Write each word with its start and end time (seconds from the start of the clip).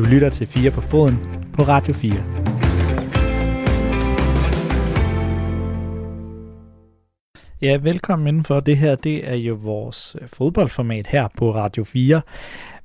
Du 0.00 0.04
lytter 0.04 0.28
til 0.28 0.46
4 0.46 0.70
på 0.70 0.80
foden 0.80 1.18
på 1.52 1.62
Radio 1.62 1.94
4. 1.94 2.12
Ja, 7.62 7.76
velkommen 7.76 8.28
indenfor. 8.28 8.60
Det 8.60 8.76
her, 8.76 8.94
det 8.94 9.28
er 9.28 9.34
jo 9.34 9.54
vores 9.54 10.16
øh, 10.20 10.28
fodboldformat 10.28 11.06
her 11.06 11.28
på 11.36 11.54
Radio 11.54 11.84
4. 11.84 12.20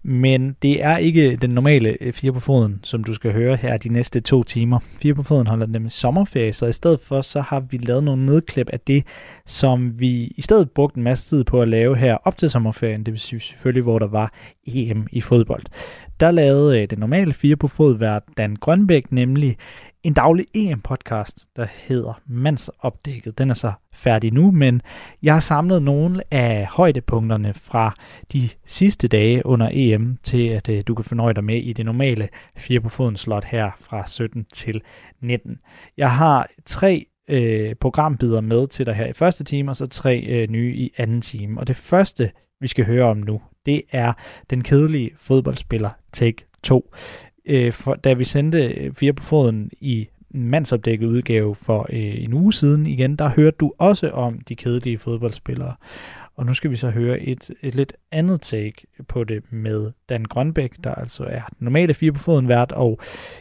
Men 0.07 0.55
det 0.61 0.83
er 0.83 0.97
ikke 0.97 1.35
den 1.35 1.49
normale 1.49 1.97
øh, 2.01 2.13
4 2.13 2.31
på 2.31 2.39
foden, 2.39 2.79
som 2.83 3.03
du 3.03 3.13
skal 3.13 3.33
høre 3.33 3.55
her 3.55 3.77
de 3.77 3.89
næste 3.89 4.19
to 4.19 4.43
timer. 4.43 4.79
4 5.01 5.13
på 5.13 5.23
foden 5.23 5.47
holder 5.47 5.67
nemlig 5.67 5.91
sommerferie, 5.91 6.53
så 6.53 6.65
i 6.65 6.73
stedet 6.73 6.99
for, 6.99 7.21
så 7.21 7.41
har 7.41 7.59
vi 7.59 7.77
lavet 7.77 8.03
nogle 8.03 8.25
nedklip 8.25 8.69
af 8.69 8.79
det, 8.79 9.07
som 9.45 9.99
vi 9.99 10.33
i 10.37 10.41
stedet 10.41 10.71
brugte 10.71 10.97
en 10.97 11.03
masse 11.03 11.29
tid 11.29 11.43
på 11.43 11.61
at 11.61 11.69
lave 11.69 11.97
her 11.97 12.17
op 12.23 12.37
til 12.37 12.49
sommerferien. 12.49 13.03
Det 13.03 13.11
vil 13.11 13.19
sige 13.19 13.39
selvfølgelig, 13.39 13.83
hvor 13.83 13.99
der 13.99 14.07
var 14.07 14.33
EM 14.67 15.07
i 15.11 15.21
fodbold. 15.21 15.63
Der 16.19 16.31
lavede 16.31 16.81
øh, 16.81 16.89
den 16.89 16.99
normale 16.99 17.33
4 17.33 17.55
på 17.55 17.67
fod 17.67 17.97
vært 17.97 18.23
Dan 18.37 18.55
Grønbæk 18.55 19.11
nemlig 19.11 19.57
en 20.05 20.13
daglig 20.13 20.45
EM-podcast, 20.53 21.47
der 21.55 21.67
hedder 21.87 22.21
Mandsopdækket. 22.25 23.37
Den 23.37 23.49
er 23.49 23.53
så 23.53 23.71
færdig 23.93 24.33
nu, 24.33 24.51
men 24.51 24.81
jeg 25.23 25.33
har 25.33 25.39
samlet 25.39 25.81
nogle 25.81 26.33
af 26.33 26.67
højdepunkterne 26.71 27.53
fra 27.53 27.95
de 28.33 28.49
sidste 28.65 29.07
dage 29.07 29.45
under 29.45 29.69
EM, 29.71 30.17
til 30.23 30.47
at 30.47 30.69
øh, 30.69 30.83
du 30.87 30.95
kan 30.95 31.05
fornøje 31.05 31.33
dig 31.33 31.43
med 31.43 31.57
i 31.57 31.73
det 31.73 31.85
normale 31.85 32.29
4 32.57 32.79
på 32.79 32.89
foden 32.89 33.17
slot 33.17 33.43
her 33.43 33.71
fra 33.79 34.07
17 34.07 34.45
til 34.53 34.81
19. 35.21 35.57
Jeg 35.97 36.11
har 36.11 36.49
tre 36.65 37.05
øh, 37.27 37.75
programbider 37.75 38.41
med 38.41 38.67
til 38.67 38.85
dig 38.85 38.95
her 38.95 39.05
i 39.05 39.13
første 39.13 39.43
time, 39.43 39.71
og 39.71 39.75
så 39.75 39.87
tre 39.87 40.19
øh, 40.19 40.49
nye 40.49 40.75
i 40.75 40.91
anden 40.97 41.21
time. 41.21 41.59
Og 41.59 41.67
det 41.67 41.75
første, 41.75 42.31
vi 42.59 42.67
skal 42.67 42.85
høre 42.85 43.05
om 43.05 43.17
nu, 43.17 43.41
det 43.65 43.81
er 43.91 44.13
den 44.49 44.63
kedelige 44.63 45.11
fodboldspiller 45.17 45.89
Take 46.13 46.45
2 46.63 46.91
øh, 47.47 47.73
for, 47.73 47.95
da 47.95 48.13
vi 48.13 48.23
sendte 48.23 48.67
øh, 48.67 48.93
Fire 48.93 49.13
på 49.13 49.23
foden 49.23 49.71
i 49.79 50.07
en 50.33 50.49
mandsopdækket 50.49 51.07
udgave 51.07 51.55
for 51.55 51.87
øh, 51.89 52.23
en 52.23 52.33
uge 52.33 52.53
siden 52.53 52.87
igen, 52.87 53.15
der 53.15 53.29
hørte 53.29 53.57
du 53.59 53.73
også 53.77 54.09
om 54.09 54.39
de 54.39 54.55
kedelige 54.55 54.97
fodboldspillere. 54.97 55.75
Og 56.37 56.45
nu 56.45 56.53
skal 56.53 56.71
vi 56.71 56.75
så 56.75 56.89
høre 56.89 57.19
et, 57.19 57.51
et 57.61 57.75
lidt 57.75 57.93
andet 58.11 58.41
take 58.41 58.73
på 59.07 59.23
det 59.23 59.43
med 59.51 59.91
Dan 60.09 60.25
Grønbæk, 60.25 60.73
der 60.83 60.95
altså 60.95 61.23
er 61.23 61.41
normale 61.59 61.93
fire 61.93 62.11
på 62.11 62.19
foden 62.19 62.47
vært, 62.47 62.71
og 62.71 62.99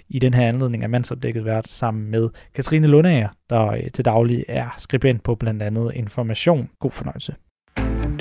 i 0.09 0.19
den 0.19 0.35
her 0.35 0.49
anledning 0.49 0.85
er 0.85 0.89
mandsopdækket 0.89 1.45
vært 1.45 1.69
sammen 1.69 2.11
med 2.11 2.29
Katrine 2.55 2.87
Lundager, 2.87 3.29
der 3.51 3.67
øh, 3.67 3.91
til 3.91 4.05
daglig 4.05 4.45
er 4.49 4.75
skribent 4.79 5.23
på 5.23 5.35
blandt 5.35 5.63
andet 5.63 5.93
Information. 5.95 6.71
God 6.79 6.91
fornøjelse. 6.91 7.35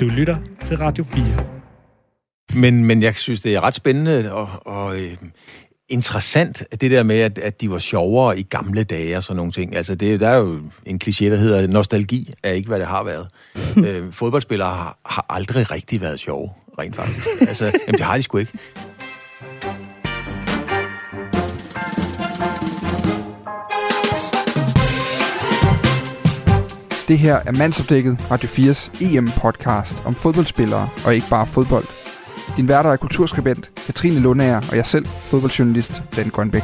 Du 0.00 0.06
lytter 0.06 0.36
til 0.64 0.76
Radio 0.76 1.04
4. 1.04 1.46
Men, 2.54 2.84
men 2.84 3.02
jeg 3.02 3.14
synes, 3.14 3.40
det 3.40 3.54
er 3.54 3.60
ret 3.60 3.74
spændende 3.74 4.32
og, 4.32 4.48
og 4.66 4.96
øh, 4.96 5.16
interessant, 5.88 6.62
det 6.80 6.90
der 6.90 7.02
med, 7.02 7.20
at, 7.20 7.38
at 7.38 7.60
de 7.60 7.70
var 7.70 7.78
sjovere 7.78 8.38
i 8.38 8.42
gamle 8.42 8.84
dage 8.84 9.16
og 9.16 9.22
sådan 9.22 9.36
nogle 9.36 9.52
ting. 9.52 9.76
Altså, 9.76 9.94
det, 9.94 10.20
der 10.20 10.28
er 10.28 10.36
jo 10.36 10.58
en 10.86 11.00
kliché, 11.04 11.24
der 11.24 11.36
hedder, 11.36 11.66
nostalgi 11.66 12.32
er 12.42 12.50
ikke, 12.50 12.68
hvad 12.68 12.78
det 12.78 12.86
har 12.86 13.04
været. 13.04 13.28
øh, 13.88 14.12
fodboldspillere 14.12 14.68
har, 14.68 14.98
har 15.06 15.26
aldrig 15.28 15.70
rigtig 15.70 16.00
været 16.00 16.20
sjove, 16.20 16.50
rent 16.78 16.96
faktisk. 16.96 17.26
Altså, 17.40 17.64
jamen, 17.64 17.98
det 17.98 18.00
har 18.00 18.16
de 18.16 18.22
sgu 18.22 18.38
ikke. 18.38 18.52
Det 27.08 27.18
her 27.18 27.34
er 27.46 27.52
Mandsopdækket 27.52 28.30
Radio 28.30 28.48
4's 28.48 29.02
EM-podcast 29.04 30.06
om 30.06 30.14
fodboldspillere 30.14 30.88
og 31.06 31.14
ikke 31.14 31.26
bare 31.30 31.46
fodbold. 31.46 32.03
Din 32.56 32.68
værter 32.68 32.90
er 32.90 32.96
kulturskribent 32.96 33.70
Katrine 33.86 34.20
Lundager 34.20 34.60
og 34.70 34.76
jeg 34.76 34.86
selv, 34.86 35.06
fodboldjournalist 35.06 36.02
Dan 36.16 36.28
Grønbæk. 36.28 36.62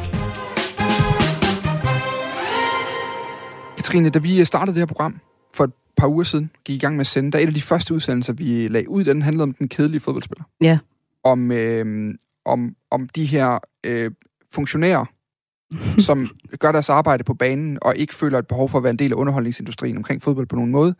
Katrine, 3.77 4.09
da 4.09 4.19
vi 4.19 4.45
startede 4.45 4.75
det 4.75 4.81
her 4.81 4.85
program 4.85 5.19
for 5.53 5.63
et 5.63 5.71
par 5.97 6.07
uger 6.07 6.23
siden, 6.23 6.51
gik 6.65 6.75
i 6.75 6.79
gang 6.79 6.95
med 6.95 7.01
at 7.01 7.07
sende, 7.07 7.31
der 7.31 7.37
er 7.37 7.43
et 7.43 7.47
af 7.47 7.53
de 7.53 7.61
første 7.61 7.93
udsendelser, 7.93 8.33
vi 8.33 8.67
lagde 8.67 8.89
ud, 8.89 9.03
den 9.03 9.21
handlede 9.21 9.43
om 9.43 9.53
den 9.53 9.69
kedelige 9.69 9.99
fodboldspiller. 9.99 10.43
Ja. 10.61 10.77
Om, 11.23 11.51
øh, 11.51 12.13
om, 12.45 12.75
om 12.91 13.09
de 13.09 13.25
her 13.25 13.59
øh, 13.83 14.11
funktionærer, 14.53 15.05
som 16.07 16.27
gør 16.59 16.71
deres 16.71 16.89
arbejde 16.89 17.23
på 17.23 17.33
banen, 17.33 17.77
og 17.81 17.95
ikke 17.95 18.15
føler 18.15 18.39
et 18.39 18.47
behov 18.47 18.69
for 18.69 18.77
at 18.77 18.83
være 18.83 18.91
en 18.91 18.99
del 18.99 19.11
af 19.11 19.15
underholdningsindustrien 19.15 19.97
omkring 19.97 20.21
fodbold 20.21 20.47
på 20.47 20.55
nogen 20.55 20.71
måde, 20.71 20.95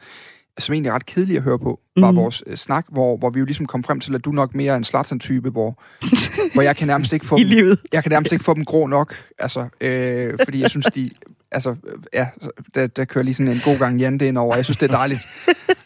som 0.60 0.74
egentlig 0.74 0.90
er 0.90 0.94
ret 0.94 1.06
kedelig 1.06 1.38
at 1.38 1.44
høre 1.44 1.60
på, 1.60 1.80
var 1.98 2.12
mm. 2.12 2.18
vores 2.18 2.44
øh, 2.48 2.58
snak, 2.58 2.86
hvor, 2.90 3.18
hvor 3.18 3.30
vi 3.30 3.40
jo 3.40 3.46
ligesom 3.46 3.66
kom 3.66 3.84
frem 3.84 4.00
til, 4.00 4.16
at 4.16 4.26
du 4.26 4.32
nok 4.32 4.56
mere 4.56 4.74
er 4.74 4.78
en 4.78 4.84
Zlatan-type, 4.84 5.50
hvor, 5.50 5.84
hvor 6.54 6.62
jeg 6.62 6.76
kan 6.76 6.88
nærmest 6.88 7.14
ikke 7.14 7.26
få 7.26 7.38
I 7.38 7.44
livet. 7.44 7.80
jeg 7.94 8.04
kan 8.04 8.10
nærmest 8.10 8.32
ikke 8.32 8.44
få 8.44 8.54
dem 8.54 8.66
grå 8.66 8.88
nok, 8.88 9.16
altså, 9.40 9.68
øh, 9.82 10.34
fordi 10.46 10.62
jeg 10.62 10.70
synes, 10.70 10.86
de, 10.86 11.10
altså, 11.52 11.76
ja, 12.14 12.28
der, 12.76 12.88
der 12.88 13.06
kører 13.06 13.24
lige 13.24 13.36
sådan 13.36 13.52
en 13.52 13.62
god 13.66 13.78
gang 13.78 14.00
Jan 14.00 14.22
ind 14.22 14.38
over. 14.38 14.56
Jeg 14.56 14.66
synes, 14.66 14.78
det 14.78 14.92
er 14.92 14.96
dejligt, 14.96 15.22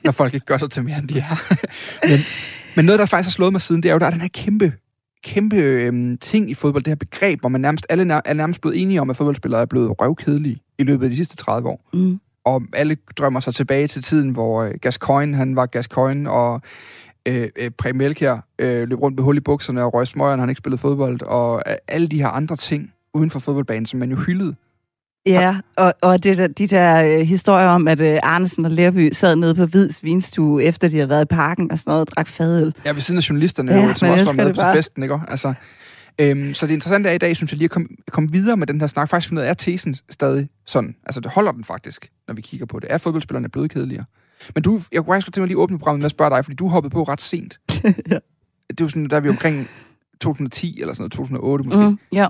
når 0.03 0.11
folk 0.11 0.33
ikke 0.33 0.45
gør 0.45 0.57
sig 0.57 0.71
til 0.71 0.83
mere, 0.83 0.97
end 0.97 1.07
de 1.07 1.19
er. 1.19 1.53
men, 2.09 2.19
men 2.75 2.85
noget, 2.85 2.99
der 2.99 3.05
faktisk 3.05 3.27
har 3.27 3.31
slået 3.31 3.51
mig 3.51 3.61
siden, 3.61 3.83
det 3.83 3.89
er 3.89 3.93
jo, 3.93 3.99
der 3.99 4.05
er 4.05 4.11
den 4.11 4.21
her 4.21 4.29
kæmpe 4.33 4.73
kæmpe 5.25 5.55
øhm, 5.55 6.17
ting 6.17 6.51
i 6.51 6.53
fodbold, 6.53 6.83
det 6.83 6.91
her 6.91 6.95
begreb, 6.95 7.39
hvor 7.39 7.49
man 7.49 7.61
nærmest, 7.61 7.85
alle 7.89 8.05
nær, 8.05 8.21
er 8.25 8.33
nærmest 8.33 8.61
blevet 8.61 8.81
enige 8.81 9.01
om, 9.01 9.09
at 9.09 9.17
fodboldspillere 9.17 9.61
er 9.61 9.65
blevet 9.65 10.01
røvkedelige 10.01 10.57
i 10.77 10.83
løbet 10.83 11.03
af 11.03 11.09
de 11.09 11.15
sidste 11.15 11.35
30 11.35 11.69
år. 11.69 11.89
Mm. 11.93 12.19
Og 12.45 12.61
alle 12.73 12.97
drømmer 13.17 13.39
sig 13.39 13.55
tilbage 13.55 13.87
til 13.87 14.03
tiden, 14.03 14.29
hvor 14.29 14.63
øh, 14.63 14.71
Gascoigne, 14.81 15.37
han 15.37 15.55
var 15.55 15.65
Gascoigne, 15.65 16.31
og 16.31 16.61
øh, 17.25 17.49
øh, 17.55 17.71
Preben 17.77 18.01
Elkjær 18.01 18.37
øh, 18.59 18.87
løb 18.89 19.01
rundt 19.01 19.15
med 19.17 19.23
hul 19.23 19.37
i 19.37 19.39
bukserne, 19.39 19.83
og 19.83 19.93
Røg 19.93 20.07
Smøger, 20.07 20.37
han 20.37 20.49
ikke 20.49 20.59
spillet 20.59 20.79
fodbold, 20.79 21.21
og 21.21 21.63
øh, 21.67 21.75
alle 21.87 22.07
de 22.07 22.17
her 22.17 22.27
andre 22.27 22.55
ting 22.55 22.91
uden 23.13 23.29
for 23.31 23.39
fodboldbanen, 23.39 23.85
som 23.85 23.99
man 23.99 24.09
jo 24.09 24.15
hyldede. 24.17 24.55
Ja, 25.27 25.55
og, 25.77 25.93
og 26.01 26.23
det 26.23 26.37
der, 26.37 26.47
de 26.47 26.67
der 26.67 27.03
øh, 27.05 27.19
historier 27.21 27.67
om, 27.67 27.87
at 27.87 28.01
øh, 28.01 28.19
Arnesen 28.23 28.65
og 28.65 28.71
Lerby 28.71 29.09
sad 29.13 29.35
nede 29.35 29.55
på 29.55 29.65
Hvids 29.65 30.03
vinstue, 30.03 30.63
efter 30.63 30.87
de 30.87 30.95
havde 30.97 31.09
været 31.09 31.21
i 31.21 31.25
parken 31.35 31.71
og 31.71 31.77
sådan 31.79 31.91
noget, 31.91 32.01
og 32.01 32.07
drak 32.15 32.27
fadøl. 32.27 32.73
Ja, 32.85 32.91
ved 32.91 33.01
siden 33.01 33.17
af 33.17 33.29
journalisterne, 33.29 33.71
Ja, 33.73 33.79
ja, 33.79 33.93
som 33.93 34.09
også 34.09 34.25
var 34.25 34.33
med 34.33 34.53
bare. 34.53 34.75
festen, 34.75 35.03
ikke? 35.03 35.19
Altså, 35.27 35.53
øhm, 36.19 36.53
så 36.53 36.67
det 36.67 36.73
interessante 36.73 37.09
er 37.09 37.13
i 37.13 37.17
dag, 37.17 37.35
synes 37.35 37.51
jeg 37.51 37.57
lige 37.57 37.65
at 37.65 37.71
komme, 37.71 37.87
komme 38.11 38.31
videre 38.31 38.57
med 38.57 38.67
den 38.67 38.79
her 38.79 38.87
snak. 38.87 39.09
Faktisk 39.09 39.29
finde 39.29 39.41
ud 39.41 39.45
af, 39.45 39.49
er 39.49 39.53
tesen 39.53 39.95
stadig 40.09 40.49
sådan? 40.65 40.95
Altså, 41.03 41.19
det 41.19 41.31
holder 41.31 41.51
den 41.51 41.63
faktisk, 41.63 42.11
når 42.27 42.33
vi 42.33 42.41
kigger 42.41 42.65
på 42.65 42.79
det. 42.79 42.91
Er 42.91 42.97
fodboldspillerne 42.97 43.49
blevet 43.49 43.71
kedeligere? 43.71 44.05
Men 44.55 44.63
du, 44.63 44.81
jeg 44.91 45.03
kunne 45.03 45.13
faktisk 45.13 45.27
godt 45.27 45.33
tænke 45.33 45.41
mig 45.41 45.47
lige 45.47 45.57
at 45.57 45.61
åbne 45.61 45.79
programmet 45.79 45.99
med 45.99 46.05
at 46.05 46.11
spørge 46.11 46.29
dig, 46.29 46.45
fordi 46.45 46.55
du 46.55 46.67
hoppede 46.67 46.91
på 46.91 47.03
ret 47.03 47.21
sent. 47.21 47.59
ja. 48.11 48.19
Det 48.69 48.81
er 48.81 48.85
jo 48.85 48.89
sådan, 48.89 49.09
der 49.09 49.15
er 49.15 49.19
vi 49.19 49.29
omkring 49.29 49.67
2010 50.21 50.81
eller 50.81 50.93
sådan 50.93 51.01
noget, 51.01 51.11
2008 51.11 51.63
måske. 51.65 51.89
Mm, 51.89 51.99
ja. 52.11 52.27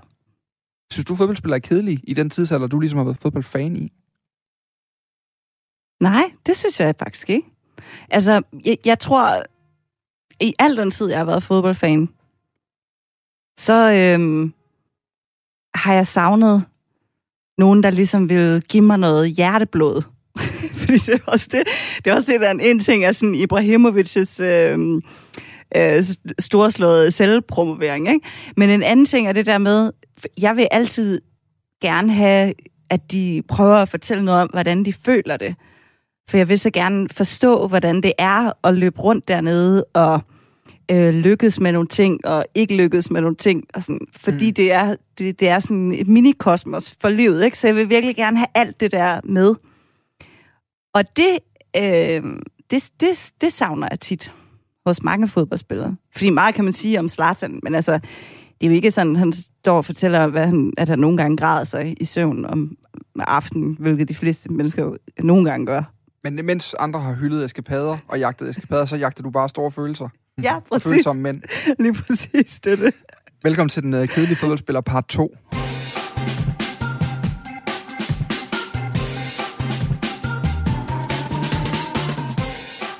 Synes 0.92 1.06
du, 1.06 1.16
fodboldspillere 1.16 1.58
er 1.58 1.62
kedelige 1.62 2.02
i 2.04 2.14
den 2.14 2.30
tidsalder, 2.30 2.68
du 2.68 2.80
ligesom 2.80 2.98
har 2.98 3.04
været 3.04 3.18
fodboldfan 3.18 3.76
i? 3.76 3.92
Nej, 6.00 6.32
det 6.46 6.58
synes 6.58 6.80
jeg 6.80 6.96
faktisk 7.00 7.30
ikke. 7.30 7.48
Altså, 8.10 8.42
jeg, 8.66 8.78
jeg 8.86 9.00
tror, 9.00 9.44
i 10.40 10.54
al 10.60 10.78
den 10.78 10.92
tid, 10.92 11.10
jeg 11.10 11.18
har 11.18 11.26
været 11.26 11.44
fodboldfan, 11.44 12.10
så 13.58 13.92
øhm, 13.92 14.54
har 15.76 15.94
jeg 15.94 16.08
savnet 16.08 16.64
nogen, 17.58 17.84
der 17.84 17.90
ligesom 17.90 18.30
vil 18.30 18.64
give 18.70 18.84
mig 18.84 19.00
noget 19.00 19.32
hjerteblod. 19.32 20.02
Fordi 20.80 20.98
det 20.98 21.10
er 21.10 21.20
også 21.28 21.50
det, 21.52 21.64
det, 22.06 22.12
er 22.12 22.16
også 22.16 22.32
det 22.32 22.42
der 22.42 22.48
er 22.48 22.52
en, 22.52 22.62
en 22.62 22.80
ting 22.80 23.04
af 23.04 23.16
sådan 23.16 23.36
Ibrahimovic's 23.36 24.44
øhm, 24.44 25.02
øh, 25.76 26.04
storslåede 26.40 27.12
selvpromovering. 27.12 28.10
Ikke? 28.10 28.28
Men 28.58 28.70
en 28.70 28.84
anden 28.84 29.06
ting 29.06 29.28
er 29.28 29.32
det 29.32 29.46
der 29.46 29.58
med, 29.58 29.92
jeg 30.38 30.56
vil 30.56 30.68
altid 30.72 31.22
gerne 31.82 32.14
have, 32.14 32.54
at 32.90 33.12
de 33.12 33.42
prøver 33.48 33.76
at 33.76 33.90
fortælle 33.90 34.26
noget 34.26 34.42
om, 34.42 34.50
hvordan 34.54 34.86
de 34.86 34.94
føler 34.94 35.38
det. 35.38 35.56
For 36.30 36.38
jeg 36.38 36.50
vil 36.50 36.60
så 36.60 36.70
gerne 36.70 37.10
forstå, 37.10 37.68
hvordan 37.68 38.02
det 38.02 38.14
er 38.18 38.52
at 38.68 38.74
løbe 38.74 39.02
rundt 39.02 39.28
dernede 39.28 39.86
og 39.94 40.22
øh, 40.92 41.14
lykkes 41.14 41.60
med 41.60 41.72
nogle 41.72 41.88
ting, 41.88 42.26
og 42.26 42.46
ikke 42.56 42.76
lykkes 42.76 43.12
med 43.12 43.22
nogle 43.22 43.36
ting. 43.36 43.64
Og 43.74 43.84
sådan, 43.84 44.08
fordi 44.16 44.50
mm. 44.50 44.54
det, 44.54 44.72
er, 44.72 44.96
det, 45.20 45.40
det 45.40 45.50
er 45.50 45.60
sådan 45.60 45.92
et 45.92 46.08
minikosmos 46.08 46.96
for 47.02 47.10
livet. 47.10 47.46
Ikke? 47.46 47.58
Så 47.58 47.68
jeg 47.68 47.76
vil 47.76 47.90
virkelig 47.90 48.16
gerne 48.16 48.38
have 48.38 48.48
alt 48.56 48.80
det 48.80 48.92
der 48.92 49.22
med. 49.24 49.56
Og 50.94 51.04
det, 51.18 51.40
øh, 51.76 52.24
det, 52.72 52.92
det, 53.00 53.32
det 53.42 53.54
savner 53.54 53.88
jeg 53.92 54.00
tit 54.00 54.34
hos 54.86 55.04
mange 55.04 55.28
fodboldspillere. 55.28 55.96
Fordi 56.14 56.30
meget 56.30 56.56
kan 56.56 56.64
man 56.64 56.74
sige 56.74 57.00
om 57.00 57.10
Zlatan, 57.10 57.60
men 57.64 57.76
altså, 57.76 58.00
det 58.62 58.66
er 58.66 58.68
jo 58.68 58.74
ikke 58.74 58.92
sådan, 58.92 59.16
han 59.16 59.34
står 59.34 59.78
og 59.78 59.86
fortæller, 59.86 60.28
hvad 60.28 60.46
han, 60.46 60.74
at 60.78 60.90
han 60.90 61.00
nogle 61.00 61.18
gange 61.18 61.38
græder 61.38 61.64
sig 61.64 62.02
i 62.02 62.06
søvn 62.06 62.46
om 62.46 62.78
aftenen, 63.20 63.78
hvilket 63.80 64.10
de 64.10 64.16
fleste 64.16 64.52
mennesker 64.52 64.84
jo 64.84 64.98
nogle 65.20 65.50
gange 65.50 65.66
gør. 65.66 65.84
Men 66.24 66.46
mens 66.46 66.76
andre 66.80 67.00
har 67.00 67.14
hyldet 67.14 67.46
eskapader 67.46 67.98
og 68.08 68.20
jagtet 68.20 68.50
eskapader, 68.50 68.86
så 68.86 68.96
jagter 68.96 69.24
du 69.24 69.30
bare 69.30 69.50
store 69.50 69.72
følelser. 69.72 70.10
Ja, 70.44 70.56
Og 70.56 70.64
præcis. 70.64 70.90
følsomme 70.92 71.22
mænd. 71.22 71.42
Lige 71.80 71.94
præcis, 71.94 72.60
det 72.60 72.72
er 72.74 72.76
det. 72.76 72.94
Velkommen 73.44 73.70
til 73.70 73.84
den 73.84 73.94
uh, 73.94 74.06
kedelige 74.08 74.36
fodboldspiller 74.36 74.82
part 74.82 75.06
2. 75.08 75.36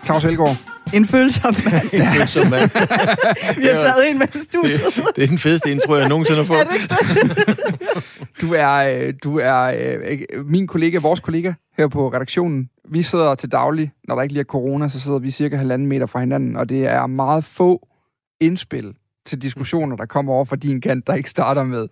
Claus 0.06 0.24
Elgaard, 0.26 0.56
En 0.94 1.08
følsom 1.08 1.54
mand. 1.66 1.90
En 1.94 2.06
følsom 2.18 2.48
mand. 2.48 2.70
Vi 3.62 3.66
har 3.68 3.80
taget 3.80 4.10
en 4.10 4.18
med 4.20 4.28
i 4.36 4.38
studiet. 4.44 4.82
Det, 4.96 5.04
det 5.16 5.24
er 5.24 5.28
den 5.28 5.38
fedeste 5.40 5.72
intro, 5.72 5.96
jeg 5.96 6.08
nogensinde 6.10 6.38
har 6.38 6.46
fået. 6.54 6.68
Du 8.42 8.54
er, 8.54 8.72
øh, 8.74 9.14
du 9.24 9.40
er 9.40 9.62
øh, 9.62 10.46
min 10.46 10.68
kollega, 10.68 10.98
vores 11.00 11.20
kollega 11.20 11.54
her 11.78 11.88
på 11.88 12.14
redaktionen. 12.14 12.70
Vi 12.88 13.04
sidder 13.04 13.36
til 13.36 13.52
daglig, 13.52 13.92
når 14.08 14.16
der 14.16 14.22
ikke 14.22 14.34
lige 14.34 14.42
er 14.42 14.46
corona, 14.46 14.88
så 14.88 15.00
sidder 15.00 15.20
vi 15.20 15.32
cirka 15.32 15.56
halvanden 15.56 15.88
meter 15.88 16.06
fra 16.06 16.20
hinanden, 16.20 16.56
og 16.56 16.70
det 16.70 16.86
er 16.86 17.08
meget 17.08 17.44
få 17.44 17.88
indspil 18.40 18.96
til 19.26 19.42
diskussioner, 19.42 19.96
der 19.96 20.06
kommer 20.06 20.34
over 20.34 20.46
fra 20.46 20.56
din 20.56 20.82
kant, 20.82 21.08
der 21.08 21.14
ikke 21.14 21.30
starter 21.30 21.64
med, 21.64 21.88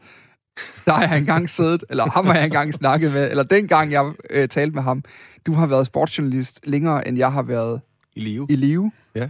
der 0.86 0.94
har 0.94 1.08
jeg 1.08 1.18
engang 1.18 1.50
siddet, 1.50 1.84
eller 1.90 2.10
ham 2.10 2.26
har 2.26 2.34
jeg 2.36 2.46
engang 2.46 2.74
snakket 2.74 3.14
med, 3.14 3.30
eller 3.30 3.44
dengang 3.44 3.92
jeg 3.92 4.14
øh, 4.30 4.48
talte 4.48 4.76
med 4.76 4.84
ham. 4.84 5.04
Du 5.46 5.54
har 5.54 5.66
været 5.66 5.86
sportsjournalist 5.86 6.60
længere, 6.64 7.08
end 7.08 7.18
jeg 7.18 7.32
har 7.32 7.42
været 7.42 7.82
I 8.16 8.20
live. 8.20 8.46
i 8.50 8.56
live. 8.56 8.92
Ja. 9.16 9.30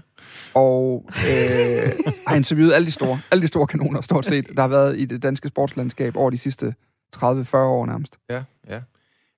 Og 0.53 1.05
øh, 1.07 1.91
har 2.27 2.35
interviewet 2.35 2.73
alle 2.73 2.85
de 2.85 2.91
store, 2.91 3.19
alle 3.31 3.41
de 3.41 3.47
store 3.47 3.67
kanoner, 3.67 4.01
stort 4.01 4.25
set, 4.25 4.47
der 4.55 4.61
har 4.61 4.67
været 4.67 4.99
i 4.99 5.05
det 5.05 5.23
danske 5.23 5.47
sportslandskab 5.47 6.15
over 6.15 6.29
de 6.29 6.37
sidste 6.37 6.75
30-40 7.15 7.19
år 7.57 7.85
nærmest. 7.85 8.17
Ja, 8.29 8.43
ja. 8.69 8.79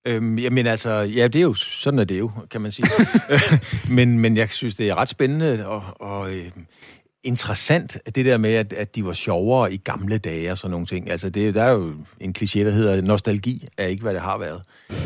Øhm, 0.06 0.40
jamen 0.40 0.68
altså, 0.68 0.90
ja, 0.90 1.28
det 1.28 1.40
er 1.40 1.44
jo, 1.44 1.54
sådan 1.54 2.00
er 2.00 2.04
det 2.04 2.20
jo, 2.20 2.32
kan 2.52 2.62
man 2.62 2.72
sige. 2.72 2.90
men, 3.96 4.20
men 4.20 4.38
jeg 4.38 4.50
synes, 4.50 4.76
det 4.76 4.90
er 4.90 4.96
ret 4.96 5.10
spændende 5.10 5.68
og, 5.68 5.84
og 6.00 6.34
øh, 6.34 6.52
interessant, 7.26 7.98
det 8.16 8.26
der 8.26 8.38
med, 8.38 8.54
at, 8.54 8.74
at 8.74 8.96
de 8.96 9.06
var 9.06 9.14
sjovere 9.14 9.74
i 9.74 9.78
gamle 9.78 10.18
dage 10.18 10.52
og 10.52 10.58
sådan 10.58 10.72
nogle 10.72 10.86
ting. 10.86 11.12
Altså, 11.12 11.30
det, 11.30 11.56
der 11.56 11.64
er 11.64 11.72
jo 11.72 11.94
en 12.20 12.36
kliché, 12.38 12.60
der 12.60 12.72
hedder, 12.72 13.02
nostalgi 13.02 13.68
er 13.78 13.88
ikke, 13.88 14.04
hvad 14.04 14.14
det 14.14 14.22
har 14.22 14.38
været. 14.38 14.62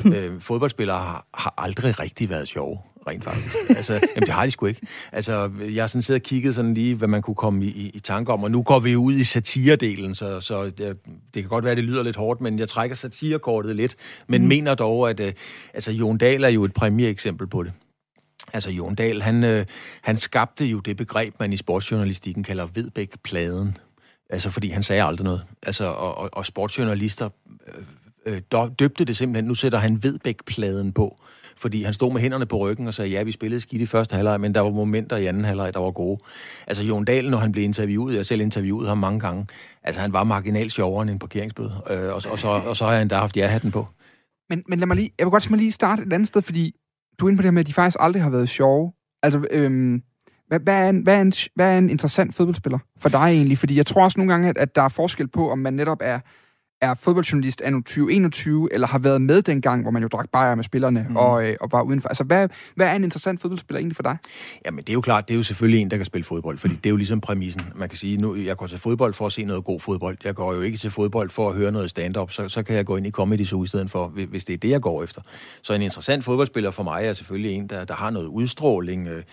øh, 0.16 0.42
fodboldspillere 0.42 0.98
har, 0.98 1.27
har 1.33 1.54
aldrig 1.57 2.00
rigtig 2.00 2.30
været 2.30 2.48
sjove 2.48 2.77
rent 3.07 3.24
faktisk. 3.24 3.56
Altså, 3.69 3.94
jamen, 4.16 4.25
det 4.25 4.30
har 4.30 4.45
de 4.45 4.51
sgu 4.51 4.66
ikke. 4.66 4.81
Altså, 5.12 5.51
jeg 5.60 5.83
har 5.83 5.88
sådan 5.88 6.01
siddet 6.01 6.21
og 6.21 6.25
kigget 6.25 6.56
sådan 6.56 6.74
lige, 6.74 6.95
hvad 6.95 7.07
man 7.07 7.21
kunne 7.21 7.36
komme 7.36 7.66
i, 7.66 7.92
i, 7.94 8.00
tanke 8.00 8.33
om, 8.33 8.44
og 8.44 8.51
nu 8.51 8.63
går 8.63 8.80
vi 8.80 8.95
ud 8.95 9.13
i 9.13 9.24
satiredelen, 9.24 10.15
så, 10.15 10.42
så 10.42 10.63
det, 10.63 10.98
det 11.33 11.44
kan 11.44 11.50
godt 11.50 11.65
være, 11.65 11.75
det 11.75 11.83
lyder 11.83 12.04
lidt 12.04 12.15
hårdt, 12.15 12.42
men 12.42 12.60
jeg 12.60 12.69
trækker 12.69 12.95
satirekortet 12.95 13.75
lidt, 13.75 13.95
men 14.27 14.42
mm. 14.42 14.48
mener 14.48 14.75
dog, 14.75 15.10
at 15.10 15.19
øh, 15.19 15.33
altså, 15.74 15.92
Jon 15.92 16.18
Dahl 16.18 16.44
er 16.44 16.50
jo 16.50 16.63
et 16.63 16.74
præmieeksempel 16.74 17.48
på 17.48 17.63
det. 17.63 17.72
Altså, 18.54 18.72
Jon 18.72 18.96
Dahl, 18.96 19.22
han, 19.22 19.44
øh, 19.44 19.66
han 20.01 20.18
skabte 20.18 20.66
jo 20.66 20.80
det 20.80 20.98
begreb, 20.98 21.34
man 21.40 21.54
i 21.54 21.57
sportsjournalistikken 21.57 22.44
kalder 22.44 22.68
Vedbæk-pladen. 22.74 23.78
Altså, 24.30 24.50
fordi 24.50 24.69
han 24.69 24.84
sagde 24.84 25.04
aldrig 25.04 25.25
noget. 25.25 25.44
Altså, 25.66 25.86
og, 25.86 26.18
og, 26.18 26.30
og 26.34 26.46
sportsjournalister 26.46 27.30
øh, 28.25 28.42
øh, 28.56 28.69
døbte 28.80 29.06
det 29.06 29.18
simpelthen, 29.18 29.48
nu 29.48 29.56
sætter 29.56 29.80
han 29.80 30.04
Vedbæk-pladen 30.04 30.94
på 30.94 31.18
fordi 31.60 31.84
han 31.84 31.94
stod 31.94 32.13
med 32.13 32.22
hænderne 32.22 32.46
på 32.46 32.57
ryggen 32.57 32.88
og 32.88 32.94
sagde, 32.94 33.12
ja, 33.12 33.24
vi 33.24 33.31
spillede 33.31 33.62
skidt 33.62 33.81
i 33.81 33.86
første 33.86 34.16
halvleg, 34.16 34.42
men 34.42 34.56
der 34.56 34.62
var 34.62 34.69
momenter 34.69 35.18
i 35.18 35.25
anden 35.25 35.46
halvleg, 35.46 35.74
der 35.74 35.80
var 35.80 35.92
gode. 35.92 36.18
Altså, 36.68 36.84
Jon 36.84 37.06
Dahl, 37.06 37.30
når 37.30 37.38
han 37.38 37.51
blev 37.51 37.63
interviewet, 37.63 38.16
jeg 38.16 38.25
selv 38.25 38.42
interviewet 38.42 38.88
ham 38.88 38.98
mange 38.98 39.19
gange, 39.19 39.48
altså, 39.84 40.01
han 40.01 40.13
var 40.13 40.24
marginalt 40.24 40.72
sjovere 40.72 41.01
end 41.01 41.10
en 41.10 41.19
parkeringsbøde, 41.19 41.81
øh, 41.90 42.13
og, 42.13 42.22
og, 42.30 42.40
så, 42.40 42.48
og 42.48 42.78
så 42.78 42.86
har 42.86 42.98
han 42.98 43.07
da 43.07 43.16
haft 43.16 43.38
ja-hatten 43.38 43.72
på. 43.72 43.88
Men, 44.50 44.63
men 44.68 44.80
lad 44.80 44.88
mig 44.88 44.96
lige, 44.96 45.12
jeg 45.19 45.25
vil 45.25 45.31
godt 45.31 45.57
lige 45.57 45.72
starte 45.72 46.04
et 46.04 46.13
andet 46.13 46.28
sted, 46.28 46.42
fordi 46.42 46.75
du 47.19 47.25
er 47.25 47.30
inde 47.30 47.38
på 47.38 47.42
det 47.42 47.48
her 47.48 47.51
med, 47.51 47.60
at 47.60 47.68
de 47.68 47.74
faktisk 47.74 47.98
aldrig 48.00 48.24
har 48.24 48.30
været 48.30 48.50
sjove. 48.50 48.92
Altså, 49.24 49.48
øhm, 49.51 50.01
hvad, 50.48 50.60
hvad, 50.60 50.74
er 50.74 50.89
en, 50.89 51.01
hvad, 51.01 51.16
er 51.16 51.21
en, 51.21 51.33
hvad 51.56 51.74
er 51.74 51.77
en 51.77 51.89
interessant 51.89 52.36
fodboldspiller 52.36 52.80
for 52.98 53.10
dig 53.10 53.18
egentlig? 53.19 53.57
Fordi 53.57 53.75
jeg 53.75 53.86
tror 53.86 54.04
også 54.04 54.19
nogle 54.19 54.33
gange, 54.33 54.50
at, 54.50 54.57
at 54.57 54.75
der 54.75 54.81
er 54.81 54.89
forskel 54.89 55.27
på, 55.27 55.51
om 55.51 55.60
man 55.60 55.74
netop 55.74 55.98
er 56.01 56.19
er 56.81 56.93
fodboldjournalist 56.93 57.61
anno 57.61 57.77
2021, 57.77 58.73
eller 58.73 58.87
har 58.87 58.99
været 58.99 59.21
med 59.21 59.41
dengang, 59.41 59.81
hvor 59.81 59.91
man 59.91 60.01
jo 60.01 60.07
drak 60.07 60.29
bajer 60.29 60.55
med 60.55 60.63
spillerne 60.63 61.05
mm. 61.09 61.15
og, 61.15 61.45
øh, 61.45 61.57
og 61.61 61.69
var 61.71 61.81
udenfor. 61.81 62.09
Altså, 62.09 62.23
hvad, 62.23 62.49
hvad 62.75 62.87
er 62.87 62.93
en 62.93 63.03
interessant 63.03 63.41
fodboldspiller 63.41 63.79
egentlig 63.79 63.95
for 63.95 64.03
dig? 64.03 64.17
Jamen, 64.65 64.79
det 64.79 64.89
er 64.89 64.93
jo 64.93 65.01
klart, 65.01 65.27
det 65.27 65.33
er 65.33 65.37
jo 65.37 65.43
selvfølgelig 65.43 65.81
en, 65.81 65.91
der 65.91 65.97
kan 65.97 66.05
spille 66.05 66.25
fodbold, 66.25 66.57
fordi 66.57 66.75
det 66.75 66.85
er 66.85 66.89
jo 66.89 66.95
ligesom 66.95 67.21
præmissen. 67.21 67.63
Man 67.75 67.89
kan 67.89 67.97
sige, 67.97 68.17
nu, 68.17 68.35
jeg 68.35 68.57
går 68.57 68.67
til 68.67 68.79
fodbold 68.79 69.13
for 69.13 69.25
at 69.25 69.31
se 69.31 69.43
noget 69.43 69.63
god 69.63 69.79
fodbold. 69.79 70.17
Jeg 70.23 70.35
går 70.35 70.53
jo 70.53 70.61
ikke 70.61 70.77
til 70.77 70.91
fodbold 70.91 71.29
for 71.29 71.49
at 71.49 71.55
høre 71.55 71.71
noget 71.71 71.89
stand-up, 71.89 72.31
så, 72.31 72.49
så 72.49 72.63
kan 72.63 72.75
jeg 72.75 72.85
gå 72.85 72.97
ind 72.97 73.07
i 73.07 73.11
comedy 73.11 73.45
show 73.45 73.63
i 73.63 73.67
stedet 73.67 73.91
for, 73.91 74.07
hvis 74.07 74.45
det 74.45 74.53
er 74.53 74.57
det, 74.57 74.69
jeg 74.69 74.81
går 74.81 75.03
efter. 75.03 75.21
Så 75.61 75.73
en 75.73 75.81
interessant 75.81 76.23
fodboldspiller 76.23 76.71
for 76.71 76.83
mig 76.83 77.05
er 77.05 77.13
selvfølgelig 77.13 77.51
en, 77.51 77.67
der, 77.67 77.85
der 77.85 77.93
har 77.93 78.09
noget 78.09 78.27
udstråling. 78.27 79.07
Øh, 79.07 79.23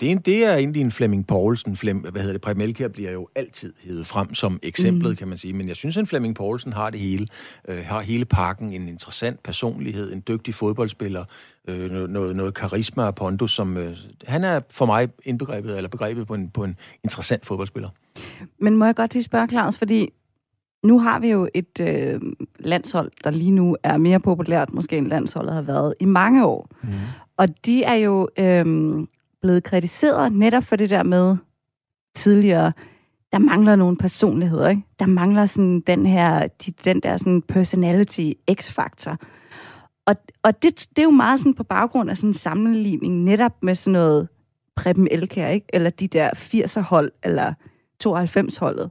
det, 0.00 0.06
er 0.06 0.10
en, 0.10 0.18
det 0.18 0.44
er 0.44 0.54
egentlig 0.54 0.80
en 0.80 0.92
Flemming 0.92 1.26
Poulsen. 1.26 1.76
Flem, 1.76 1.98
hvad 1.98 2.20
hedder 2.20 2.32
det? 2.32 2.40
Præm 2.40 2.56
Melchior 2.56 2.88
bliver 2.88 3.10
jo 3.10 3.28
altid 3.34 3.72
hævet 3.84 4.06
frem 4.06 4.34
som 4.34 4.60
eksemplet, 4.62 5.10
mm. 5.10 5.16
kan 5.16 5.28
man 5.28 5.38
sige. 5.38 5.52
Men 5.52 5.68
jeg 5.68 5.76
synes, 5.76 5.96
at 5.96 6.08
Flemming 6.08 6.34
Poulsen 6.34 6.72
har 6.72 6.90
det 6.90 7.00
hele. 7.00 7.26
Øh, 7.68 7.78
har 7.84 8.00
hele 8.00 8.24
pakken. 8.24 8.72
En 8.72 8.88
interessant 8.88 9.42
personlighed, 9.42 10.12
en 10.12 10.22
dygtig 10.28 10.54
fodboldspiller, 10.54 11.24
øh, 11.68 11.90
noget, 11.90 12.36
noget 12.36 12.54
karisma 12.54 13.02
og 13.02 13.14
pondus, 13.14 13.52
som 13.52 13.76
øh, 13.76 13.96
han 14.26 14.44
er 14.44 14.60
for 14.70 14.86
mig 14.86 15.08
indbegrebet, 15.24 15.76
eller 15.76 15.88
begrebet 15.88 16.26
på 16.26 16.34
en, 16.34 16.50
på 16.50 16.64
en 16.64 16.76
interessant 17.04 17.46
fodboldspiller. 17.46 17.88
Men 18.58 18.76
må 18.76 18.84
jeg 18.84 18.94
godt 18.94 19.14
lige 19.14 19.22
spørge, 19.22 19.48
Claus, 19.48 19.78
fordi 19.78 20.08
nu 20.84 20.98
har 20.98 21.18
vi 21.18 21.30
jo 21.30 21.48
et 21.54 21.80
øh, 21.80 22.20
landshold, 22.58 23.10
der 23.24 23.30
lige 23.30 23.50
nu 23.50 23.76
er 23.82 23.96
mere 23.96 24.20
populært, 24.20 24.72
måske 24.72 24.96
end 24.96 25.06
landsholdet 25.06 25.54
har 25.54 25.62
været 25.62 25.94
i 26.00 26.04
mange 26.04 26.46
år. 26.46 26.68
Mm. 26.82 26.88
Og 27.36 27.48
de 27.66 27.84
er 27.84 27.94
jo 27.94 28.28
øh, 28.38 28.66
blevet 29.42 29.64
kritiseret 29.64 30.32
netop 30.32 30.64
for 30.64 30.76
det 30.76 30.90
der 30.90 31.02
med 31.02 31.36
tidligere, 32.14 32.72
der 33.32 33.38
mangler 33.38 33.76
nogle 33.76 33.96
personligheder, 33.96 34.68
ikke? 34.68 34.82
Der 34.98 35.06
mangler 35.06 35.46
sådan 35.46 35.80
den 35.80 36.06
her, 36.06 36.46
de, 36.46 36.72
den 36.84 37.00
der 37.00 37.16
sådan 37.16 37.42
personality 37.42 38.30
x-faktor. 38.54 39.18
Og, 40.06 40.16
og 40.42 40.62
det, 40.62 40.86
det 40.90 40.98
er 40.98 41.02
jo 41.02 41.10
meget 41.10 41.40
sådan 41.40 41.54
på 41.54 41.64
baggrund 41.64 42.10
af 42.10 42.16
sådan 42.16 42.30
en 42.30 42.34
sammenligning 42.34 43.24
netop 43.24 43.62
med 43.62 43.74
sådan 43.74 43.92
noget 43.92 44.28
Preben 44.76 45.08
Elkær, 45.10 45.48
ikke? 45.48 45.66
Eller 45.72 45.90
de 45.90 46.08
der 46.08 46.30
80'er 46.30 46.80
hold, 46.80 47.12
eller 47.22 47.54
92 48.00 48.56
holdet. 48.56 48.90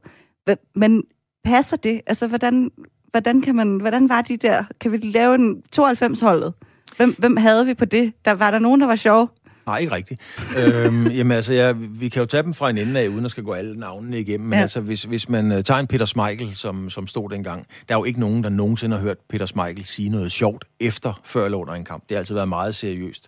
Men 0.76 1.04
passer 1.44 1.78
det? 1.78 2.02
Altså, 2.08 2.28
hvordan, 2.28 2.72
hvordan, 3.12 3.42
kan 3.42 3.56
man, 3.56 3.78
hvordan 3.78 4.10
var 4.10 4.22
de 4.22 4.38
der? 4.38 4.64
Kan 4.80 4.92
vi 4.92 4.98
lave 4.98 5.36
en 5.36 5.62
92 5.72 6.20
holdet? 6.20 6.54
Hvem, 6.98 7.16
hvem 7.18 7.38
havde 7.38 7.66
vi 7.66 7.74
på 7.74 7.86
det? 7.86 8.14
Der 8.26 8.32
var 8.32 8.52
der 8.52 8.60
nogen, 8.60 8.82
der 8.82 8.88
var 8.88 8.96
sjov? 8.96 9.30
Nej, 9.72 9.80
ikke 9.80 9.96
rigtigt. 9.96 10.22
øhm, 10.58 11.08
jamen 11.18 11.32
altså, 11.32 11.54
ja, 11.54 11.72
vi 11.76 12.10
kan 12.10 12.20
jo 12.20 12.26
tage 12.26 12.44
dem 12.44 12.54
fra 12.54 12.70
en 12.70 12.78
ende 12.78 13.00
af, 13.00 13.08
uden 13.08 13.26
at 13.26 13.32
skal 13.32 13.44
gå 13.44 13.54
alle 13.54 13.80
navnene 13.80 14.20
igennem. 14.20 14.50
Men 14.50 14.58
ja. 14.58 14.62
altså, 14.62 14.82
hvis, 14.82 15.04
hvis 15.04 15.30
man 15.30 15.52
uh, 15.52 15.62
tager 15.62 15.80
en 15.80 15.88
Peter 15.88 16.06
Smeichel, 16.06 16.56
som, 16.56 16.90
som 16.90 17.08
stod 17.08 17.30
dengang, 17.30 17.66
der 17.90 17.96
er 17.96 18.00
jo 18.00 18.04
ikke 18.04 18.20
nogen, 18.20 18.44
der 18.44 18.50
nogensinde 18.50 18.96
har 18.96 19.04
hørt 19.04 19.18
Peter 19.30 19.46
Smeichel 19.46 19.86
sige 19.86 20.10
noget 20.10 20.32
sjovt 20.32 20.66
efter, 20.80 21.22
før 21.26 21.46
eller 21.46 21.58
under 21.58 21.74
en 21.74 21.86
kamp. 21.86 22.04
Det 22.10 22.16
har 22.16 22.20
altid 22.20 22.36
været 22.36 22.50
meget 22.50 22.76
seriøst. 22.76 23.28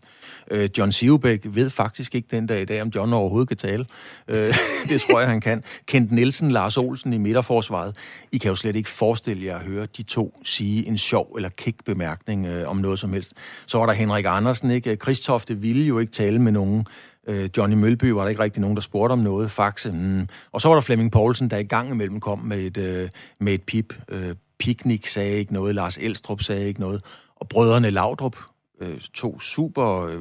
Uh, 0.54 0.64
John 0.78 0.92
Sivebæk 0.92 1.42
ved 1.46 1.70
faktisk 1.70 2.16
ikke 2.16 2.28
den 2.32 2.48
dag 2.48 2.62
i 2.62 2.66
dag, 2.66 2.82
om 2.82 2.92
John 2.96 3.14
overhovedet 3.14 3.48
kan 3.48 3.58
tale. 3.58 3.86
Uh, 4.28 4.36
det 4.90 5.02
tror 5.02 5.20
jeg, 5.20 5.30
han 5.30 5.42
kan. 5.42 5.64
Kent 5.86 6.12
Nielsen, 6.12 6.52
Lars 6.52 6.78
Olsen 6.78 7.14
i 7.14 7.18
midterforsvaret. 7.18 7.96
I 8.32 8.38
kan 8.38 8.50
jo 8.50 8.56
slet 8.56 8.76
ikke 8.76 8.90
forestille 8.90 9.46
jer 9.46 9.56
at 9.56 9.66
høre 9.66 9.88
de 9.98 10.04
to 10.04 10.40
sige 10.44 10.88
en 10.88 10.98
sjov 10.98 11.34
eller 11.36 11.50
kæk 11.50 11.76
bemærkning 11.86 12.48
uh, 12.48 12.70
om 12.70 12.78
noget 12.78 13.00
som 13.00 13.14
helst. 13.14 13.34
Så 13.66 13.78
var 13.78 13.86
der 13.86 13.94
Henrik 13.94 14.26
Andersen, 14.28 14.72
ikke? 14.72 14.96
Kristofte 14.96 15.58
ville 15.58 15.86
jo 15.86 16.00
ikke 16.00 16.12
tale 16.12 16.33
med 16.42 16.52
nogen. 16.52 16.86
Øh, 17.28 17.50
Johnny 17.58 17.76
Mølby 17.76 18.06
var 18.06 18.22
der 18.22 18.30
ikke 18.30 18.44
rigtig 18.44 18.62
nogen, 18.62 18.76
der 18.76 18.82
spurgte 18.82 19.14
om 19.14 19.20
noget. 19.20 19.52
Faxe. 19.52 19.92
Mm. 19.92 20.28
Og 20.52 20.62
så 20.62 20.68
var 20.68 20.76
der 20.76 20.82
Flemming 20.82 21.12
Poulsen, 21.12 21.50
der 21.50 21.58
i 21.58 21.64
gang 21.64 21.92
imellem 21.92 22.20
kom 22.20 22.40
med 22.40 22.58
et, 22.58 22.78
øh, 22.78 23.10
med 23.40 23.54
et 23.54 23.64
pip. 23.64 23.94
Øh, 24.10 24.36
Picnic 24.60 25.14
sagde 25.14 25.32
ikke 25.32 25.54
noget, 25.54 25.76
Lars 25.76 25.98
Elstrup 25.98 26.42
sagde 26.42 26.68
ikke 26.68 26.80
noget. 26.80 27.02
Og 27.36 27.48
brødrene 27.48 27.90
Laudrup, 27.90 28.38
øh, 28.82 29.00
to 29.00 29.40
super 29.40 30.06
øh, 30.06 30.20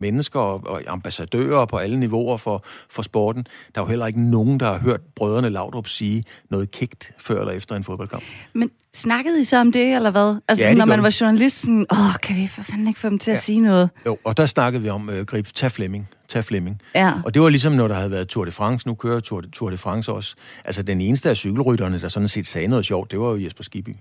mennesker 0.00 0.40
og, 0.40 0.66
og 0.66 0.82
ambassadører 0.86 1.66
på 1.66 1.76
alle 1.76 1.98
niveauer 1.98 2.36
for, 2.36 2.64
for 2.90 3.02
sporten. 3.02 3.46
Der 3.74 3.80
er 3.80 3.84
jo 3.84 3.88
heller 3.88 4.06
ikke 4.06 4.30
nogen, 4.30 4.60
der 4.60 4.66
har 4.66 4.78
hørt 4.78 5.00
brødrene 5.16 5.50
Laudrup 5.50 5.88
sige 5.88 6.22
noget 6.50 6.70
kægt 6.70 7.12
før 7.18 7.40
eller 7.40 7.52
efter 7.52 7.76
en 7.76 7.84
fodboldkamp. 7.84 8.24
Men 8.52 8.70
snakkede 8.94 9.40
I 9.40 9.44
så 9.44 9.56
om 9.56 9.72
det, 9.72 9.94
eller 9.94 10.10
hvad? 10.10 10.36
Altså, 10.48 10.64
ja, 10.64 10.74
når 10.74 10.84
man 10.84 11.02
var 11.02 11.16
journalist, 11.20 11.60
sådan, 11.60 11.86
åh, 11.92 12.14
kan 12.22 12.36
vi 12.36 12.48
for 12.48 12.62
fanden 12.62 12.88
ikke 12.88 13.00
få 13.00 13.08
dem 13.08 13.18
til 13.18 13.30
ja. 13.30 13.36
at 13.36 13.42
sige 13.42 13.60
noget? 13.60 13.90
Jo, 14.06 14.18
og 14.24 14.36
der 14.36 14.46
snakkede 14.46 14.82
vi 14.82 14.88
om, 14.88 15.08
uh, 15.08 15.20
grib, 15.20 15.46
tag 15.54 15.72
Flemming, 15.72 16.08
tag 16.28 16.44
Flemming. 16.44 16.80
Ja. 16.94 17.12
Og 17.24 17.34
det 17.34 17.42
var 17.42 17.48
ligesom, 17.48 17.72
når 17.72 17.88
der 17.88 17.94
havde 17.94 18.10
været 18.10 18.28
Tour 18.28 18.44
de 18.44 18.52
France, 18.52 18.88
nu 18.88 18.94
kører 18.94 19.20
Tour 19.20 19.40
de, 19.40 19.50
Tour 19.50 19.70
de 19.70 19.78
France 19.78 20.12
også. 20.12 20.34
Altså, 20.64 20.82
den 20.82 21.00
eneste 21.00 21.30
af 21.30 21.36
cykelrytterne, 21.36 22.00
der 22.00 22.08
sådan 22.08 22.28
set 22.28 22.46
sagde 22.46 22.68
noget 22.68 22.84
sjovt, 22.84 23.10
det 23.10 23.20
var 23.20 23.30
jo 23.30 23.44
Jesper 23.44 23.64
Skibby. 23.64 23.96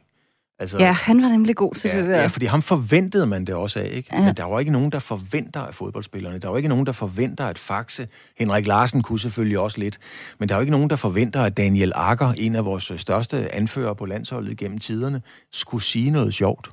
Altså, 0.62 0.78
ja, 0.78 0.92
han 0.92 1.22
var 1.22 1.30
nemlig 1.30 1.56
god 1.56 1.74
til 1.74 1.92
ja, 1.94 2.00
det 2.00 2.08
der. 2.08 2.22
Ja, 2.22 2.28
fordi 2.28 2.46
ham 2.46 2.62
forventede 2.62 3.28
man 3.28 3.46
det 3.46 3.56
også 3.56 3.80
af, 3.80 3.89
ikke? 3.94 4.10
Ja. 4.13 4.22
Men 4.22 4.36
der 4.36 4.44
var 4.44 4.60
ikke 4.60 4.72
nogen, 4.72 4.92
der 4.92 5.00
forventer 5.00 5.60
af 5.60 5.75
fodboldspillerne. 5.75 6.38
Der 6.39 6.48
var 6.50 6.58
ikke 6.58 6.70
nogen, 6.70 6.86
der 6.86 6.92
forventer 6.92 7.46
at 7.46 7.60
Faxe. 7.60 8.08
Henrik 8.39 8.68
Larsen 8.68 9.01
kunne 9.01 9.20
selvfølgelig 9.20 9.60
også 9.60 9.80
lidt. 9.80 10.00
Men 10.39 10.50
der 10.50 10.56
var 10.56 10.62
ikke 10.62 10.72
nogen, 10.72 10.89
der 10.89 10.96
forventer, 10.96 11.42
at 11.42 11.58
Daniel 11.58 11.92
Akker, 11.96 12.34
en 12.38 12.56
af 12.56 12.66
vores 12.66 12.92
største 12.98 13.56
anfører 13.56 13.94
på 13.94 14.06
landsholdet 14.06 14.58
gennem 14.58 14.78
tiderne, 14.78 15.22
skulle 15.51 15.84
sige 15.84 16.12
noget 16.12 16.34
sjovt. 16.34 16.70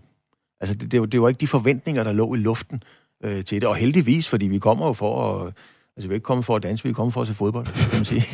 Altså, 0.61 0.75
det, 0.75 0.93
det, 0.93 1.01
var, 1.01 1.07
det 1.07 1.23
var 1.23 1.29
ikke 1.29 1.41
de 1.41 1.49
forventninger, 1.49 2.05
der 2.05 2.13
lå 2.13 2.35
i 2.35 2.39
luften 2.39 2.83
øh, 3.25 3.45
til 3.45 3.61
det. 3.61 3.69
Og 3.69 3.77
heldigvis, 3.77 4.29
fordi 4.29 4.47
vi 4.47 4.59
kommer 4.59 4.87
jo 4.87 4.93
for 4.93 5.35
at 5.35 5.53
Altså, 5.97 6.09
vi 6.09 6.13
er 6.13 6.15
ikke 6.15 6.25
kommet 6.25 6.45
for 6.45 6.57
at 6.57 6.63
danse, 6.63 6.85
vi 6.85 6.91
er 6.91 6.95
kommet 6.95 7.15
for 7.15 7.23
at 7.23 7.29
se 7.29 7.35
fodbold, 7.35 7.67
kan 7.67 7.99
man 7.99 8.05
sige. 8.05 8.25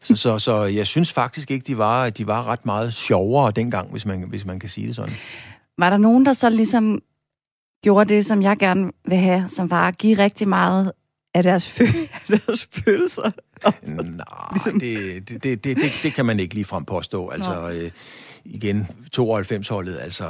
så, 0.00 0.16
så, 0.16 0.38
så 0.38 0.62
jeg 0.64 0.86
synes 0.86 1.12
faktisk 1.12 1.50
ikke, 1.50 1.64
de 1.66 1.78
var, 1.78 2.10
de 2.10 2.26
var 2.26 2.46
ret 2.46 2.66
meget 2.66 2.94
sjovere 2.94 3.50
dengang, 3.50 3.90
hvis 3.90 4.06
man, 4.06 4.22
hvis 4.28 4.44
man 4.44 4.60
kan 4.60 4.68
sige 4.68 4.86
det 4.86 4.96
sådan. 4.96 5.14
Var 5.78 5.90
der 5.90 5.96
nogen, 5.96 6.26
der 6.26 6.32
så 6.32 6.50
ligesom 6.50 7.02
gjorde 7.82 8.14
det, 8.14 8.26
som 8.26 8.42
jeg 8.42 8.56
gerne 8.58 8.90
vil 9.08 9.18
have, 9.18 9.48
som 9.48 9.70
var 9.70 9.88
at 9.88 9.98
give 9.98 10.18
rigtig 10.18 10.48
meget 10.48 10.92
af 11.34 11.42
deres, 11.42 11.80
fø- 11.80 12.08
af 12.30 12.38
deres 12.38 12.68
følelser. 12.72 13.30
Nej, 13.92 14.26
ligesom... 14.52 14.80
det, 14.80 15.28
det, 15.28 15.42
det, 15.42 15.64
det, 15.64 15.76
det 16.02 16.14
kan 16.14 16.26
man 16.26 16.40
ikke 16.40 16.54
lige 16.54 16.64
frem 16.64 16.84
påstå. 16.84 17.28
Altså, 17.28 17.70
øh, 17.70 17.90
igen, 18.44 18.88
92-holdet, 19.16 19.98
altså, 20.00 20.28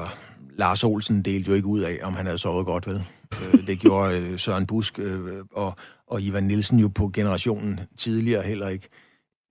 Lars 0.56 0.84
Olsen 0.84 1.22
delte 1.22 1.48
jo 1.48 1.54
ikke 1.54 1.66
ud 1.68 1.80
af, 1.80 1.98
om 2.02 2.14
han 2.14 2.26
havde 2.26 2.38
sovet 2.38 2.66
godt, 2.66 2.86
ved. 2.86 3.00
Øh, 3.42 3.66
det 3.66 3.78
gjorde 3.78 4.20
øh, 4.20 4.38
Søren 4.38 4.66
Busk 4.66 4.98
øh, 4.98 5.44
og, 5.52 5.76
og 6.06 6.22
Ivan 6.22 6.44
Nielsen 6.44 6.78
jo 6.78 6.88
på 6.88 7.10
generationen 7.14 7.80
tidligere 7.96 8.42
heller 8.42 8.68
ikke. 8.68 8.88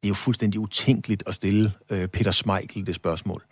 Det 0.02 0.08
er 0.08 0.08
jo 0.08 0.14
fuldstændig 0.14 0.60
utænkeligt 0.60 1.24
at 1.28 1.36
stille 1.36 1.72
øh, 1.90 2.08
Peter 2.08 2.32
Smeichel 2.32 2.88
det 2.88 2.96
spørgsmål. 2.96 3.44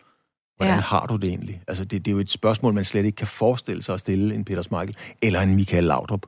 Hvordan 0.57 0.75
ja. 0.75 0.81
har 0.81 1.05
du 1.05 1.15
det 1.15 1.29
egentlig? 1.29 1.61
Altså, 1.67 1.85
det, 1.85 2.05
det 2.05 2.11
er 2.11 2.15
jo 2.15 2.19
et 2.19 2.31
spørgsmål, 2.31 2.73
man 2.73 2.85
slet 2.85 3.05
ikke 3.05 3.15
kan 3.15 3.27
forestille 3.27 3.83
sig 3.83 3.93
at 3.93 3.99
stille 3.99 4.35
en 4.35 4.45
Peter 4.45 4.61
Smeichel 4.61 4.95
eller 5.21 5.39
en 5.39 5.55
Michael 5.55 5.83
Laudrup. 5.83 6.25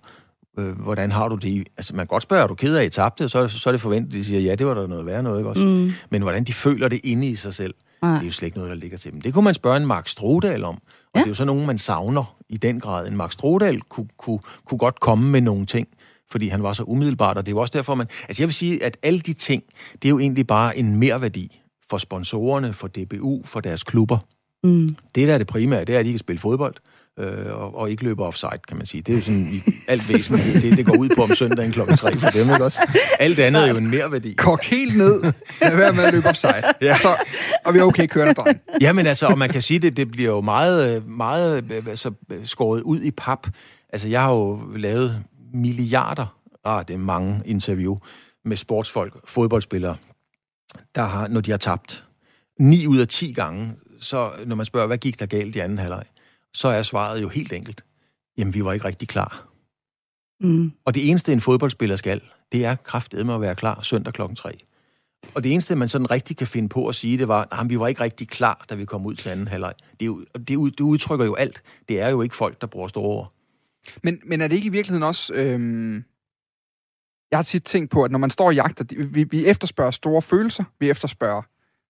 Øh, 0.59 0.79
hvordan 0.79 1.11
har 1.11 1.27
du 1.27 1.35
det? 1.35 1.67
Altså, 1.77 1.95
man 1.95 1.99
kan 1.99 2.07
godt 2.07 2.23
spørge, 2.23 2.43
er 2.43 2.47
du 2.47 2.55
ked 2.55 2.75
af, 2.75 2.81
at 2.81 2.87
I 2.87 2.89
tabte? 2.89 3.29
Så, 3.29 3.47
så 3.47 3.69
er 3.69 3.71
det 3.71 3.81
forventet, 3.81 4.13
at 4.13 4.13
de 4.13 4.25
siger, 4.25 4.39
ja, 4.39 4.55
det 4.55 4.67
var 4.67 4.73
der 4.73 4.87
noget 4.87 5.05
værre 5.05 5.23
noget, 5.23 5.39
ikke 5.39 5.49
også? 5.49 5.65
Mm. 5.65 5.91
Men 6.09 6.21
hvordan 6.21 6.43
de 6.43 6.53
føler 6.53 6.87
det 6.87 6.99
inde 7.03 7.27
i 7.27 7.35
sig 7.35 7.53
selv, 7.53 7.73
ja. 8.03 8.07
det 8.07 8.21
er 8.21 8.25
jo 8.25 8.31
slet 8.31 8.45
ikke 8.45 8.57
noget, 8.57 8.69
der 8.69 8.77
ligger 8.77 8.97
til 8.97 9.13
dem. 9.13 9.21
Det 9.21 9.33
kunne 9.33 9.43
man 9.43 9.53
spørge 9.53 9.77
en 9.77 9.85
Mark 9.85 10.07
Strodal 10.07 10.63
om, 10.63 10.75
og 10.75 10.81
ja. 11.15 11.19
det 11.19 11.25
er 11.25 11.29
jo 11.29 11.35
så 11.35 11.45
nogen, 11.45 11.65
man 11.65 11.77
savner 11.77 12.37
i 12.49 12.57
den 12.57 12.79
grad. 12.79 13.07
En 13.07 13.17
Mark 13.17 13.31
Strodal 13.31 13.81
kunne, 13.81 14.07
kunne, 14.17 14.39
kunne 14.65 14.77
godt 14.77 14.99
komme 14.99 15.29
med 15.29 15.41
nogle 15.41 15.65
ting, 15.65 15.87
fordi 16.31 16.47
han 16.47 16.63
var 16.63 16.73
så 16.73 16.83
umiddelbart, 16.83 17.37
og 17.37 17.45
det 17.45 17.51
er 17.51 17.55
jo 17.55 17.61
også 17.61 17.71
derfor, 17.77 17.95
man... 17.95 18.07
Altså, 18.27 18.43
jeg 18.43 18.47
vil 18.47 18.53
sige, 18.53 18.83
at 18.83 18.97
alle 19.03 19.19
de 19.19 19.33
ting, 19.33 19.63
det 19.93 20.05
er 20.05 20.09
jo 20.09 20.19
egentlig 20.19 20.47
bare 20.47 20.77
en 20.77 20.95
merværdi 20.95 21.61
for 21.89 21.97
sponsorerne, 21.97 22.73
for 22.73 22.87
DBU, 22.87 23.41
for 23.45 23.59
deres 23.59 23.83
klubber. 23.83 24.17
Mm. 24.63 24.95
Det, 25.15 25.27
der 25.27 25.33
er 25.33 25.37
det 25.37 25.47
primære, 25.47 25.85
det 25.85 25.95
er, 25.95 25.99
at 25.99 26.05
de 26.05 26.11
kan 26.11 26.19
spille 26.19 26.39
fodbold 26.39 26.75
øh, 27.19 27.53
og, 27.53 27.75
og 27.75 27.91
ikke 27.91 28.03
løber 28.03 28.25
offside, 28.25 28.59
kan 28.67 28.77
man 28.77 28.85
sige. 28.85 29.01
Det 29.01 29.11
er 29.11 29.15
jo 29.15 29.21
sådan 29.23 29.47
i 29.51 29.71
alt 29.87 30.13
væsentligt, 30.13 30.53
det, 30.63 30.77
det 30.77 30.85
går 30.85 30.97
ud 30.97 31.09
på 31.09 31.23
om 31.23 31.35
søndagen 31.35 31.71
klokken 31.71 31.97
3 31.97 32.17
for 32.19 32.29
dem, 32.29 32.41
ikke 32.41 32.65
også? 32.65 32.81
Alt 33.19 33.39
andet 33.39 33.63
er 33.63 33.67
jo 33.67 33.77
en 33.77 33.89
mere 33.89 34.11
værdi. 34.11 34.33
Kogt 34.33 34.65
helt 34.65 34.97
ned. 34.97 35.23
Lad 35.61 35.75
være 35.75 35.93
med 35.93 36.03
at 36.03 36.13
løbe 36.13 36.27
offside. 36.27 36.63
Ja. 36.81 36.97
Så, 36.97 37.15
og 37.65 37.73
vi 37.73 37.79
er 37.79 37.83
okay 37.83 38.07
kørende, 38.07 38.33
dreng. 38.33 38.59
Ja, 38.81 38.93
men 38.93 39.07
altså, 39.07 39.27
og 39.27 39.37
man 39.37 39.49
kan 39.49 39.61
sige, 39.61 39.79
det, 39.79 39.97
det 39.97 40.11
bliver 40.11 40.29
jo 40.29 40.41
meget, 40.41 41.07
meget 41.07 41.71
altså, 41.87 42.11
skåret 42.45 42.81
ud 42.81 43.01
i 43.01 43.11
pap. 43.11 43.47
Altså, 43.93 44.07
jeg 44.07 44.21
har 44.21 44.31
jo 44.31 44.59
lavet 44.75 45.23
milliarder, 45.53 46.39
ah, 46.63 46.87
det 46.87 46.93
er 46.93 46.97
mange 46.97 47.41
interview, 47.45 47.97
med 48.45 48.57
sportsfolk, 48.57 49.27
fodboldspillere, 49.27 49.95
der 50.95 51.01
har, 51.01 51.27
når 51.27 51.41
de 51.41 51.51
har 51.51 51.57
tabt. 51.57 52.05
9 52.59 52.87
ud 52.87 52.97
af 52.97 53.07
10 53.07 53.33
gange, 53.33 53.75
så 53.99 54.31
når 54.45 54.55
man 54.55 54.65
spørger, 54.65 54.87
hvad 54.87 54.97
gik 54.97 55.19
der 55.19 55.25
galt 55.25 55.55
i 55.55 55.59
anden 55.59 55.77
halvleg, 55.77 56.03
så 56.53 56.67
er 56.67 56.81
svaret 56.81 57.21
jo 57.21 57.29
helt 57.29 57.53
enkelt. 57.53 57.83
Jamen, 58.37 58.53
vi 58.53 58.65
var 58.65 58.73
ikke 58.73 58.85
rigtig 58.85 59.07
klar. 59.07 59.47
Mm. 60.39 60.71
Og 60.85 60.95
det 60.95 61.09
eneste, 61.09 61.33
en 61.33 61.41
fodboldspiller 61.41 61.95
skal, 61.95 62.21
det 62.51 62.65
er 62.65 62.75
kraftedet 62.75 63.25
med 63.25 63.33
at 63.33 63.41
være 63.41 63.55
klar 63.55 63.81
søndag 63.81 64.13
klokken 64.13 64.35
3. 64.35 64.57
Og 65.35 65.43
det 65.43 65.51
eneste, 65.51 65.75
man 65.75 65.89
sådan 65.89 66.11
rigtig 66.11 66.37
kan 66.37 66.47
finde 66.47 66.69
på 66.69 66.87
at 66.87 66.95
sige, 66.95 67.17
det 67.17 67.27
var, 67.27 67.47
at 67.51 67.69
vi 67.69 67.79
var 67.79 67.87
ikke 67.87 68.01
rigtig 68.01 68.27
klar, 68.27 68.65
da 68.69 68.75
vi 68.75 68.85
kom 68.85 69.05
ud 69.05 69.15
til 69.15 69.29
anden 69.29 69.47
halvleg. 69.47 69.73
Det, 69.99 70.07
er 70.07 70.39
det, 70.39 70.77
det 70.77 70.79
udtrykker 70.79 71.25
jo 71.25 71.35
alt. 71.35 71.61
Det 71.89 72.01
er 72.01 72.09
jo 72.09 72.21
ikke 72.21 72.35
folk, 72.35 72.61
der 72.61 72.67
bruger 72.67 72.87
store 72.87 73.05
ord. 73.05 73.33
Men, 74.03 74.21
men 74.25 74.41
er 74.41 74.47
det 74.47 74.55
ikke 74.55 74.65
i 74.65 74.69
virkeligheden 74.69 75.03
også... 75.03 75.33
Øhm... 75.33 76.03
Jeg 77.31 77.37
har 77.37 77.43
tit 77.43 77.63
tænkt 77.63 77.91
på, 77.91 78.03
at 78.03 78.11
når 78.11 78.19
man 78.19 78.29
står 78.29 78.45
og 78.45 78.55
jagter, 78.55 78.85
vi, 79.11 79.23
vi 79.23 79.45
efterspørger 79.45 79.91
store 79.91 80.21
følelser, 80.21 80.63
vi 80.79 80.89
efterspørger 80.89 81.41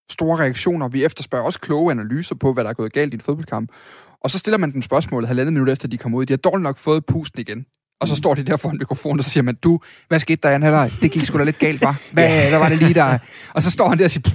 store 0.10 0.40
reaktioner, 0.40 0.88
vi 0.88 1.04
efterspørger 1.04 1.46
også 1.46 1.60
kloge 1.60 1.92
analyser 1.92 2.36
på, 2.36 2.54
hvad 2.54 2.64
der 2.64 2.70
er 2.70 2.74
gået 2.74 2.94
galt 2.94 3.14
i 3.14 3.16
en 3.16 3.22
fodboldkamp. 3.22 3.72
Og 4.20 4.32
så 4.32 4.38
stiller 4.38 4.58
man 4.58 4.74
dem 4.74 4.82
spørgsmålet 4.82 5.28
halvandet 5.28 5.54
minut 5.54 5.70
efter, 5.70 5.88
de 5.88 5.98
kommer 5.98 6.18
ud. 6.18 6.26
De 6.26 6.34
har 6.34 6.38
dårligt 6.38 6.64
nok 6.64 6.78
fået 6.78 7.06
pusten 7.06 7.40
igen. 7.42 7.66
Og 8.00 8.08
så 8.08 8.16
står 8.16 8.34
de 8.34 8.44
der 8.44 8.58
foran 8.58 8.78
mikrofonen, 8.78 9.20
og 9.20 9.24
så 9.24 9.30
siger 9.30 9.44
man, 9.44 9.56
du, 9.56 9.80
hvad 10.08 10.20
skete 10.20 10.40
der 10.44 10.50
i 10.50 10.54
anden 10.54 10.74
halvleg? 10.74 10.92
Det 11.02 11.12
gik 11.12 11.26
sgu 11.26 11.38
da 11.38 11.44
lidt 11.44 11.60
galt, 11.60 11.82
var. 11.82 11.96
Hvad, 12.12 12.28
ja. 12.28 12.50
hvad 12.50 12.60
var 12.60 12.70
det 12.70 12.78
lige 12.78 12.94
der? 12.94 13.18
Og 13.54 13.64
så 13.64 13.72
står 13.72 13.90
han 13.90 13.98
der 13.98 14.06
og 14.06 14.12
siger, 14.12 14.30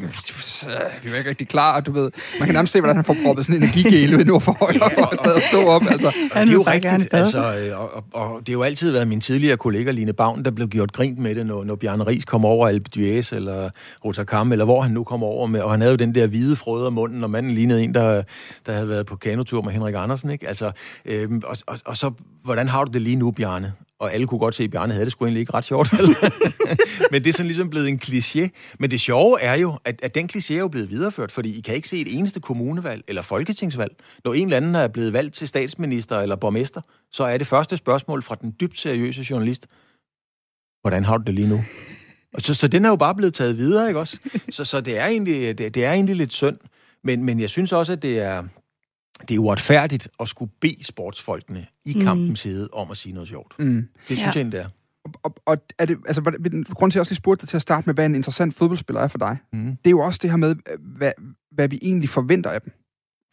vi 1.04 1.10
var 1.10 1.16
ikke 1.16 1.30
rigtig 1.30 1.48
klar, 1.48 1.76
og 1.76 1.86
du 1.86 1.92
ved, 1.92 2.10
man 2.38 2.46
kan 2.46 2.54
nærmest 2.54 2.72
se, 2.72 2.80
hvordan 2.80 2.96
han 2.96 3.04
får 3.04 3.16
proppet 3.24 3.44
sådan 3.44 3.56
en 3.56 3.62
energigel 3.62 4.14
ud 4.14 4.24
nu 4.24 4.38
for 4.38 4.52
højre, 4.60 4.90
for 4.94 5.12
at 5.12 5.18
stadig 5.18 5.42
stå 5.42 5.66
op. 5.66 5.82
Altså. 5.90 6.12
Det 6.34 6.48
er 6.48 6.52
jo 6.52 6.62
rigtigt, 6.62 7.14
altså, 7.14 7.56
øh, 7.56 7.80
og, 7.80 7.94
og, 7.94 8.04
og, 8.12 8.40
det 8.40 8.48
har 8.48 8.52
jo 8.52 8.62
altid 8.62 8.90
været 8.90 9.08
min 9.08 9.20
tidligere 9.20 9.56
kollega 9.56 9.90
Line 9.90 10.12
Bavn, 10.12 10.44
der 10.44 10.50
blev 10.50 10.68
gjort 10.68 10.92
grint 10.92 11.18
med 11.18 11.34
det, 11.34 11.46
når, 11.46 11.64
når 11.64 11.74
Bjarne 11.74 12.06
Ries 12.06 12.24
kom 12.24 12.44
over 12.44 12.68
Alpe 12.68 12.90
d'Huez, 12.96 13.36
eller 13.36 13.70
Rotterdam, 14.04 14.52
eller 14.52 14.64
hvor 14.64 14.82
han 14.82 14.90
nu 14.90 15.04
kom 15.04 15.22
over 15.22 15.46
med, 15.46 15.60
og 15.60 15.70
han 15.70 15.80
havde 15.80 15.92
jo 15.92 15.96
den 15.96 16.14
der 16.14 16.26
hvide 16.26 16.56
frøde 16.56 16.86
af 16.86 16.92
munden, 16.92 17.24
og 17.24 17.30
manden 17.30 17.52
lignede 17.54 17.82
en, 17.82 17.94
der, 17.94 18.22
der 18.66 18.72
havde 18.72 18.88
været 18.88 19.06
på 19.06 19.16
kanotur 19.16 19.62
med 19.62 19.72
Henrik 19.72 19.94
Andersen, 19.98 20.30
ikke? 20.30 20.48
Altså, 20.48 20.70
øhm, 21.04 21.42
og, 21.46 21.56
og, 21.66 21.78
og 21.86 21.96
så, 21.96 22.10
hvordan 22.44 22.68
har 22.68 22.84
du 22.84 22.92
det 22.92 23.02
lige 23.02 23.16
nu, 23.16 23.30
Bjarne? 23.30 23.47
Og 23.98 24.14
alle 24.14 24.26
kunne 24.26 24.38
godt 24.38 24.54
se, 24.54 24.64
at 24.64 24.70
Bjarne 24.70 24.92
havde 24.92 25.04
det 25.04 25.12
sgu 25.12 25.24
egentlig 25.24 25.40
ikke 25.40 25.54
ret 25.54 25.64
sjovt. 25.64 25.92
Men 27.12 27.22
det 27.22 27.28
er 27.28 27.32
sådan 27.32 27.46
ligesom 27.46 27.70
blevet 27.70 27.88
en 27.88 28.00
kliché. 28.04 28.48
Men 28.78 28.90
det 28.90 29.00
sjove 29.00 29.40
er 29.40 29.54
jo, 29.54 29.78
at, 29.84 30.00
at 30.02 30.14
den 30.14 30.30
kliché 30.32 30.54
er 30.54 30.58
jo 30.58 30.68
blevet 30.68 30.90
videreført, 30.90 31.32
fordi 31.32 31.58
I 31.58 31.60
kan 31.60 31.74
ikke 31.74 31.88
se 31.88 32.00
et 32.00 32.16
eneste 32.16 32.40
kommunevalg 32.40 33.04
eller 33.08 33.22
folketingsvalg. 33.22 33.92
Når 34.24 34.34
en 34.34 34.44
eller 34.44 34.56
anden 34.56 34.74
er 34.74 34.88
blevet 34.88 35.12
valgt 35.12 35.34
til 35.34 35.48
statsminister 35.48 36.20
eller 36.20 36.36
borgmester, 36.36 36.80
så 37.12 37.24
er 37.24 37.38
det 37.38 37.46
første 37.46 37.76
spørgsmål 37.76 38.22
fra 38.22 38.34
den 38.34 38.54
dybt 38.60 38.78
seriøse 38.78 39.26
journalist, 39.30 39.66
hvordan 40.80 41.04
har 41.04 41.16
du 41.16 41.24
det 41.26 41.34
lige 41.34 41.48
nu? 41.48 41.64
Og 42.34 42.40
så, 42.40 42.54
så 42.54 42.68
den 42.68 42.84
er 42.84 42.88
jo 42.88 42.96
bare 42.96 43.14
blevet 43.14 43.34
taget 43.34 43.56
videre, 43.56 43.88
ikke 43.88 44.00
også? 44.00 44.18
Så, 44.50 44.64
så 44.64 44.80
det, 44.80 44.98
er 44.98 45.06
egentlig, 45.06 45.58
det, 45.58 45.74
det 45.74 45.84
er 45.84 45.92
egentlig 45.92 46.16
lidt 46.16 46.32
synd. 46.32 46.56
Men, 47.04 47.24
men 47.24 47.40
jeg 47.40 47.50
synes 47.50 47.72
også, 47.72 47.92
at 47.92 48.02
det 48.02 48.18
er, 48.20 48.42
det 49.28 49.34
er 49.34 49.38
uretfærdigt 49.38 50.08
at 50.20 50.28
skulle 50.28 50.52
bede 50.60 50.84
sportsfolkene 50.84 51.66
i 51.84 51.94
mm. 51.94 52.00
kampens 52.00 52.42
hede 52.42 52.68
om 52.72 52.90
at 52.90 52.96
sige 52.96 53.12
noget 53.12 53.28
sjovt. 53.28 53.54
Mm. 53.58 53.88
Det 54.08 54.18
synes 54.18 54.36
ja. 54.36 54.42
jeg, 54.42 54.52
det 54.52 54.60
er. 54.60 54.66
Og, 55.22 55.34
og 55.46 55.56
er 55.78 55.84
det, 55.84 55.98
altså, 56.06 56.22
grund 56.70 56.90
til, 56.90 56.94
at 56.94 56.94
jeg 56.94 57.00
også 57.00 57.10
lige 57.10 57.16
spurgte 57.16 57.40
dig 57.40 57.48
til 57.48 57.56
at 57.56 57.62
starte 57.62 57.86
med, 57.86 57.94
hvad 57.94 58.06
en 58.06 58.14
interessant 58.14 58.54
fodboldspiller 58.54 59.00
er 59.00 59.08
for 59.08 59.18
dig, 59.18 59.36
mm. 59.52 59.66
det 59.66 59.86
er 59.86 59.90
jo 59.90 60.00
også 60.00 60.18
det 60.22 60.30
her 60.30 60.36
med, 60.36 60.54
hvad, 60.78 61.12
hvad 61.50 61.68
vi 61.68 61.78
egentlig 61.82 62.08
forventer 62.08 62.50
af 62.50 62.60
dem. 62.62 62.72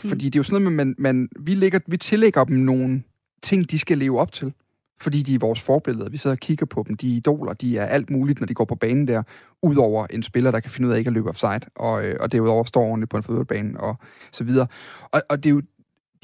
Mm. 0.04 0.10
Fordi 0.10 0.26
det 0.26 0.36
er 0.36 0.40
jo 0.40 0.44
sådan 0.44 0.62
noget, 0.62 0.76
man, 0.76 0.96
man, 0.98 1.30
vi, 1.40 1.56
lægger, 1.56 1.80
vi 1.88 1.98
tillægger 1.98 2.44
dem 2.44 2.58
nogle 2.58 3.04
ting, 3.44 3.72
de 3.72 3.80
skal 3.80 3.98
leve 3.98 4.20
op 4.20 4.32
til. 4.32 4.54
Fordi 5.02 5.22
de 5.22 5.36
er 5.36 5.40
vores 5.40 5.62
forbilleder. 5.62 6.10
Vi 6.10 6.18
sidder 6.18 6.36
og 6.36 6.40
kigger 6.40 6.66
på 6.66 6.84
dem. 6.88 6.96
De 6.98 7.12
er 7.12 7.16
idoler. 7.16 7.54
De 7.54 7.78
er 7.78 7.86
alt 7.86 8.10
muligt, 8.10 8.40
når 8.40 8.48
de 8.48 8.54
går 8.54 8.66
på 8.66 8.76
banen 8.76 9.08
der. 9.08 9.24
Udover 9.62 10.08
en 10.08 10.24
spiller, 10.24 10.52
der 10.52 10.60
kan 10.60 10.72
finde 10.72 10.90
ud 10.90 10.94
af 10.94 10.98
ikke 10.98 11.08
at 11.08 11.14
løbe 11.14 11.30
offside. 11.30 11.60
Og, 11.76 12.06
øh, 12.06 12.16
og 12.20 12.32
derudover 12.32 12.64
står 12.64 12.84
ordentligt 12.84 13.10
på 13.10 13.18
en 13.18 13.24
fodboldbane 13.24 13.80
og 13.80 13.96
så 14.32 14.44
videre. 14.44 14.68
Og, 15.12 15.22
og 15.30 15.44
det 15.44 15.50
er 15.50 15.54
jo 15.54 15.62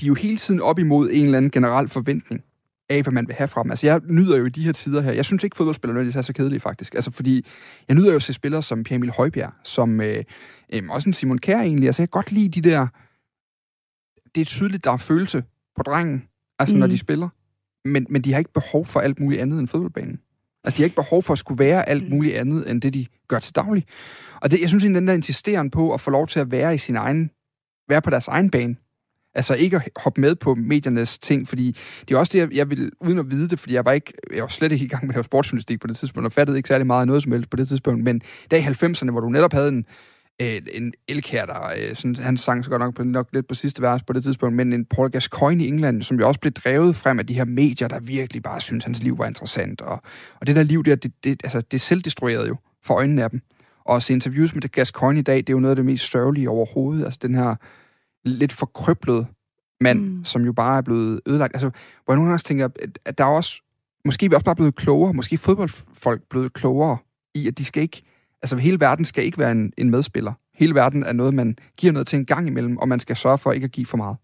de 0.02 0.06
er 0.06 0.08
jo 0.08 0.14
hele 0.14 0.38
tiden 0.38 0.60
op 0.60 0.80
imod 0.80 1.10
en 1.12 1.26
eller 1.26 1.38
anden 1.38 1.52
generel 1.52 1.88
forventning 1.88 2.44
af, 2.90 3.04
hvad 3.04 3.14
man 3.14 3.28
vil 3.28 3.36
have 3.36 3.48
fra 3.48 3.64
dem. 3.64 3.72
Altså, 3.72 3.86
jeg 3.86 4.02
nyder 4.06 4.38
jo 4.38 4.46
i 4.46 4.50
de 4.50 4.64
her 4.64 4.72
tider 4.72 5.02
her, 5.02 5.12
jeg 5.12 5.26
synes 5.26 5.44
ikke, 5.44 5.58
fodboldspillere 5.58 5.94
nødvendigvis 5.94 6.16
er 6.16 6.22
så 6.22 6.34
kedelige, 6.34 6.60
faktisk. 6.60 6.96
Altså, 6.96 7.12
fordi 7.12 7.46
jeg 7.88 7.96
nyder 7.96 8.10
jo 8.10 8.16
at 8.16 8.24
se 8.24 8.34
spillere 8.34 8.62
som 8.62 8.84
Pierre 8.84 8.96
Emil 8.96 9.12
Højbjerg, 9.12 9.54
som 9.64 10.02
øh, 10.02 10.24
øh, 10.74 10.84
også 10.90 11.10
en 11.10 11.14
Simon 11.14 11.38
Kjær 11.38 11.62
egentlig. 11.62 11.88
Altså, 11.88 12.02
jeg 12.02 12.10
kan 12.10 12.20
godt 12.20 12.32
lide 12.32 12.62
de 12.62 12.70
der... 12.70 12.88
Det 14.36 14.42
er 14.42 14.46
tydeligt, 14.46 14.84
der 14.84 14.92
er 14.92 14.98
følelse 14.98 15.44
på 15.76 15.84
drengen, 15.84 16.24
altså, 16.60 16.76
mm. 16.76 16.80
når 16.80 16.88
de 16.88 16.98
spiller. 16.98 17.30
Men, 17.86 18.08
men 18.10 18.22
de 18.22 18.32
har 18.32 18.40
ikke 18.40 18.54
behov 18.54 18.86
for 18.86 19.00
alt 19.00 19.20
muligt 19.20 19.42
andet 19.42 19.60
end 19.60 19.68
fodboldbanen. 19.68 20.20
Altså, 20.64 20.78
de 20.78 20.82
har 20.82 20.86
ikke 20.86 20.96
behov 20.96 21.24
for 21.24 21.34
at 21.34 21.40
skulle 21.40 21.60
være 21.60 21.90
alt 21.90 22.04
mm. 22.04 22.10
muligt 22.10 22.36
andet, 22.36 22.72
end 22.72 22.82
det, 22.82 22.94
de 22.94 23.06
gør 23.28 23.40
til 23.40 23.56
daglig. 23.56 23.86
Og 24.42 24.52
det, 24.52 24.62
jeg 24.62 24.70
synes 24.70 24.84
egentlig, 24.84 25.00
den 25.00 25.08
der 25.08 25.14
insisteren 25.14 25.70
på 25.70 25.94
at 25.94 26.02
få 26.02 26.12
lov 26.12 26.28
til 26.28 26.40
at 26.40 26.52
være 26.52 26.76
i 26.76 26.78
sin 26.78 26.96
egen... 26.96 27.32
være 27.90 28.02
på 28.02 28.10
deres 28.10 28.28
egen 28.28 28.50
bane, 28.50 28.76
Altså 29.34 29.54
ikke 29.54 29.76
at 29.76 29.90
hoppe 29.96 30.22
med 30.22 30.36
på 30.36 30.56
mediernes 30.56 31.18
ting, 31.18 31.48
fordi 31.48 31.78
det 32.08 32.16
er 32.16 32.20
også 32.20 32.38
det, 32.38 32.54
jeg 32.54 32.70
vil, 32.70 32.92
uden 33.00 33.20
at 33.20 33.32
vide 33.32 33.50
det, 33.50 33.60
fordi 33.60 33.74
jeg 33.74 33.86
var, 33.86 33.92
ikke, 33.92 34.14
jeg 34.34 34.42
var 34.42 34.48
slet 34.48 34.72
ikke 34.72 34.86
i 34.86 34.88
gang 34.88 35.06
med 35.06 35.10
at 35.10 35.16
lave 35.16 35.24
sportsjournalistik 35.24 35.80
på 35.80 35.88
det 35.88 35.98
tidspunkt, 35.98 36.26
og 36.26 36.32
fattede 36.32 36.58
ikke 36.58 36.68
særlig 36.68 36.88
meget 36.88 37.02
af 37.02 37.08
noget 37.08 37.24
som 37.24 37.32
helst 37.32 37.50
på 37.50 37.58
det 37.58 37.68
tidspunkt, 37.68 38.04
men 38.04 38.22
der 38.52 38.58
i 38.58 38.62
90'erne, 38.62 39.12
hvor 39.12 39.20
du 39.20 39.30
netop 39.30 39.54
havde 39.54 39.70
en, 39.70 39.86
øh, 40.42 40.62
en 40.74 40.94
elkær, 41.08 41.46
der, 41.46 41.70
øh, 41.78 41.96
sådan, 41.96 42.16
han 42.16 42.38
sang 42.38 42.64
så 42.64 42.70
godt 42.70 42.80
nok, 42.80 42.96
på, 42.96 43.04
nok 43.04 43.28
lidt 43.34 43.48
på 43.48 43.56
sidste 43.56 43.82
vers 43.82 44.04
på 44.04 44.14
det 44.14 44.24
tidspunkt, 44.24 44.56
men 44.56 44.74
en 44.74 44.86
Paul 44.86 45.10
Gascoigne 45.10 45.64
i 45.64 45.68
England, 45.68 46.04
som 46.04 46.20
jo 46.20 46.28
også 46.28 46.40
blev 46.40 46.54
drevet 46.54 46.96
frem 46.96 47.20
af 47.20 47.28
de 47.28 47.34
her 47.34 47.46
medier, 47.46 47.88
der 47.88 48.00
virkelig 48.00 48.44
bare 48.44 48.62
syntes, 48.62 48.84
hans 48.84 49.04
liv 49.04 49.18
var 49.18 49.26
interessant. 49.26 49.82
Og, 49.82 50.02
og 50.40 50.48
det 50.48 50.56
der 50.56 50.64
liv 50.64 50.84
der, 50.84 50.96
det, 50.96 51.12
det, 51.24 51.42
altså, 51.44 51.62
det 51.62 51.82
selvdestruerede 51.82 52.48
jo 52.48 52.56
for 52.84 52.94
øjnene 52.94 53.24
af 53.24 53.30
dem. 53.30 53.42
Og 53.86 53.96
at 53.96 54.04
se 54.04 54.14
interviews 54.14 54.54
med 54.54 54.72
Gascoigne 54.72 55.20
i 55.20 55.24
dag, 55.24 55.38
det 55.38 55.50
er 55.50 55.54
jo 55.54 55.60
noget 55.60 55.72
af 55.72 55.76
det 55.76 55.86
mest 55.86 56.12
sørgelige 56.12 56.50
overhovedet. 56.50 57.06
Altså 57.06 57.20
den 57.22 57.36
her 57.36 57.56
lidt 58.24 58.54
forkryblet 58.54 59.28
mand, 59.82 60.00
mm. 60.00 60.26
som 60.26 60.46
jo 60.46 60.54
bare 60.54 60.78
er 60.78 60.82
blevet 60.82 61.22
ødelagt. 61.26 61.56
Altså, 61.56 61.70
hvor 61.70 62.14
jeg 62.14 62.16
nogle 62.16 62.26
gange 62.26 62.36
også 62.36 62.46
tænker, 62.46 62.70
at 63.06 63.18
der 63.18 63.24
er 63.24 63.30
også, 63.30 63.62
måske 64.06 64.26
er 64.26 64.30
vi 64.30 64.36
også 64.36 64.46
bare 64.46 64.56
blevet 64.56 64.76
klogere, 64.76 65.14
måske 65.14 65.38
fodboldfolk 65.38 66.22
blevet 66.30 66.54
klogere 66.54 66.98
i, 67.36 67.48
at 67.48 67.58
de 67.58 67.66
skal 67.66 67.84
ikke, 67.84 68.02
altså 68.42 68.58
hele 68.58 68.80
verden 68.80 69.06
skal 69.06 69.24
ikke 69.24 69.38
være 69.38 69.52
en, 69.52 69.74
en 69.78 69.90
medspiller. 69.90 70.34
Hele 70.54 70.76
verden 70.76 71.04
er 71.04 71.14
noget, 71.14 71.34
man 71.34 71.56
giver 71.78 71.94
noget 71.94 72.08
til 72.08 72.20
en 72.20 72.26
gang 72.26 72.48
imellem, 72.48 72.78
og 72.78 72.88
man 72.88 73.00
skal 73.00 73.16
sørge 73.16 73.38
for 73.38 73.52
ikke 73.52 73.66
at 73.66 73.72
give 73.72 73.86
for 73.86 73.98
meget. 73.98 74.18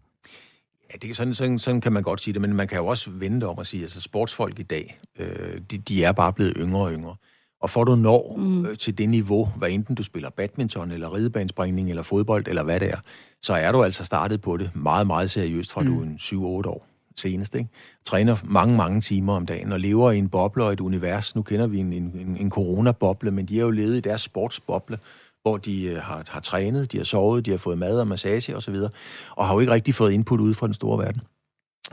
Ja, 0.93 0.97
det 1.01 1.09
er 1.09 1.15
sådan, 1.15 1.33
sådan, 1.33 1.59
sådan 1.59 1.81
kan 1.81 1.93
man 1.93 2.03
godt 2.03 2.21
sige 2.21 2.33
det, 2.33 2.41
men 2.41 2.53
man 2.53 2.67
kan 2.67 2.77
jo 2.77 2.85
også 2.85 3.11
vente 3.11 3.47
om 3.47 3.59
at 3.59 3.67
sige, 3.67 3.81
at 3.81 3.83
altså 3.83 4.01
sportsfolk 4.01 4.59
i 4.59 4.63
dag, 4.63 4.99
øh, 5.19 5.61
de, 5.71 5.77
de 5.77 6.03
er 6.03 6.11
bare 6.11 6.33
blevet 6.33 6.53
yngre 6.57 6.81
og 6.81 6.91
yngre. 6.91 7.15
Og 7.61 7.69
for 7.69 7.83
du 7.83 7.95
når 7.95 8.35
mm. 8.37 8.65
øh, 8.65 8.77
til 8.77 8.97
det 8.97 9.09
niveau, 9.09 9.45
hvad 9.45 9.69
enten 9.69 9.95
du 9.95 10.03
spiller 10.03 10.29
badminton, 10.29 10.91
eller 10.91 11.13
ridebanespringning, 11.13 11.89
eller 11.89 12.03
fodbold, 12.03 12.47
eller 12.47 12.63
hvad 12.63 12.79
det 12.79 12.89
er, 12.89 12.97
så 13.41 13.53
er 13.53 13.71
du 13.71 13.83
altså 13.83 14.03
startet 14.03 14.41
på 14.41 14.57
det 14.57 14.75
meget, 14.75 15.07
meget 15.07 15.31
seriøst, 15.31 15.71
fra 15.71 15.81
mm. 15.81 15.87
du 15.87 15.99
er 15.99 16.03
en 16.03 16.15
7-8 16.15 16.69
år. 16.69 16.87
senest, 17.17 17.55
ikke? 17.55 17.69
Træner 18.05 18.37
mange, 18.43 18.77
mange 18.77 19.01
timer 19.01 19.33
om 19.33 19.45
dagen 19.45 19.71
og 19.71 19.79
lever 19.79 20.11
i 20.11 20.17
en 20.17 20.29
boble 20.29 20.63
og 20.63 20.73
et 20.73 20.79
univers. 20.79 21.35
Nu 21.35 21.41
kender 21.41 21.67
vi 21.67 21.79
en, 21.79 21.93
en, 21.93 22.37
en 22.39 22.51
corona-boble, 22.51 23.31
men 23.31 23.45
de 23.45 23.57
har 23.57 23.65
jo 23.65 23.71
levet 23.71 23.97
i 23.97 23.99
deres 23.99 24.21
sportsboble, 24.21 24.99
hvor 25.41 25.57
de 25.57 25.85
øh, 25.85 25.97
har, 25.97 26.23
har 26.29 26.39
trænet, 26.39 26.91
de 26.91 26.97
har 26.97 27.05
sovet, 27.05 27.45
de 27.45 27.51
har 27.51 27.57
fået 27.57 27.77
mad 27.77 27.99
og 27.99 28.07
massage 28.07 28.55
osv., 28.55 28.75
og, 28.75 28.91
og 29.31 29.47
har 29.47 29.53
jo 29.53 29.59
ikke 29.59 29.71
rigtig 29.71 29.95
fået 29.95 30.11
input 30.11 30.39
ud 30.39 30.53
fra 30.53 30.67
den 30.67 30.73
store 30.73 31.05
verden. 31.05 31.21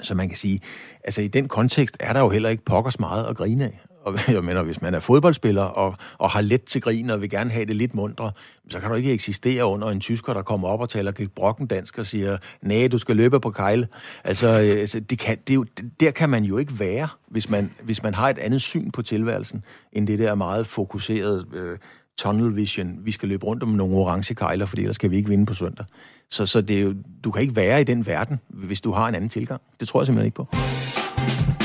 Så 0.02 0.14
man 0.14 0.28
kan 0.28 0.38
sige, 0.38 0.60
altså 1.04 1.22
i 1.22 1.28
den 1.28 1.48
kontekst 1.48 1.96
er 2.00 2.12
der 2.12 2.20
jo 2.20 2.28
heller 2.28 2.48
ikke 2.48 2.64
pokkers 2.64 3.00
meget 3.00 3.24
at 3.24 3.36
grine 3.36 3.64
af. 3.64 3.80
Og 4.04 4.18
jeg 4.32 4.44
mener, 4.44 4.62
hvis 4.62 4.82
man 4.82 4.94
er 4.94 5.00
fodboldspiller 5.00 5.62
og, 5.62 5.94
og 6.18 6.30
har 6.30 6.40
let 6.40 6.64
til 6.64 6.80
grin 6.80 7.10
og 7.10 7.20
vil 7.20 7.30
gerne 7.30 7.50
have 7.50 7.64
det 7.64 7.76
lidt 7.76 7.94
mundre, 7.94 8.30
så 8.68 8.80
kan 8.80 8.90
du 8.90 8.96
ikke 8.96 9.12
eksistere 9.12 9.64
under 9.64 9.88
en 9.88 10.00
tysker, 10.00 10.34
der 10.34 10.42
kommer 10.42 10.68
op 10.68 10.80
og 10.80 10.88
taler 10.88 11.12
brokken 11.34 11.66
dansk 11.66 11.98
og 11.98 12.06
siger, 12.06 12.36
nej, 12.62 12.88
du 12.88 12.98
skal 12.98 13.16
løbe 13.16 13.40
på 13.40 13.50
kejle. 13.50 13.88
Altså, 14.24 14.48
øh, 14.48 14.80
altså 14.80 15.00
det 15.00 15.18
kan, 15.18 15.38
det 15.46 15.50
er 15.50 15.54
jo, 15.54 15.64
der 16.00 16.10
kan 16.10 16.30
man 16.30 16.44
jo 16.44 16.58
ikke 16.58 16.78
være, 16.78 17.08
hvis 17.28 17.50
man, 17.50 17.70
hvis 17.82 18.02
man 18.02 18.14
har 18.14 18.28
et 18.28 18.38
andet 18.38 18.62
syn 18.62 18.90
på 18.90 19.02
tilværelsen, 19.02 19.64
end 19.92 20.06
det 20.06 20.18
der 20.18 20.34
meget 20.34 20.66
fokuserede 20.66 21.46
øh, 21.54 21.78
tunnel 22.18 22.56
vision. 22.56 22.98
Vi 23.02 23.10
skal 23.10 23.28
løbe 23.28 23.46
rundt 23.46 23.62
om 23.62 23.68
nogle 23.68 23.96
orange 23.96 24.34
kejler, 24.34 24.66
fordi 24.66 24.82
ellers 24.82 24.98
kan 24.98 25.10
vi 25.10 25.16
ikke 25.16 25.28
vinde 25.28 25.46
på 25.46 25.54
søndag. 25.54 25.86
Så, 26.30 26.46
så 26.46 26.60
det 26.60 26.78
er 26.78 26.82
jo, 26.82 26.94
du 27.24 27.30
kan 27.30 27.42
ikke 27.42 27.56
være 27.56 27.80
i 27.80 27.84
den 27.84 28.06
verden, 28.06 28.40
hvis 28.48 28.80
du 28.80 28.92
har 28.92 29.08
en 29.08 29.14
anden 29.14 29.30
tilgang. 29.30 29.60
Det 29.80 29.88
tror 29.88 30.00
jeg 30.00 30.06
simpelthen 30.06 30.26
ikke 30.26 30.36
på. 30.36 31.63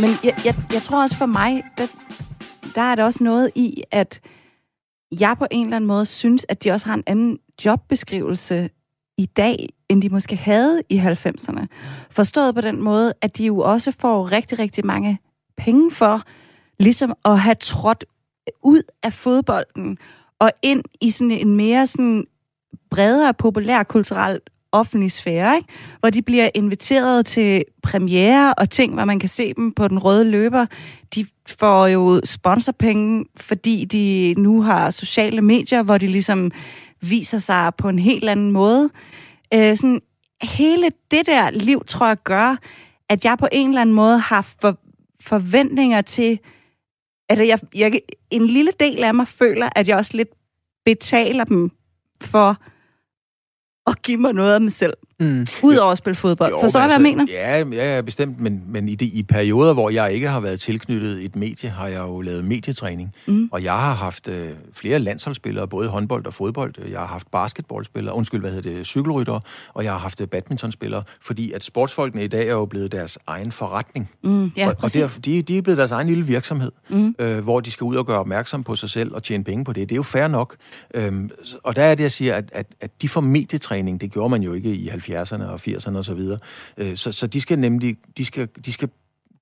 Men 0.00 0.10
jeg, 0.24 0.34
jeg, 0.44 0.54
jeg 0.72 0.82
tror 0.82 1.02
også 1.02 1.16
for 1.16 1.26
mig, 1.26 1.62
der, 1.78 1.86
der 2.74 2.82
er 2.82 2.94
der 2.94 3.04
også 3.04 3.24
noget 3.24 3.50
i, 3.54 3.82
at 3.90 4.20
jeg 5.20 5.36
på 5.38 5.46
en 5.50 5.66
eller 5.66 5.76
anden 5.76 5.88
måde 5.88 6.06
synes, 6.06 6.46
at 6.48 6.64
de 6.64 6.70
også 6.70 6.86
har 6.86 6.94
en 6.94 7.04
anden 7.06 7.38
jobbeskrivelse 7.64 8.70
i 9.18 9.26
dag, 9.26 9.68
end 9.88 10.02
de 10.02 10.08
måske 10.08 10.36
havde 10.36 10.82
i 10.88 10.98
90'erne. 10.98 11.66
Forstået 12.10 12.54
på 12.54 12.60
den 12.60 12.82
måde, 12.82 13.12
at 13.22 13.38
de 13.38 13.44
jo 13.44 13.58
også 13.58 13.92
får 13.98 14.32
rigtig, 14.32 14.58
rigtig 14.58 14.86
mange 14.86 15.18
penge 15.56 15.90
for 15.90 16.22
ligesom 16.78 17.12
at 17.24 17.40
have 17.40 17.54
trådt 17.54 18.04
ud 18.62 18.82
af 19.02 19.12
fodbolden 19.12 19.98
og 20.38 20.50
ind 20.62 20.84
i 21.00 21.10
sådan 21.10 21.30
en 21.30 21.56
mere 21.56 21.86
sådan 21.86 22.24
bredere 22.90 23.34
populær 23.34 23.82
offentlig 24.72 25.12
sfære, 25.12 25.56
ikke? 25.56 25.68
hvor 26.00 26.10
de 26.10 26.22
bliver 26.22 26.50
inviteret 26.54 27.26
til 27.26 27.64
premiere 27.82 28.54
og 28.54 28.70
ting, 28.70 28.94
hvor 28.94 29.04
man 29.04 29.18
kan 29.18 29.28
se 29.28 29.54
dem 29.54 29.72
på 29.72 29.88
den 29.88 29.98
røde 29.98 30.24
løber. 30.24 30.66
De 31.14 31.26
får 31.46 31.86
jo 31.86 32.20
sponsorpenge, 32.24 33.24
fordi 33.36 33.84
de 33.84 34.34
nu 34.38 34.62
har 34.62 34.90
sociale 34.90 35.42
medier, 35.42 35.82
hvor 35.82 35.98
de 35.98 36.06
ligesom 36.06 36.50
viser 37.00 37.38
sig 37.38 37.72
på 37.78 37.88
en 37.88 37.98
helt 37.98 38.28
anden 38.28 38.50
måde. 38.50 38.90
Øh, 39.54 39.76
sådan, 39.76 40.00
hele 40.42 40.90
det 41.10 41.26
der 41.26 41.50
liv, 41.50 41.84
tror 41.86 42.06
jeg, 42.06 42.22
gør, 42.24 42.56
at 43.08 43.24
jeg 43.24 43.38
på 43.38 43.48
en 43.52 43.68
eller 43.68 43.80
anden 43.80 43.94
måde 43.94 44.18
har 44.18 44.42
for, 44.60 44.78
forventninger 45.20 46.02
til, 46.02 46.38
at 47.28 47.48
jeg, 47.48 47.58
jeg, 47.74 48.00
en 48.30 48.46
lille 48.46 48.72
del 48.80 49.04
af 49.04 49.14
mig 49.14 49.28
føler, 49.28 49.68
at 49.76 49.88
jeg 49.88 49.96
også 49.96 50.16
lidt 50.16 50.28
betaler 50.84 51.44
dem 51.44 51.70
for 52.20 52.56
og 53.88 53.94
give 54.04 54.20
mig 54.20 54.32
noget 54.32 54.54
af 54.54 54.60
mig 54.60 54.72
selv. 54.72 54.94
Mm. 55.20 55.46
Udover 55.62 55.92
at 55.92 55.98
spille 55.98 56.14
fodbold. 56.14 56.50
Jo, 56.50 56.60
Forstår 56.60 56.80
du, 56.80 56.84
altså, 56.84 56.98
hvad 56.98 57.10
jeg 57.10 57.16
mener? 57.16 57.32
Ja, 57.32 57.94
ja 57.94 58.00
bestemt. 58.00 58.40
Men, 58.40 58.62
men 58.66 58.88
i, 58.88 58.94
de, 58.94 59.06
i 59.06 59.22
perioder, 59.22 59.72
hvor 59.74 59.90
jeg 59.90 60.12
ikke 60.12 60.28
har 60.28 60.40
været 60.40 60.60
tilknyttet 60.60 61.24
et 61.24 61.36
medie, 61.36 61.70
har 61.70 61.86
jeg 61.86 62.00
jo 62.00 62.20
lavet 62.20 62.44
medietræning. 62.44 63.14
Mm. 63.26 63.48
Og 63.52 63.64
jeg 63.64 63.72
har 63.72 63.94
haft 63.94 64.28
øh, 64.28 64.48
flere 64.72 64.98
landsholdsspillere, 64.98 65.68
både 65.68 65.88
håndbold 65.88 66.26
og 66.26 66.34
fodbold. 66.34 66.74
Jeg 66.90 66.98
har 66.98 67.06
haft 67.06 67.30
basketballspillere, 67.30 68.14
undskyld, 68.14 68.40
hvad 68.40 68.50
hedder 68.52 68.70
det, 68.74 68.86
cykelryttere, 68.86 69.40
og 69.74 69.84
jeg 69.84 69.92
har 69.92 69.98
haft 69.98 70.20
øh, 70.20 70.26
badmintonspillere, 70.26 71.02
fordi 71.22 71.52
at 71.52 71.64
sportsfolkene 71.64 72.24
i 72.24 72.28
dag 72.28 72.48
er 72.48 72.52
jo 72.52 72.64
blevet 72.64 72.92
deres 72.92 73.18
egen 73.26 73.52
forretning. 73.52 74.10
Mm, 74.22 74.52
ja, 74.56 74.68
og 74.68 74.76
og 74.82 74.94
der, 74.94 75.18
de, 75.24 75.42
de 75.42 75.58
er 75.58 75.62
blevet 75.62 75.78
deres 75.78 75.90
egen 75.90 76.06
lille 76.06 76.26
virksomhed, 76.26 76.72
mm. 76.90 77.14
øh, 77.18 77.38
hvor 77.38 77.60
de 77.60 77.70
skal 77.70 77.84
ud 77.84 77.96
og 77.96 78.06
gøre 78.06 78.18
opmærksom 78.18 78.64
på 78.64 78.76
sig 78.76 78.90
selv 78.90 79.14
og 79.14 79.22
tjene 79.22 79.44
penge 79.44 79.64
på 79.64 79.72
det. 79.72 79.88
Det 79.88 79.94
er 79.94 79.96
jo 79.96 80.02
fair 80.02 80.28
nok. 80.28 80.56
Øhm, 80.94 81.30
og 81.62 81.76
der 81.76 81.82
er 81.82 81.94
det, 81.94 82.02
jeg 82.02 82.12
siger, 82.12 82.34
at, 82.34 82.50
at, 82.52 82.66
at 82.80 82.90
de 83.02 83.08
får 83.08 83.20
medietræning. 83.20 84.00
Det 84.00 84.12
gjorde 84.12 84.28
man 84.28 84.42
jo 84.42 84.52
ikke 84.52 84.74
i 84.74 84.88
70'erne 84.88 85.07
og 85.16 85.54
80'erne 85.54 85.96
osv. 85.96 86.02
Så, 86.02 86.14
videre. 86.14 86.38
Øh, 86.76 86.96
så, 86.96 87.12
så 87.12 87.26
de 87.26 87.40
skal 87.40 87.58
nemlig 87.58 87.96
de 88.16 88.24
skal, 88.24 88.48
de 88.66 88.72
skal 88.72 88.88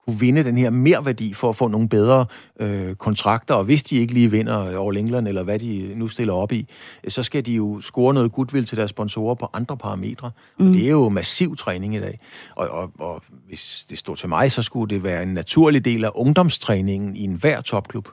kunne 0.06 0.20
vinde 0.20 0.44
den 0.44 0.56
her 0.56 0.70
mere 0.70 1.04
værdi 1.04 1.34
for 1.34 1.48
at 1.48 1.56
få 1.56 1.68
nogle 1.68 1.88
bedre 1.88 2.26
øh, 2.60 2.94
kontrakter, 2.94 3.54
og 3.54 3.64
hvis 3.64 3.82
de 3.82 3.96
ikke 3.96 4.14
lige 4.14 4.30
vinder 4.30 4.76
over 4.76 4.92
England, 4.92 5.28
eller 5.28 5.42
hvad 5.42 5.58
de 5.58 5.92
nu 5.96 6.08
stiller 6.08 6.34
op 6.34 6.52
i, 6.52 6.66
så 7.08 7.22
skal 7.22 7.46
de 7.46 7.52
jo 7.52 7.80
score 7.80 8.14
noget 8.14 8.32
goodwill 8.32 8.66
til 8.66 8.78
deres 8.78 8.90
sponsorer 8.90 9.34
på 9.34 9.48
andre 9.52 9.76
parametre. 9.76 10.30
Mm. 10.58 10.68
Og 10.68 10.74
det 10.74 10.86
er 10.86 10.90
jo 10.90 11.08
massiv 11.08 11.56
træning 11.56 11.96
i 11.96 12.00
dag. 12.00 12.18
Og, 12.56 12.68
og, 12.68 12.90
og 12.98 13.22
hvis 13.46 13.86
det 13.90 13.98
står 13.98 14.14
til 14.14 14.28
mig, 14.28 14.52
så 14.52 14.62
skulle 14.62 14.94
det 14.94 15.02
være 15.04 15.22
en 15.22 15.34
naturlig 15.34 15.84
del 15.84 16.04
af 16.04 16.10
ungdomstræningen 16.14 17.16
i 17.16 17.24
enhver 17.24 17.60
topklub 17.60 18.08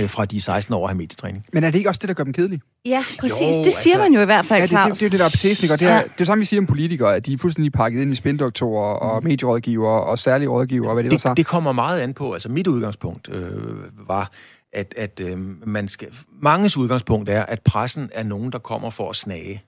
øh, 0.00 0.10
fra 0.10 0.24
de 0.24 0.40
16 0.40 0.74
år 0.74 0.84
at 0.84 0.90
have 0.90 0.96
medietræning. 0.96 1.46
Men 1.52 1.64
er 1.64 1.70
det 1.70 1.78
ikke 1.78 1.90
også 1.90 1.98
det, 1.98 2.08
der 2.08 2.14
gør 2.14 2.24
dem 2.24 2.32
kedelige? 2.32 2.60
Ja, 2.86 3.04
præcis. 3.18 3.40
Jo, 3.40 3.64
det 3.64 3.72
siger 3.72 3.94
altså, 3.94 3.98
man 3.98 4.14
jo 4.14 4.20
i 4.20 4.24
hvert 4.24 4.46
fald, 4.46 4.70
ja, 4.70 4.84
det, 4.84 4.84
det, 4.84 4.92
det, 4.92 5.00
det 5.00 5.06
er 5.06 5.10
det, 5.10 5.18
der 5.18 5.24
er 5.24 5.30
betesen, 5.30 5.70
og 5.70 5.80
det 5.80 5.88
er, 5.88 5.94
ja. 5.94 6.02
det 6.02 6.20
er 6.20 6.24
samme, 6.24 6.40
vi 6.40 6.44
siger 6.44 6.60
om 6.60 6.66
politikere, 6.66 7.16
at 7.16 7.26
de 7.26 7.32
er 7.32 7.38
fuldstændig 7.38 7.72
pakket 7.72 8.02
ind 8.02 8.12
i 8.12 8.16
spindoktorer 8.16 8.94
og 8.94 9.22
mm. 9.22 9.28
medierådgivere 9.28 10.02
og 10.02 10.18
særlige 10.18 10.48
rådgivere, 10.48 10.90
og 10.90 10.94
hvad 10.94 11.04
det, 11.04 11.12
det 11.12 11.20
så. 11.20 11.34
Det 11.34 11.46
kommer 11.46 11.72
meget 11.72 12.00
an 12.00 12.14
på, 12.14 12.32
altså 12.32 12.48
mit 12.48 12.66
udgangspunkt 12.66 13.28
øh, 13.34 14.08
var, 14.08 14.30
at, 14.72 14.94
at 14.96 15.20
øh, 15.24 15.38
man 15.66 15.88
skal, 15.88 16.08
manges 16.42 16.76
udgangspunkt 16.76 17.28
er, 17.28 17.42
at 17.42 17.60
pressen 17.62 18.10
er 18.12 18.22
nogen, 18.22 18.52
der 18.52 18.58
kommer 18.58 18.90
for 18.90 19.10
at 19.10 19.16
snage. 19.16 19.62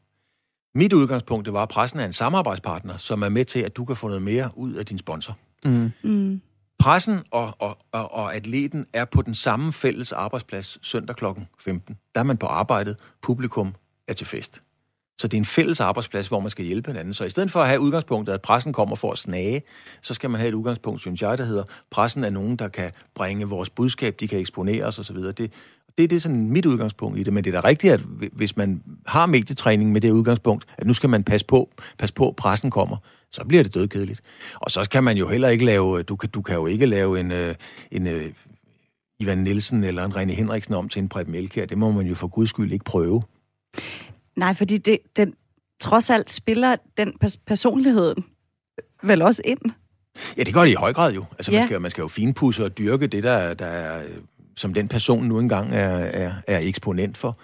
Mit 0.74 0.92
udgangspunkt 0.92 1.46
det 1.46 1.52
var, 1.52 1.62
at 1.62 1.68
pressen 1.68 2.00
er 2.00 2.04
en 2.04 2.12
samarbejdspartner, 2.12 2.96
som 2.96 3.22
er 3.22 3.28
med 3.28 3.44
til, 3.44 3.60
at 3.60 3.76
du 3.76 3.84
kan 3.84 3.96
få 3.96 4.06
noget 4.08 4.22
mere 4.22 4.50
ud 4.54 4.72
af 4.72 4.86
din 4.86 4.98
sponsor. 4.98 5.38
Mm. 5.64 5.90
Mm. 6.02 6.40
Pressen 6.80 7.20
og, 7.30 7.54
og, 7.58 7.78
og, 7.92 8.12
og 8.12 8.34
atleten 8.34 8.86
er 8.92 9.04
på 9.04 9.22
den 9.22 9.34
samme 9.34 9.72
fælles 9.72 10.12
arbejdsplads 10.12 10.78
søndag 10.82 11.16
kl. 11.16 11.24
15. 11.58 11.96
Der 12.14 12.20
er 12.20 12.24
man 12.24 12.36
på 12.36 12.46
arbejdet, 12.46 12.96
publikum 13.22 13.74
er 14.08 14.12
til 14.12 14.26
fest. 14.26 14.60
Så 15.18 15.28
det 15.28 15.36
er 15.36 15.40
en 15.40 15.44
fælles 15.44 15.80
arbejdsplads, 15.80 16.28
hvor 16.28 16.40
man 16.40 16.50
skal 16.50 16.64
hjælpe 16.64 16.90
hinanden. 16.90 17.14
Så 17.14 17.24
i 17.24 17.30
stedet 17.30 17.50
for 17.50 17.60
at 17.60 17.68
have 17.68 17.80
udgangspunktet, 17.80 18.32
at 18.32 18.42
pressen 18.42 18.72
kommer 18.72 18.96
for 18.96 19.12
at 19.12 19.18
snage, 19.18 19.62
så 20.02 20.14
skal 20.14 20.30
man 20.30 20.40
have 20.40 20.48
et 20.48 20.54
udgangspunkt, 20.54 21.00
synes 21.00 21.22
jeg, 21.22 21.38
der 21.38 21.44
hedder, 21.44 21.64
pressen 21.90 22.24
er 22.24 22.30
nogen, 22.30 22.56
der 22.56 22.68
kan 22.68 22.92
bringe 23.14 23.48
vores 23.48 23.70
budskab, 23.70 24.16
de 24.20 24.28
kan 24.28 24.38
eksponere 24.38 24.84
os 24.84 24.98
osv. 24.98 25.16
Det, 25.16 25.36
det, 25.38 25.52
det 25.98 26.12
er 26.12 26.20
sådan 26.20 26.50
mit 26.50 26.66
udgangspunkt 26.66 27.18
i 27.18 27.22
det, 27.22 27.32
men 27.32 27.44
det 27.44 27.54
er 27.54 27.60
da 27.60 27.68
rigtigt, 27.68 27.92
at 27.92 28.00
hvis 28.32 28.56
man 28.56 28.82
har 29.06 29.26
medietræning 29.26 29.92
med 29.92 30.00
det 30.00 30.10
udgangspunkt, 30.10 30.64
at 30.78 30.86
nu 30.86 30.94
skal 30.94 31.10
man 31.10 31.24
passe 31.24 31.46
på, 31.46 31.70
passe 31.98 32.14
på, 32.14 32.34
pressen 32.36 32.70
kommer, 32.70 32.96
så 33.32 33.44
bliver 33.48 33.62
det 33.62 33.74
dødkedeligt. 33.74 34.20
Og 34.54 34.70
så 34.70 34.88
kan 34.90 35.04
man 35.04 35.16
jo 35.16 35.28
heller 35.28 35.48
ikke 35.48 35.64
lave, 35.64 36.02
du 36.02 36.16
kan, 36.16 36.28
du 36.28 36.42
kan 36.42 36.54
jo 36.54 36.66
ikke 36.66 36.86
lave 36.86 37.20
en, 37.20 37.32
øh, 37.32 37.54
en, 37.90 38.06
en 38.06 38.14
øh, 38.14 38.32
Ivan 39.20 39.38
Nielsen 39.38 39.84
eller 39.84 40.04
en 40.04 40.12
René 40.12 40.32
Henriksen 40.32 40.74
om 40.74 40.88
til 40.88 41.02
en 41.02 41.08
Preben 41.08 41.34
Elkjær. 41.34 41.66
Det 41.66 41.78
må 41.78 41.90
man 41.90 42.06
jo 42.06 42.14
for 42.14 42.26
guds 42.26 42.50
skyld 42.50 42.72
ikke 42.72 42.84
prøve. 42.84 43.22
Nej, 44.36 44.54
fordi 44.54 44.78
det, 44.78 44.98
den, 45.16 45.34
trods 45.80 46.10
alt 46.10 46.30
spiller 46.30 46.76
den 46.96 47.12
pers- 47.24 47.40
personligheden 47.46 48.24
vel 49.02 49.22
også 49.22 49.42
ind. 49.44 49.60
Ja, 50.36 50.42
det 50.42 50.54
gør 50.54 50.60
det 50.60 50.70
i 50.70 50.74
høj 50.74 50.92
grad 50.92 51.12
jo. 51.12 51.24
Altså, 51.38 51.52
ja. 51.52 51.58
man, 51.58 51.68
skal, 51.68 51.80
man 51.80 51.90
skal 51.90 52.02
jo 52.02 52.08
finpudse 52.08 52.64
og 52.64 52.78
dyrke 52.78 53.06
det, 53.06 53.22
der, 53.22 53.54
der 53.54 53.66
er, 53.66 54.02
som 54.56 54.74
den 54.74 54.88
person 54.88 55.24
nu 55.24 55.38
engang 55.38 55.74
er, 55.74 55.88
er, 55.88 56.32
er 56.46 56.58
eksponent 56.58 57.16
for. 57.18 57.38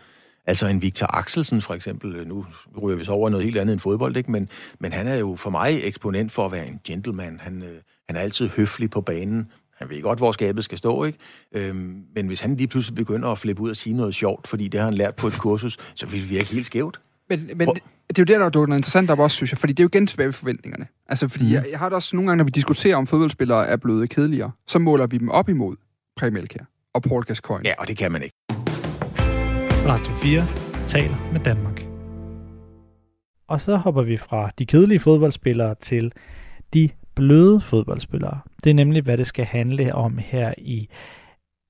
Altså 0.47 0.67
en 0.67 0.83
Victor 0.83 1.17
Axelsen 1.17 1.63
for 1.63 1.75
eksempel, 1.75 2.29
nu 2.29 2.47
ryger 2.83 2.99
vi 2.99 3.05
så 3.05 3.13
over 3.13 3.31
noget 3.31 3.45
helt 3.45 3.57
andet 3.57 3.73
end 3.73 3.81
fodbold, 3.81 4.17
ikke? 4.17 4.31
Men, 4.31 4.49
men 4.79 4.93
han 4.93 5.07
er 5.07 5.17
jo 5.17 5.37
for 5.37 5.51
mig 5.51 5.81
eksponent 5.83 6.33
for 6.33 6.47
at 6.47 6.53
være 6.53 6.67
en 6.67 6.81
gentleman. 6.85 7.41
Han, 7.43 7.63
øh, 7.63 7.81
han 8.09 8.17
er 8.17 8.21
altid 8.21 8.49
høflig 8.49 8.91
på 8.91 9.01
banen. 9.01 9.51
Han 9.79 9.91
ved 9.91 10.03
godt, 10.03 10.19
hvor 10.19 10.33
skabet 10.33 10.65
skal 10.65 10.79
stå, 10.79 11.05
ikke? 11.05 11.19
Øhm, 11.53 12.03
men 12.15 12.27
hvis 12.27 12.41
han 12.41 12.57
lige 12.57 12.69
pludselig 12.69 12.95
begynder 12.95 13.29
at 13.29 13.39
flippe 13.39 13.63
ud 13.63 13.71
og 13.71 13.77
sige 13.77 13.97
noget 13.97 14.15
sjovt, 14.15 14.49
fordi 14.49 14.69
det 14.69 14.81
har 14.81 14.85
han 14.85 14.95
lært 14.95 15.15
på 15.15 15.27
et 15.27 15.33
kursus, 15.33 15.77
så 15.95 16.07
vil 16.07 16.21
det 16.21 16.31
virke 16.31 16.47
helt 16.47 16.67
skævt. 16.67 17.01
Men, 17.29 17.51
men 17.57 17.69
det, 17.69 17.83
det 18.09 18.19
er 18.19 18.23
jo 18.23 18.25
der, 18.25 18.39
der 18.39 18.49
dukker 18.49 18.67
noget 18.67 18.79
interessant 18.79 19.11
op 19.11 19.19
også, 19.19 19.35
synes 19.35 19.53
jeg, 19.53 19.59
fordi 19.59 19.73
det 19.73 19.81
er 19.81 19.85
jo 19.85 19.89
igen 19.89 20.07
tilbage 20.07 20.27
ved 20.27 20.33
forventningerne. 20.33 20.87
Altså, 21.09 21.29
fordi 21.29 21.45
mm. 21.45 21.53
jeg, 21.53 21.67
jeg 21.71 21.79
har 21.79 21.89
det 21.89 21.97
også 21.97 22.17
nogle 22.17 22.29
gange, 22.29 22.37
når 22.37 22.45
vi 22.45 22.51
diskuterer, 22.51 22.97
om 22.97 23.07
fodboldspillere 23.07 23.67
er 23.67 23.77
blevet 23.77 24.11
kedeligere, 24.11 24.51
så 24.67 24.79
måler 24.79 25.07
vi 25.07 25.19
dem 25.19 25.29
op 25.29 25.49
imod 25.49 25.77
Præmelkær 26.17 26.65
og 26.95 27.03
Paul 27.03 27.25
Gascoigne. 27.25 27.69
Ja, 27.69 27.75
og 27.79 27.89
det 27.89 27.97
kan 27.97 28.13
man 28.13 28.23
ikke. 28.23 28.56
Radio 29.89 30.13
4 30.13 30.43
taler 30.87 31.33
med 31.33 31.41
Danmark. 31.41 31.87
Og 33.49 33.61
så 33.61 33.77
hopper 33.77 34.03
vi 34.03 34.17
fra 34.17 34.51
de 34.59 34.67
kedelige 34.67 34.99
fodboldspillere 34.99 35.75
til 35.75 36.13
de 36.75 36.91
bløde 37.15 37.61
fodboldspillere. 37.61 38.39
Det 38.65 38.71
er 38.71 38.75
nemlig, 38.75 39.03
hvad 39.03 39.19
det 39.19 39.27
skal 39.27 39.45
handle 39.45 39.95
om 39.95 40.19
her 40.19 40.55
i 40.59 40.89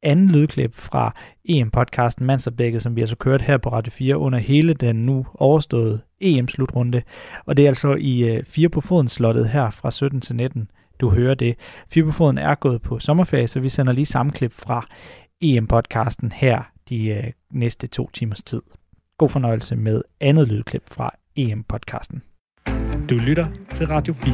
anden 0.03 0.31
lydklip 0.31 0.75
fra 0.75 1.15
EM-podcasten 1.45 2.25
Mandsopdækket, 2.25 2.83
som 2.83 2.97
vi 2.97 3.01
altså 3.01 3.17
kørt 3.17 3.43
her 3.43 3.59
på 3.59 3.69
Radio 3.69 3.91
4 3.91 4.19
under 4.19 4.39
hele 4.39 4.75
den 4.75 4.97
nu 4.97 5.27
overståede 5.35 6.01
EM-slutrunde. 6.21 7.03
Og 7.47 7.57
det 7.57 7.65
er 7.65 7.69
altså 7.69 7.95
i 7.95 8.43
4 8.47 8.65
øh, 8.65 8.71
på 8.71 8.81
foden 8.81 9.09
slottet 9.09 9.49
her 9.49 9.71
fra 9.71 9.91
17 9.91 10.21
til 10.21 10.37
19, 10.37 10.71
du 11.01 11.11
hører 11.11 11.35
det. 11.35 11.57
4 11.93 12.05
på 12.05 12.13
foden 12.13 12.39
er 12.39 12.55
gået 12.55 12.83
på 12.83 12.99
sommerferie, 12.99 13.49
så 13.49 13.61
vi 13.61 13.69
sender 13.69 13.93
lige 13.93 14.07
sammenklip 14.07 14.53
fra 14.53 14.87
EM-podcasten 15.45 16.33
her 16.35 16.76
de 16.89 17.09
øh, 17.09 17.33
næste 17.51 17.87
to 17.87 18.11
timers 18.11 18.43
tid. 18.43 18.63
God 19.19 19.31
fornøjelse 19.31 19.77
med 19.77 20.03
andet 20.21 20.49
lydklip 20.49 20.83
fra 20.97 21.11
EM-podcasten. 21.37 22.19
Du 23.11 23.17
lytter 23.29 23.47
til 23.77 23.87
Radio 23.87 24.15
4. 24.15 24.33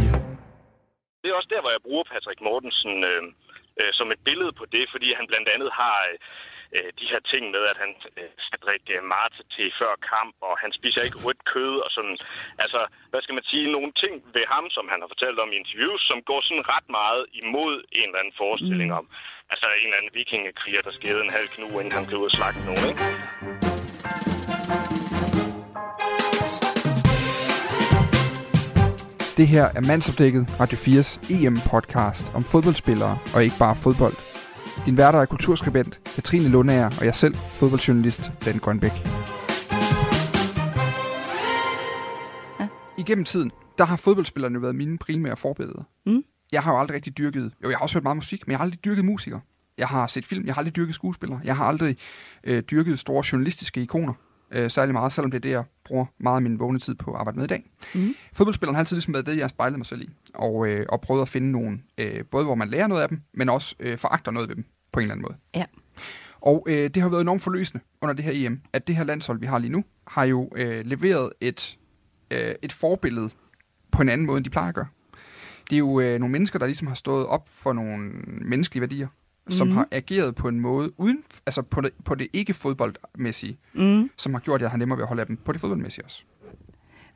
Det 1.23 1.29
er 1.31 1.35
også 1.35 1.53
der, 1.55 1.61
hvor 1.61 1.71
jeg 1.77 1.83
bruger 1.87 2.05
Patrick 2.13 2.41
Mortensen 2.41 3.05
øh, 3.05 3.23
øh, 3.81 3.93
som 3.99 4.13
et 4.15 4.21
billede 4.29 4.53
på 4.61 4.65
det, 4.75 4.85
fordi 4.93 5.09
han 5.19 5.27
blandt 5.31 5.49
andet 5.55 5.71
har 5.81 5.97
øh, 6.77 6.91
de 7.01 7.07
her 7.13 7.21
ting 7.33 7.45
med, 7.55 7.63
at 7.73 7.79
han 7.83 7.91
øh, 8.19 8.31
skal 8.47 8.61
drikke 8.67 8.93
øh, 8.97 9.03
mate 9.13 9.43
til 9.55 9.67
før 9.81 9.93
kamp, 10.13 10.35
og 10.49 10.55
han 10.63 10.73
spiser 10.79 11.01
ikke 11.03 11.23
rødt 11.27 11.43
kød 11.53 11.75
og 11.87 11.91
sådan. 11.97 12.17
Altså, 12.65 12.81
hvad 13.11 13.23
skal 13.23 13.37
man 13.39 13.47
sige, 13.51 13.75
nogle 13.77 13.93
ting 14.03 14.15
ved 14.37 14.45
ham, 14.55 14.65
som 14.77 14.85
han 14.93 15.01
har 15.01 15.09
fortalt 15.13 15.39
om 15.45 15.53
i 15.53 15.61
interviews, 15.63 16.03
som 16.11 16.19
går 16.29 16.41
sådan 16.43 16.69
ret 16.75 16.89
meget 17.01 17.23
imod 17.43 17.75
en 17.99 18.09
eller 18.09 18.21
anden 18.23 18.41
forestilling 18.43 18.91
mm. 18.93 18.99
om, 19.01 19.07
altså 19.53 19.67
en 19.81 19.87
eller 19.87 19.99
anden 19.99 20.15
vikingekriger, 20.19 20.83
der 20.87 20.93
skede 20.99 21.21
en 21.27 21.31
halv 21.31 21.49
knu, 21.49 21.67
inden 21.79 21.93
han 21.99 22.07
blev 22.07 22.19
ud 22.21 22.25
og 22.25 22.35
slagte 22.39 22.61
nogen, 22.69 22.85
ikke? 22.91 23.03
Det 29.37 29.47
her 29.49 29.65
er 29.77 29.81
Mandsopdækket 29.91 30.43
Radio 30.61 30.79
4's 30.85 31.11
EM-podcast 31.35 32.25
om 32.37 32.43
fodboldspillere 32.43 33.19
og 33.35 33.45
ikke 33.45 33.59
bare 33.59 33.77
fodbold. 33.77 34.17
Din 34.87 34.97
værter 34.97 35.19
er 35.19 35.27
kulturskribent 35.27 35.95
Katrine 36.15 36.49
Lundager 36.49 36.91
og 37.01 37.05
jeg 37.05 37.15
selv, 37.15 37.35
fodboldjournalist 37.35 38.23
Dan 38.45 38.59
Grønbæk. 38.59 38.97
Ja. 42.61 42.67
Igennem 42.99 43.25
tiden, 43.25 43.51
der 43.79 43.85
har 43.85 43.97
fodboldspillerne 43.97 44.63
været 44.63 44.75
mine 44.75 44.99
primære 44.99 45.37
forbilleder. 45.37 45.83
Mm. 46.07 46.25
Jeg 46.53 46.63
har 46.63 46.73
jo 46.73 46.81
aldrig 46.81 46.95
rigtig 46.95 47.19
dyrket, 47.19 47.53
jo 47.65 47.71
jeg 47.71 47.79
har 47.79 47.83
også 47.83 47.97
hørt 47.97 48.03
meget 48.03 48.17
musik, 48.17 48.47
men 48.47 48.51
jeg 48.51 48.59
har 48.59 48.65
aldrig 48.65 48.85
dyrket 48.85 49.05
musikere. 49.05 49.41
Jeg 49.79 49.89
har 49.89 50.07
set 50.07 50.25
film, 50.25 50.47
jeg 50.47 50.55
har 50.55 50.59
aldrig 50.59 50.77
dyrket 50.77 50.95
skuespillere, 50.95 51.41
jeg 51.45 51.57
har 51.57 51.65
aldrig 51.65 51.97
øh, 52.45 52.63
dyrket 52.63 52.99
store 52.99 53.25
journalistiske 53.33 53.83
ikoner 53.83 54.15
øh, 54.53 54.71
særlig 54.71 54.93
meget, 54.93 55.13
selvom 55.13 55.31
det 55.31 55.39
er 55.39 55.41
det, 55.41 55.51
jeg 55.51 55.65
bruger 55.85 56.07
meget 56.19 56.37
af 56.37 56.43
min 56.43 56.59
vågne 56.59 56.79
tid 56.79 56.95
på 56.95 57.13
at 57.13 57.19
arbejde 57.19 57.39
med 57.39 57.45
i 57.45 57.49
dag. 57.49 57.71
Mm. 57.95 58.15
Fodboldspilleren 58.33 58.75
har 58.75 58.81
altid 58.81 58.97
ligesom 58.97 59.15
været 59.15 59.27
det, 59.27 59.37
jeg 59.37 59.43
har 59.43 59.49
spejlet 59.49 59.79
mig 59.79 59.87
selv 59.87 60.03
i, 60.03 60.09
og, 60.35 60.69
øh, 60.69 60.87
og 60.89 61.01
prøvet 61.01 61.23
at 61.23 61.29
finde 61.29 61.53
nogen, 61.53 61.85
øh, 61.99 62.25
både 62.31 62.45
hvor 62.45 62.55
man 62.55 62.69
lærer 62.69 62.87
noget 62.87 63.03
af 63.03 63.09
dem, 63.09 63.21
men 63.35 63.49
også 63.49 63.77
øh, 63.81 63.99
foragter 63.99 64.31
noget 64.31 64.49
ved 64.49 64.57
dem 64.57 64.65
på 64.93 65.01
en 65.01 65.03
eller 65.03 65.15
anden 65.15 65.23
måde. 65.23 65.37
Ja. 65.55 65.65
Og 66.41 66.67
øh, 66.69 66.91
det 66.91 67.03
har 67.03 67.09
været 67.09 67.21
enormt 67.21 67.43
forløsende 67.43 67.85
under 68.01 68.15
det 68.15 68.25
her 68.25 68.33
EM, 68.35 68.61
at 68.73 68.87
det 68.87 68.97
her 68.97 69.05
landshold, 69.05 69.41
vi 69.41 69.47
har 69.47 69.59
lige 69.59 69.73
nu, 69.73 69.85
har 70.07 70.25
jo 70.25 70.51
øh, 70.57 70.87
leveret 70.87 71.33
et, 71.41 71.79
øh, 72.31 72.55
et 72.63 72.73
forbillede 72.73 73.31
på 73.93 74.03
en 74.03 74.09
anden 74.09 74.27
måde, 74.27 74.37
end 74.37 74.45
de 74.45 74.51
plejer 74.51 74.69
at 74.69 74.75
gøre. 74.75 74.87
Det 75.71 75.77
er 75.77 75.79
jo 75.79 76.01
øh, 76.01 76.21
nogle 76.21 76.33
mennesker, 76.33 76.59
der 76.59 76.67
ligesom 76.67 76.89
har 76.89 76.95
stået 76.95 77.27
op 77.27 77.49
for 77.49 77.73
nogle 77.73 78.11
menneskelige 78.25 78.81
værdier, 78.81 79.09
som 79.49 79.67
mm. 79.67 79.73
har 79.73 79.89
ageret 79.91 80.35
på 80.35 80.49
en 80.49 80.61
måde 80.61 81.01
uden, 81.01 81.25
altså 81.47 81.63
på 81.63 81.81
det, 81.81 81.91
på 82.05 82.15
det 82.15 82.29
ikke 82.33 82.55
fodboldmæssige, 82.55 83.59
mm. 83.73 84.11
som 84.17 84.35
har 84.35 84.41
gjort, 84.41 84.55
at 84.55 84.63
jeg 84.63 84.71
har 84.71 84.79
nemmere 84.79 84.97
ved 84.97 85.05
at 85.05 85.09
holde 85.09 85.21
af 85.21 85.27
dem 85.27 85.37
på 85.37 85.53
det 85.53 85.61
fodboldmæssige 85.61 86.05
også. 86.05 86.23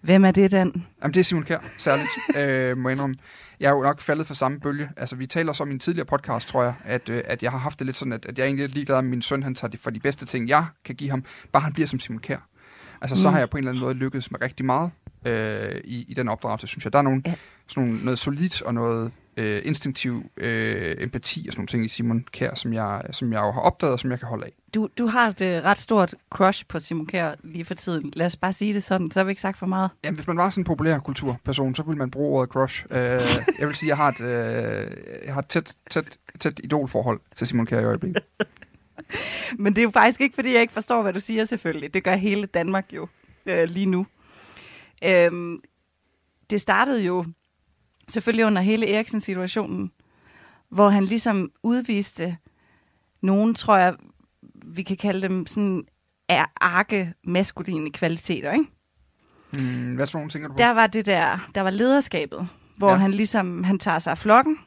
Hvem 0.01 0.25
er 0.25 0.31
det, 0.31 0.51
den? 0.51 0.87
Jamen, 1.03 1.15
det 1.15 1.21
er 1.21 1.25
Simon 1.25 1.45
Kjær, 1.45 1.59
særligt, 1.79 2.09
øh, 2.39 2.79
må 2.79 2.89
jeg 2.89 2.97
indrømme. 2.97 3.17
Jeg 3.61 3.69
er 3.69 3.73
jo 3.73 3.83
nok 3.83 4.01
faldet 4.01 4.27
for 4.27 4.35
samme 4.35 4.61
bølge. 4.61 4.91
Altså, 4.97 5.17
vi 5.17 5.27
taler 5.27 5.53
så 5.53 5.63
om 5.63 5.71
i 5.71 5.73
en 5.73 5.79
tidligere 5.79 6.07
podcast, 6.07 6.49
tror 6.49 6.63
jeg, 6.63 6.75
at, 6.85 7.09
øh, 7.09 7.23
at 7.25 7.43
jeg 7.43 7.51
har 7.51 7.59
haft 7.59 7.79
det 7.79 7.87
lidt 7.87 7.97
sådan, 7.97 8.13
at, 8.13 8.27
at 8.27 8.39
jeg 8.39 8.45
er 8.45 8.47
egentlig 8.47 8.63
lidt 8.65 8.75
ligeglad 8.75 9.03
med 9.03 9.11
min 9.11 9.23
søn, 9.23 9.43
han 9.43 9.55
tager 9.55 9.71
det 9.71 9.81
for 9.81 9.91
de 9.91 10.01
bedste 10.01 10.27
ting, 10.27 10.49
jeg 10.49 10.67
kan 10.85 10.95
give 10.95 11.11
ham, 11.11 11.25
bare 11.53 11.63
han 11.63 11.73
bliver 11.73 11.87
som 11.87 11.99
Simon 11.99 12.21
Kjær. 12.21 12.49
Altså, 13.01 13.17
mm. 13.17 13.21
så 13.21 13.31
har 13.31 13.39
jeg 13.39 13.51
på 13.51 13.57
en 13.57 13.59
eller 13.59 13.71
anden 13.71 13.85
måde 13.85 13.95
lykkedes 13.95 14.31
med 14.31 14.43
rigtig 14.43 14.67
meget 14.67 14.91
øh, 15.27 15.81
i, 15.85 16.05
i 16.09 16.15
den 16.15 16.29
opdragelse, 16.29 16.67
synes 16.67 16.85
jeg. 16.85 16.93
Der 16.93 16.99
er 16.99 17.03
nogle, 17.03 17.23
ja. 17.27 17.35
Sådan 17.69 17.89
nogle, 17.89 18.05
noget 18.05 18.19
solidt 18.19 18.63
og 18.63 18.75
noget 18.75 19.13
øh, 19.37 19.63
instinktiv 19.65 20.31
øh, 20.37 20.97
empati 20.99 21.45
og 21.49 21.53
sådan 21.53 21.61
nogle 21.61 21.67
ting 21.67 21.85
i 21.85 21.89
Simon 21.89 22.25
Kær, 22.33 22.55
som 22.55 22.73
jeg, 22.73 23.03
som 23.11 23.33
jeg 23.33 23.41
jo 23.41 23.51
har 23.51 23.61
opdaget, 23.61 23.93
og 23.93 24.01
som 24.01 24.11
jeg 24.11 24.19
kan 24.19 24.29
holde 24.29 24.45
af. 24.45 24.53
Du, 24.75 24.89
du 24.99 25.07
har 25.07 25.29
et 25.29 25.41
øh, 25.41 25.65
ret 25.65 25.79
stort 25.79 26.15
crush 26.31 26.67
på 26.69 26.81
Simon 26.81 27.07
Kær 27.07 27.35
lige 27.45 27.65
for 27.65 27.75
tiden. 27.75 28.13
Lad 28.17 28.27
os 28.27 28.37
bare 28.37 28.53
sige 28.53 28.75
det 28.75 28.83
sådan, 28.83 29.11
så 29.11 29.19
har 29.19 29.25
vi 29.25 29.31
ikke 29.31 29.43
sagt 29.43 29.59
for 29.59 29.67
meget. 29.67 29.91
Jamen, 30.05 30.17
hvis 30.17 30.27
man 30.27 30.37
var 30.37 30.51
sådan 30.51 30.61
en 30.61 30.65
populær 30.65 30.99
kulturperson, 30.99 31.75
så 31.75 31.83
ville 31.83 31.99
man 31.99 32.11
bruge 32.11 32.39
ordet 32.39 32.51
crush. 32.51 32.85
Øh, 32.91 32.99
jeg 33.61 33.69
vil 33.69 33.77
sige, 33.77 33.89
jeg 33.89 33.97
har 33.97 34.09
et, 34.09 34.21
øh, 34.21 34.97
jeg 35.25 35.35
har 35.35 35.41
et 35.41 35.49
tæt, 35.49 35.75
tæt, 35.91 36.19
tæt 36.41 36.61
idolforhold 36.65 37.21
til 37.37 37.47
Simon 37.47 37.67
Kær 37.67 37.81
i 37.81 37.85
øjeblikket. 37.85 38.23
Men 39.59 39.73
det 39.73 39.79
er 39.79 39.83
jo 39.83 39.91
faktisk 39.91 40.21
ikke, 40.21 40.35
fordi 40.35 40.53
jeg 40.53 40.61
ikke 40.61 40.73
forstår, 40.73 41.03
hvad 41.03 41.13
du 41.13 41.21
siger 41.21 41.45
selvfølgelig. 41.45 41.95
Det 41.95 42.05
gør 42.05 42.17
hele 42.17 42.47
Danmark 42.47 42.93
jo 42.93 43.09
øh, 43.47 43.69
lige 43.69 43.87
nu. 43.87 44.07
Øhm, 45.05 45.61
det 46.51 46.61
startede 46.61 47.03
jo 47.03 47.25
selvfølgelig 48.09 48.47
under 48.47 48.63
hele 48.63 48.95
Eriksen-situationen, 48.95 49.93
hvor 50.69 50.89
han 50.89 51.05
ligesom 51.05 51.51
udviste 51.63 52.37
nogen, 53.21 53.55
tror 53.55 53.77
jeg, 53.77 53.95
vi 54.65 54.83
kan 54.83 54.97
kalde 54.97 55.23
dem 55.23 55.47
sådan 55.47 55.85
arke 56.61 57.15
maskuline 57.25 57.93
kvaliteter, 57.93 58.53
ikke? 58.53 58.67
Mm, 59.53 59.95
hvad 59.95 60.07
for 60.07 60.19
nogle 60.19 60.31
tænker 60.31 60.49
du 60.49 60.55
på? 60.55 60.59
Der 60.59 60.71
var 60.71 60.87
det 60.87 61.07
der, 61.07 61.51
der 61.55 61.61
var 61.61 61.71
lederskabet, 61.71 62.49
hvor 62.77 62.91
ja. 62.91 62.97
han 62.97 63.11
ligesom, 63.11 63.65
han 63.65 63.79
tager 63.79 63.99
sig 63.99 64.11
af 64.11 64.19
flokken, 64.19 64.59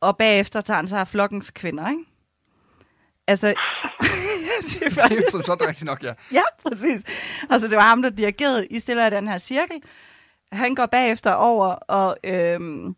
og 0.00 0.16
bagefter 0.16 0.60
tager 0.60 0.76
han 0.76 0.88
sig 0.88 1.00
af 1.00 1.08
flokkens 1.08 1.50
kvinder, 1.50 1.88
ikke? 1.88 2.04
Altså, 3.26 3.46
det, 4.80 4.96
var, 4.96 5.08
det 5.08 5.18
er 5.18 5.22
jo 5.34 5.42
sådan 5.42 5.68
rigtigt 5.68 5.84
nok, 5.84 6.02
ja. 6.02 6.12
Ja, 6.32 6.42
præcis. 6.68 7.04
Altså, 7.50 7.68
det 7.68 7.76
var 7.76 7.82
ham, 7.82 8.02
der 8.02 8.10
dirigerede 8.10 8.66
i 8.66 8.80
stille 8.80 9.04
af 9.04 9.10
den 9.10 9.28
her 9.28 9.38
cirkel, 9.38 9.82
han 10.52 10.74
går 10.74 10.86
bagefter 10.86 11.32
over 11.32 11.66
og 11.66 12.16
øhm, 12.24 12.96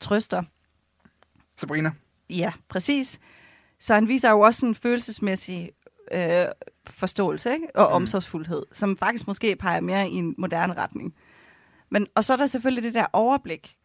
trøster. 0.00 0.42
Sabrina? 1.56 1.90
Ja, 2.30 2.52
præcis. 2.68 3.20
Så 3.78 3.94
han 3.94 4.08
viser 4.08 4.30
jo 4.30 4.40
også 4.40 4.66
en 4.66 4.74
følelsesmæssig 4.74 5.72
øh, 6.12 6.46
forståelse 6.86 7.52
ikke? 7.52 7.66
og 7.74 7.88
mm. 7.90 7.94
omsorgsfuldhed, 7.94 8.62
som 8.72 8.96
faktisk 8.96 9.26
måske 9.26 9.56
peger 9.56 9.80
mere 9.80 10.08
i 10.08 10.14
en 10.14 10.34
moderne 10.38 10.74
retning. 10.74 11.14
Men, 11.90 12.06
og 12.14 12.24
så 12.24 12.32
er 12.32 12.36
der 12.36 12.46
selvfølgelig 12.46 12.84
det 12.84 12.94
der 12.94 13.06
overblik, 13.12 13.76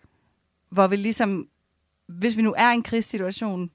hvor 0.70 0.88
vi 0.88 0.96
ligesom, 0.96 1.48
hvis 2.08 2.38
vi 2.38 2.42
nu 2.42 2.54
er 2.58 2.72
i 2.72 2.74
en 2.74 2.84
krigssituation, 2.84 3.72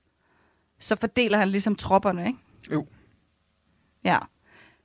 så 0.78 0.96
fordeler 0.96 1.38
han 1.38 1.48
ligesom 1.48 1.76
tropperne, 1.76 2.26
ikke? 2.26 2.38
Jo. 2.72 2.86
Ja. 4.04 4.18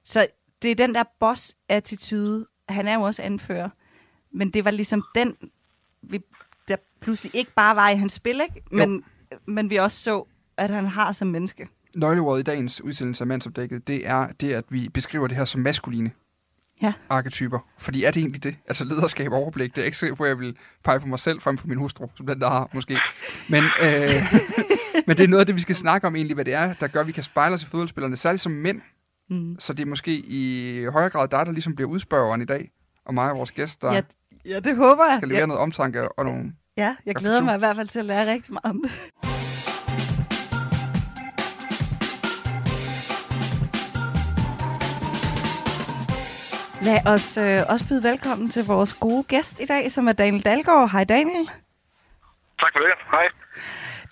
Så 0.04 0.28
det 0.62 0.72
er 0.72 0.76
den 0.76 0.96
der 0.96 1.04
boss-attitude, 1.20 2.46
han 2.70 2.88
er 2.88 2.96
jo 2.96 3.02
også 3.02 3.22
anfører, 3.22 3.70
men 4.36 4.50
det 4.50 4.66
var 4.66 4.72
ligesom 4.72 5.04
den, 5.16 5.36
vi, 6.02 6.20
der 6.68 6.76
pludselig 7.00 7.36
ikke 7.36 7.52
bare 7.56 7.76
var 7.76 7.90
i 7.90 7.96
hans 7.96 8.14
spil, 8.14 8.42
ikke? 8.42 8.62
Men, 8.72 9.04
men 9.46 9.70
vi 9.70 9.76
også 9.76 9.98
så, 9.98 10.26
at 10.58 10.70
han 10.70 10.86
har 10.86 11.12
som 11.12 11.28
menneske. 11.28 11.68
Nøgleordet 11.96 12.40
i 12.40 12.44
dagens 12.44 12.82
udsendelse 12.82 13.24
af 13.24 13.28
Mandsopdækket, 13.28 13.88
det 13.88 14.08
er 14.08 14.28
det, 14.42 14.54
at 14.54 14.66
vi 14.70 14.90
beskriver 14.90 15.28
det 15.28 15.38
her 15.38 15.46
som 15.46 15.62
maskuline 15.62 16.12
ja. 16.82 16.94
arketyper. 17.10 17.60
Fordi 17.78 18.04
er 18.04 18.12
det 18.12 18.20
egentlig 18.20 18.44
det? 18.44 18.56
Altså 18.68 18.84
lederskab 18.84 19.32
og 19.32 19.38
overblik, 19.38 19.76
det 19.76 19.82
er 19.82 19.86
ikke 19.86 19.98
sikkert, 19.98 20.18
hvor 20.18 20.26
jeg 20.26 20.40
vil 20.40 20.58
pege 20.84 21.00
på 21.00 21.08
mig 21.08 21.20
selv 21.20 21.42
frem 21.42 21.58
for 21.58 21.68
min 21.68 21.78
hustru, 21.78 22.08
som 22.16 22.28
den 22.28 22.42
der 22.42 22.50
har 22.50 22.70
måske. 22.74 22.98
Men, 23.50 23.64
øh, 23.64 24.10
men 25.08 25.18
det 25.18 25.24
er 25.24 25.28
noget 25.28 25.40
af 25.40 25.46
det, 25.46 25.56
vi 25.56 25.62
skal 25.62 25.76
snakke 25.76 26.08
om 26.08 26.16
egentlig, 26.16 26.36
hvad 26.36 26.46
det 26.46 26.54
er, 26.54 26.74
der 26.74 26.88
gør, 26.88 27.00
at 27.00 27.08
vi 27.08 27.12
kan 27.12 27.24
spejle 27.24 27.54
os 27.54 27.64
i 27.64 27.66
fodboldspillerne, 27.66 28.18
særligt 28.18 28.42
som 28.42 28.52
mænd. 28.52 28.82
Mm. 29.30 29.56
Så 29.60 29.74
det 29.74 29.84
er 29.84 29.88
måske 29.88 30.12
i 30.18 30.86
højere 30.86 31.10
grad 31.10 31.28
dig, 31.28 31.46
der 31.46 31.52
ligesom 31.52 31.76
bliver 31.76 31.90
udspørgeren 31.90 32.42
i 32.42 32.46
dag, 32.46 32.72
og 33.06 33.14
mig 33.14 33.32
og 33.32 33.38
vores 33.38 33.52
gæster. 33.52 33.94
Ja, 33.94 34.02
Ja, 34.46 34.60
det 34.60 34.76
håber 34.76 35.06
jeg. 35.06 35.18
Skal 35.18 35.28
levere 35.28 35.40
ja. 35.40 35.46
noget 35.46 35.62
omtanke 35.62 36.12
og 36.12 36.26
nogle... 36.26 36.54
Ja, 36.78 36.96
jeg 37.06 37.16
glæder 37.16 37.42
mig 37.42 37.56
i 37.56 37.58
hvert 37.58 37.76
fald 37.76 37.88
til 37.88 38.00
at 38.00 38.06
lære 38.06 38.32
rigtig 38.32 38.54
meget 38.54 38.66
om 38.66 38.82
det. 38.84 38.92
Lad 46.86 47.14
os 47.14 47.38
øh, 47.38 47.62
også 47.70 47.88
byde 47.88 48.04
velkommen 48.04 48.50
til 48.50 48.66
vores 48.66 48.94
gode 48.94 49.24
gæst 49.24 49.60
i 49.60 49.66
dag, 49.66 49.92
som 49.92 50.08
er 50.08 50.14
Daniel 50.14 50.46
Dalgaard. 50.46 50.92
Hej 50.92 51.04
Daniel. 51.04 51.46
Tak 52.62 52.72
for 52.78 52.80
det. 52.80 52.94
Hej. 53.12 53.28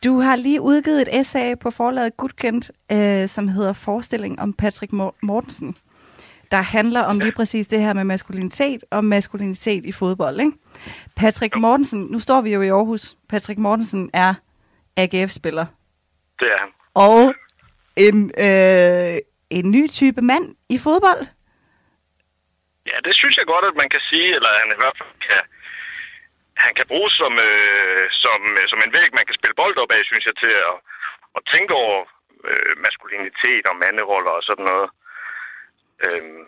Du 0.04 0.20
har 0.20 0.36
lige 0.36 0.62
udgivet 0.62 1.02
et 1.02 1.20
essay 1.20 1.56
på 1.60 1.72
forlaget 1.72 2.18
Gudkendt, 2.18 2.72
øh, 2.92 3.30
som 3.30 3.48
hedder 3.48 3.74
Forestilling 3.74 4.40
om 4.40 4.54
Patrick 4.54 4.94
Mortensen 5.22 5.76
der 6.56 6.62
handler 6.78 7.04
om 7.12 7.16
lige 7.20 7.36
præcis 7.40 7.68
det 7.68 7.80
her 7.86 7.94
med 7.94 8.04
maskulinitet 8.04 8.82
og 8.92 9.02
maskulinitet 9.16 9.86
i 9.86 9.92
fodbold. 9.92 10.38
Ikke? 10.46 10.58
Patrick 11.22 11.54
Mortensen, 11.56 12.02
nu 12.14 12.20
står 12.20 12.42
vi 12.42 12.50
jo 12.56 12.62
i 12.62 12.70
Aarhus. 12.78 13.04
Patrick 13.32 13.60
Mortensen 13.60 14.04
er 14.14 14.34
AGF-spiller. 15.02 15.66
Det 16.40 16.48
er 16.56 16.58
han. 16.64 16.72
Og 17.08 17.22
en, 18.08 18.18
øh, 18.48 19.16
en 19.58 19.66
ny 19.76 19.84
type 20.00 20.22
mand 20.32 20.46
i 20.76 20.78
fodbold. 20.86 21.22
Ja, 22.90 22.98
det 23.08 23.14
synes 23.20 23.36
jeg 23.38 23.46
godt, 23.54 23.66
at 23.70 23.76
man 23.82 23.90
kan 23.94 24.04
sige, 24.10 24.30
eller 24.38 24.52
han 24.62 24.70
i 24.76 24.80
hvert 24.82 24.98
fald 25.00 25.14
kan, 25.28 25.42
han 26.66 26.74
kan 26.78 26.86
bruges 26.92 27.14
som, 27.22 27.34
øh, 27.50 28.06
som, 28.24 28.40
øh, 28.60 28.66
som 28.72 28.80
en 28.86 28.94
væg, 28.98 29.10
man 29.20 29.26
kan 29.28 29.38
spille 29.40 29.60
bold 29.62 29.76
op 29.84 29.92
af, 29.98 30.02
synes 30.06 30.26
jeg, 30.30 30.36
til 30.44 30.54
at, 30.70 30.76
at 31.38 31.42
tænke 31.54 31.74
over 31.84 32.00
øh, 32.50 32.74
maskulinitet 32.86 33.64
og 33.70 33.76
manderoller 33.84 34.34
og 34.40 34.44
sådan 34.50 34.68
noget. 34.72 34.90
Øhm, 36.06 36.44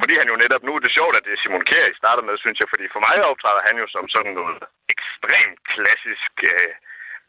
fordi 0.00 0.14
han 0.20 0.30
jo 0.32 0.36
netop 0.42 0.62
nu, 0.64 0.72
det 0.78 0.88
er 0.88 0.98
sjovt, 1.00 1.16
at 1.16 1.24
det 1.26 1.32
er 1.32 1.40
Simon 1.40 1.68
Kjær, 1.68 1.86
I 1.92 2.00
starter 2.02 2.24
med, 2.28 2.36
synes 2.38 2.58
jeg, 2.60 2.68
fordi 2.72 2.86
for 2.94 3.02
mig 3.06 3.16
optræder 3.30 3.62
han 3.68 3.76
jo 3.82 3.86
som 3.94 4.06
sådan 4.14 4.34
noget 4.40 4.58
ekstremt 4.94 5.58
klassisk 5.72 6.32
øh, 6.52 6.72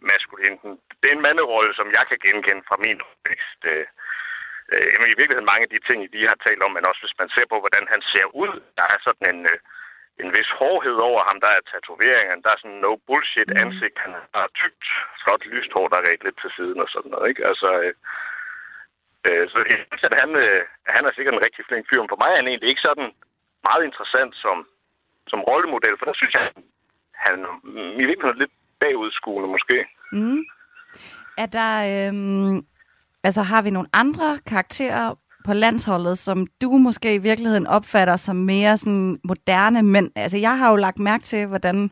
maskulin. 0.10 0.56
Det 1.00 1.08
er 1.08 1.16
en 1.16 1.28
manderolle, 1.28 1.72
som 1.80 1.88
jeg 1.98 2.04
kan 2.10 2.20
genkende 2.26 2.64
fra 2.70 2.78
min 2.86 3.00
opvækst. 3.10 3.62
Øh, 3.74 3.86
øh, 4.74 4.88
i 5.14 5.18
virkeligheden 5.20 5.52
mange 5.52 5.66
af 5.68 5.74
de 5.74 5.82
ting, 5.90 6.00
de 6.16 6.22
har 6.32 6.38
talt 6.48 6.64
om, 6.66 6.72
men 6.76 6.88
også 6.90 7.02
hvis 7.04 7.20
man 7.22 7.30
ser 7.36 7.48
på, 7.50 7.58
hvordan 7.64 7.86
han 7.94 8.02
ser 8.14 8.28
ud, 8.44 8.54
der 8.78 8.86
er 8.94 9.00
sådan 9.08 9.28
en, 9.34 9.42
øh, 9.54 9.60
en 10.22 10.30
vis 10.38 10.52
hårdhed 10.60 10.98
over 11.10 11.22
ham. 11.28 11.38
Der 11.46 11.52
er 11.58 11.70
tatoveringen, 11.72 12.44
der 12.44 12.52
er 12.52 12.60
sådan 12.62 12.82
no 12.86 12.92
bullshit 13.08 13.52
ansigt. 13.64 13.98
Han 14.06 14.14
har 14.40 14.48
tykt, 14.62 14.84
flot 15.22 15.44
lyst 15.54 15.72
hår, 15.76 15.88
der 15.88 15.98
er 15.98 16.24
lidt 16.26 16.40
til 16.42 16.52
siden 16.58 16.80
og 16.84 16.90
sådan 16.94 17.12
noget. 17.12 17.30
Ikke? 17.30 17.44
Altså, 17.52 17.70
øh, 17.84 17.94
øh, 19.28 19.44
så 19.52 19.58
jeg 19.72 19.78
synes, 19.90 20.04
at 20.10 20.16
han, 20.22 20.30
øh, 20.44 20.60
han 20.96 21.04
er 21.06 21.12
sikkert 21.14 21.36
en 21.36 21.46
rigtig 21.46 21.64
flink 21.68 21.84
fyr. 21.88 22.02
Men 22.02 22.12
for 22.12 22.22
mig 22.22 22.30
er 22.32 22.40
han 22.42 22.50
egentlig 22.50 22.70
ikke 22.70 22.88
sådan 22.90 23.08
meget 23.68 23.84
interessant 23.90 24.34
som, 24.44 24.58
som 25.32 25.40
rollemodel, 25.50 25.96
for 25.98 26.06
der 26.10 26.16
synes 26.20 26.34
jeg, 26.38 26.46
han 27.26 27.38
i 28.02 28.06
virkeligheden 28.10 28.42
lidt 28.44 28.56
bagudskuende 28.82 29.50
måske. 29.56 29.78
Mm. 30.12 30.42
Er 31.38 31.46
der, 31.46 31.74
øhm, 31.92 32.66
altså 33.24 33.42
har 33.42 33.62
vi 33.62 33.70
nogle 33.70 33.90
andre 33.94 34.40
karakterer 34.46 35.16
på 35.46 35.54
landsholdet, 35.54 36.18
som 36.18 36.48
du 36.62 36.70
måske 36.70 37.16
i 37.16 37.18
virkeligheden 37.30 37.68
opfatter 37.68 38.16
som 38.16 38.36
mere 38.36 38.78
sådan 38.78 39.20
moderne 39.24 39.84
mænd? 39.84 40.12
Altså 40.16 40.38
jeg 40.38 40.58
har 40.58 40.70
jo 40.72 40.76
lagt 40.76 41.00
mærke 41.00 41.24
til, 41.24 41.48
hvordan 41.48 41.92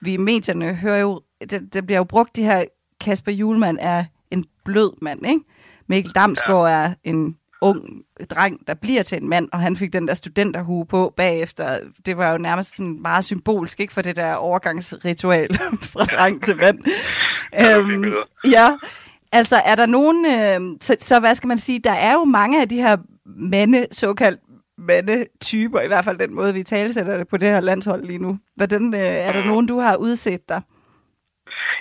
vi 0.00 0.14
i 0.14 0.16
medierne 0.16 0.74
hører 0.74 0.98
jo, 0.98 1.20
det, 1.50 1.74
det 1.74 1.86
bliver 1.86 1.98
jo 1.98 2.04
brugt, 2.04 2.36
de 2.36 2.42
her 2.42 2.64
Kasper 3.00 3.32
Julemand 3.32 3.78
er 3.80 4.04
en 4.30 4.44
blød 4.64 5.02
mand, 5.02 5.26
ikke? 5.26 5.40
Mikkel 5.88 6.12
Damsgaard 6.12 6.68
ja. 6.68 6.74
er 6.74 6.94
en 7.04 7.38
ung 7.60 8.04
dreng, 8.30 8.66
der 8.66 8.74
bliver 8.74 9.02
til 9.02 9.22
en 9.22 9.28
mand, 9.28 9.48
og 9.52 9.58
han 9.60 9.76
fik 9.76 9.92
den 9.92 10.08
der 10.08 10.14
studenterhue 10.14 10.86
på 10.86 11.14
bagefter. 11.16 11.78
Det 12.06 12.16
var 12.16 12.32
jo 12.32 12.38
nærmest 12.38 12.76
sådan 12.76 13.02
meget 13.02 13.24
symbolsk, 13.24 13.80
ikke 13.80 13.94
for 13.94 14.02
det 14.02 14.16
der 14.16 14.34
overgangsritual 14.34 15.48
fra 15.92 16.04
dreng 16.04 16.44
til 16.44 16.56
mand. 16.56 16.78
øhm, 17.64 18.14
ja, 18.44 18.76
altså 19.32 19.56
er 19.64 19.74
der 19.74 19.86
nogen, 19.86 20.26
øh, 20.26 20.78
så, 20.80 20.96
så 20.98 21.20
hvad 21.20 21.34
skal 21.34 21.48
man 21.48 21.58
sige, 21.58 21.80
der 21.84 21.92
er 21.92 22.12
jo 22.12 22.24
mange 22.24 22.60
af 22.60 22.68
de 22.68 22.76
her 22.76 22.96
mande, 23.24 23.86
såkaldt 23.92 24.40
mandetyper, 24.78 25.80
i 25.80 25.86
hvert 25.86 26.04
fald 26.04 26.18
den 26.18 26.34
måde, 26.34 26.54
vi 26.54 26.62
talesætter 26.62 27.16
det 27.16 27.28
på 27.28 27.36
det 27.36 27.48
her 27.48 27.60
landshold 27.60 28.04
lige 28.04 28.18
nu. 28.18 28.38
Hvordan, 28.56 28.94
øh, 28.94 29.00
er 29.26 29.32
der 29.32 29.44
nogen, 29.44 29.66
du 29.66 29.78
har 29.78 29.96
udset 29.96 30.48
dig? 30.48 30.62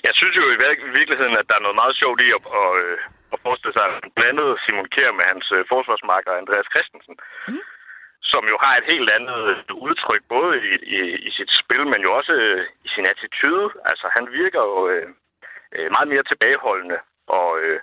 Jeg 0.08 0.14
synes 0.14 0.36
jo 0.36 0.44
i 0.56 0.58
virkeligheden, 1.00 1.36
at 1.40 1.46
der 1.50 1.56
er 1.56 1.64
noget 1.66 1.78
meget 1.82 1.96
sjovt 2.02 2.20
i 2.26 2.28
at, 2.38 2.42
at, 2.62 2.72
øh, 2.84 2.98
at 3.34 3.40
forestille 3.46 3.76
sig, 3.76 3.86
at 3.90 3.96
blandet 4.18 4.50
Simon 4.64 4.92
Kjær 4.94 5.12
med 5.20 5.26
hans 5.32 5.48
øh, 5.56 5.62
forsvarsmarker 5.74 6.32
Andreas 6.42 6.70
Christensen, 6.74 7.16
mm. 7.50 7.62
som 8.32 8.44
jo 8.52 8.58
har 8.64 8.74
et 8.78 8.90
helt 8.94 9.10
andet 9.18 9.42
udtryk, 9.88 10.24
både 10.36 10.52
i, 10.70 10.74
i, 10.98 11.02
i 11.28 11.30
sit 11.38 11.52
spil, 11.62 11.84
men 11.92 12.00
jo 12.06 12.10
også 12.20 12.34
øh, 12.34 12.62
i 12.86 12.90
sin 12.96 13.06
attitude. 13.14 13.66
Altså, 13.90 14.06
han 14.18 14.26
virker 14.40 14.62
jo 14.72 14.80
øh, 14.94 15.08
meget 15.96 16.08
mere 16.14 16.24
tilbageholdende, 16.24 17.00
og, 17.40 17.50
øh, 17.64 17.80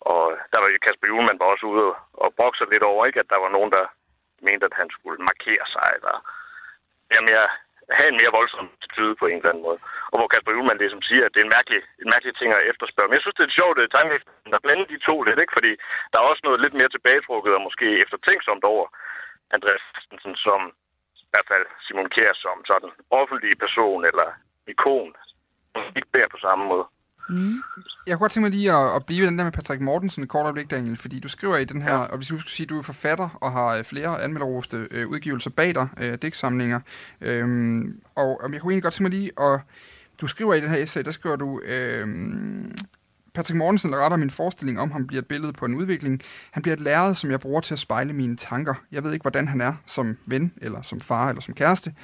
og 0.00 0.22
der 0.52 0.58
var 0.60 0.68
Kasper 0.86 1.08
Julemand 1.08 1.38
var 1.38 1.52
også 1.54 1.66
ude 1.66 1.86
og, 2.24 2.28
brokse 2.38 2.64
lidt 2.70 2.82
over, 2.90 3.06
ikke, 3.06 3.20
at 3.20 3.30
der 3.32 3.38
var 3.44 3.50
nogen, 3.56 3.72
der 3.76 3.84
mente, 4.46 4.64
at 4.66 4.78
han 4.80 4.90
skulle 4.96 5.18
markere 5.30 5.66
sig, 5.74 5.88
eller 5.96 6.14
ja, 7.12 7.20
mere 7.30 7.48
have 7.96 8.08
en 8.10 8.18
mere 8.20 8.36
voldsom 8.38 8.66
attitude 8.76 9.14
på 9.20 9.26
en 9.26 9.38
eller 9.38 9.50
anden 9.50 9.66
måde. 9.68 9.78
Og 10.12 10.16
hvor 10.18 10.28
Kasper 10.32 10.52
Julemand 10.54 10.78
ligesom 10.80 11.02
siger, 11.08 11.24
at 11.24 11.32
det 11.32 11.40
er 11.40 11.46
en 11.48 11.56
mærkelig, 11.58 11.80
en 12.02 12.10
mærkelig 12.14 12.34
ting 12.36 12.50
at 12.52 12.68
efterspørge. 12.72 13.08
Men 13.08 13.16
jeg 13.16 13.24
synes, 13.24 13.36
det 13.36 13.44
er 13.44 13.50
et 13.50 13.58
sjovt 13.60 13.78
øh, 13.82 13.88
tanke, 13.96 14.14
at 14.56 14.62
blande 14.64 14.86
de 14.92 14.98
to 15.08 15.14
lidt, 15.22 15.40
ikke? 15.42 15.56
fordi 15.58 15.72
der 16.10 16.18
er 16.18 16.30
også 16.30 16.42
noget 16.44 16.62
lidt 16.64 16.74
mere 16.78 16.90
tilbagetrukket 16.92 17.52
og 17.56 17.64
måske 17.68 17.86
eftertænksomt 18.04 18.64
over 18.72 18.84
Andreas 19.56 19.84
Christensen 19.92 20.34
som 20.46 20.60
i 21.26 21.30
hvert 21.32 21.48
fald 21.52 21.66
Simon 21.84 22.12
Kjær 22.14 22.34
som 22.44 22.56
sådan 22.70 22.90
offentlig 23.20 23.52
person 23.64 24.00
eller 24.10 24.28
ikon. 24.72 25.12
Ikke 25.98 26.12
der 26.14 26.28
på 26.34 26.38
samme 26.46 26.64
måde. 26.72 26.86
Mm. 27.28 27.62
Jeg 28.06 28.16
kunne 28.16 28.24
godt 28.24 28.32
tænke 28.32 28.44
mig 28.44 28.50
lige 28.50 28.72
at, 28.72 28.96
at 28.96 29.06
blive 29.06 29.26
den 29.26 29.38
der 29.38 29.44
med 29.44 29.52
Patrick 29.52 29.80
Mortensen 29.80 30.22
et 30.22 30.28
kort 30.28 30.44
øjeblik, 30.44 30.70
Daniel, 30.70 30.96
fordi 30.96 31.20
du 31.20 31.28
skriver 31.28 31.56
i 31.56 31.64
den 31.64 31.82
her, 31.82 31.94
ja. 31.94 31.98
og 31.98 32.16
hvis 32.16 32.28
du 32.28 32.38
skal 32.38 32.50
sige, 32.50 32.64
at 32.64 32.70
du 32.70 32.78
er 32.78 32.82
forfatter 32.82 33.28
og 33.40 33.52
har 33.52 33.66
øh, 33.66 33.84
flere 33.84 34.22
anmelderoste 34.22 34.88
øh, 34.90 35.08
udgivelser 35.08 35.50
bag 35.50 35.74
dig, 35.74 35.88
øh, 36.00 36.18
digtsamlinger, 36.22 36.80
øhm, 37.20 38.00
og, 38.14 38.40
og 38.40 38.52
jeg 38.52 38.60
kunne 38.60 38.72
egentlig 38.72 38.82
godt 38.82 38.94
tænke 38.94 39.10
mig 39.10 39.20
lige 39.20 39.30
at, 39.40 39.60
du 40.20 40.26
skriver 40.26 40.54
i 40.54 40.60
den 40.60 40.70
her 40.70 40.76
essay, 40.76 41.02
der 41.02 41.10
skriver 41.10 41.36
du, 41.36 41.60
øhm, 41.60 42.74
Patrick 43.34 43.56
Mortensen 43.56 43.96
retter 43.96 44.16
min 44.16 44.30
forestilling 44.30 44.80
om, 44.80 44.90
ham 44.90 45.06
bliver 45.06 45.22
et 45.22 45.26
billede 45.26 45.52
på 45.52 45.64
en 45.64 45.74
udvikling. 45.74 46.20
Han 46.50 46.62
bliver 46.62 46.76
et 46.76 46.80
lærred, 46.80 47.14
som 47.14 47.30
jeg 47.30 47.40
bruger 47.40 47.60
til 47.60 47.74
at 47.74 47.78
spejle 47.78 48.12
mine 48.12 48.36
tanker. 48.36 48.74
Jeg 48.92 49.04
ved 49.04 49.12
ikke, 49.12 49.22
hvordan 49.22 49.48
han 49.48 49.60
er 49.60 49.74
som 49.86 50.16
ven, 50.26 50.52
eller 50.56 50.82
som 50.82 51.00
far, 51.00 51.28
eller 51.28 51.42
som 51.42 51.54
kæreste. 51.54 51.94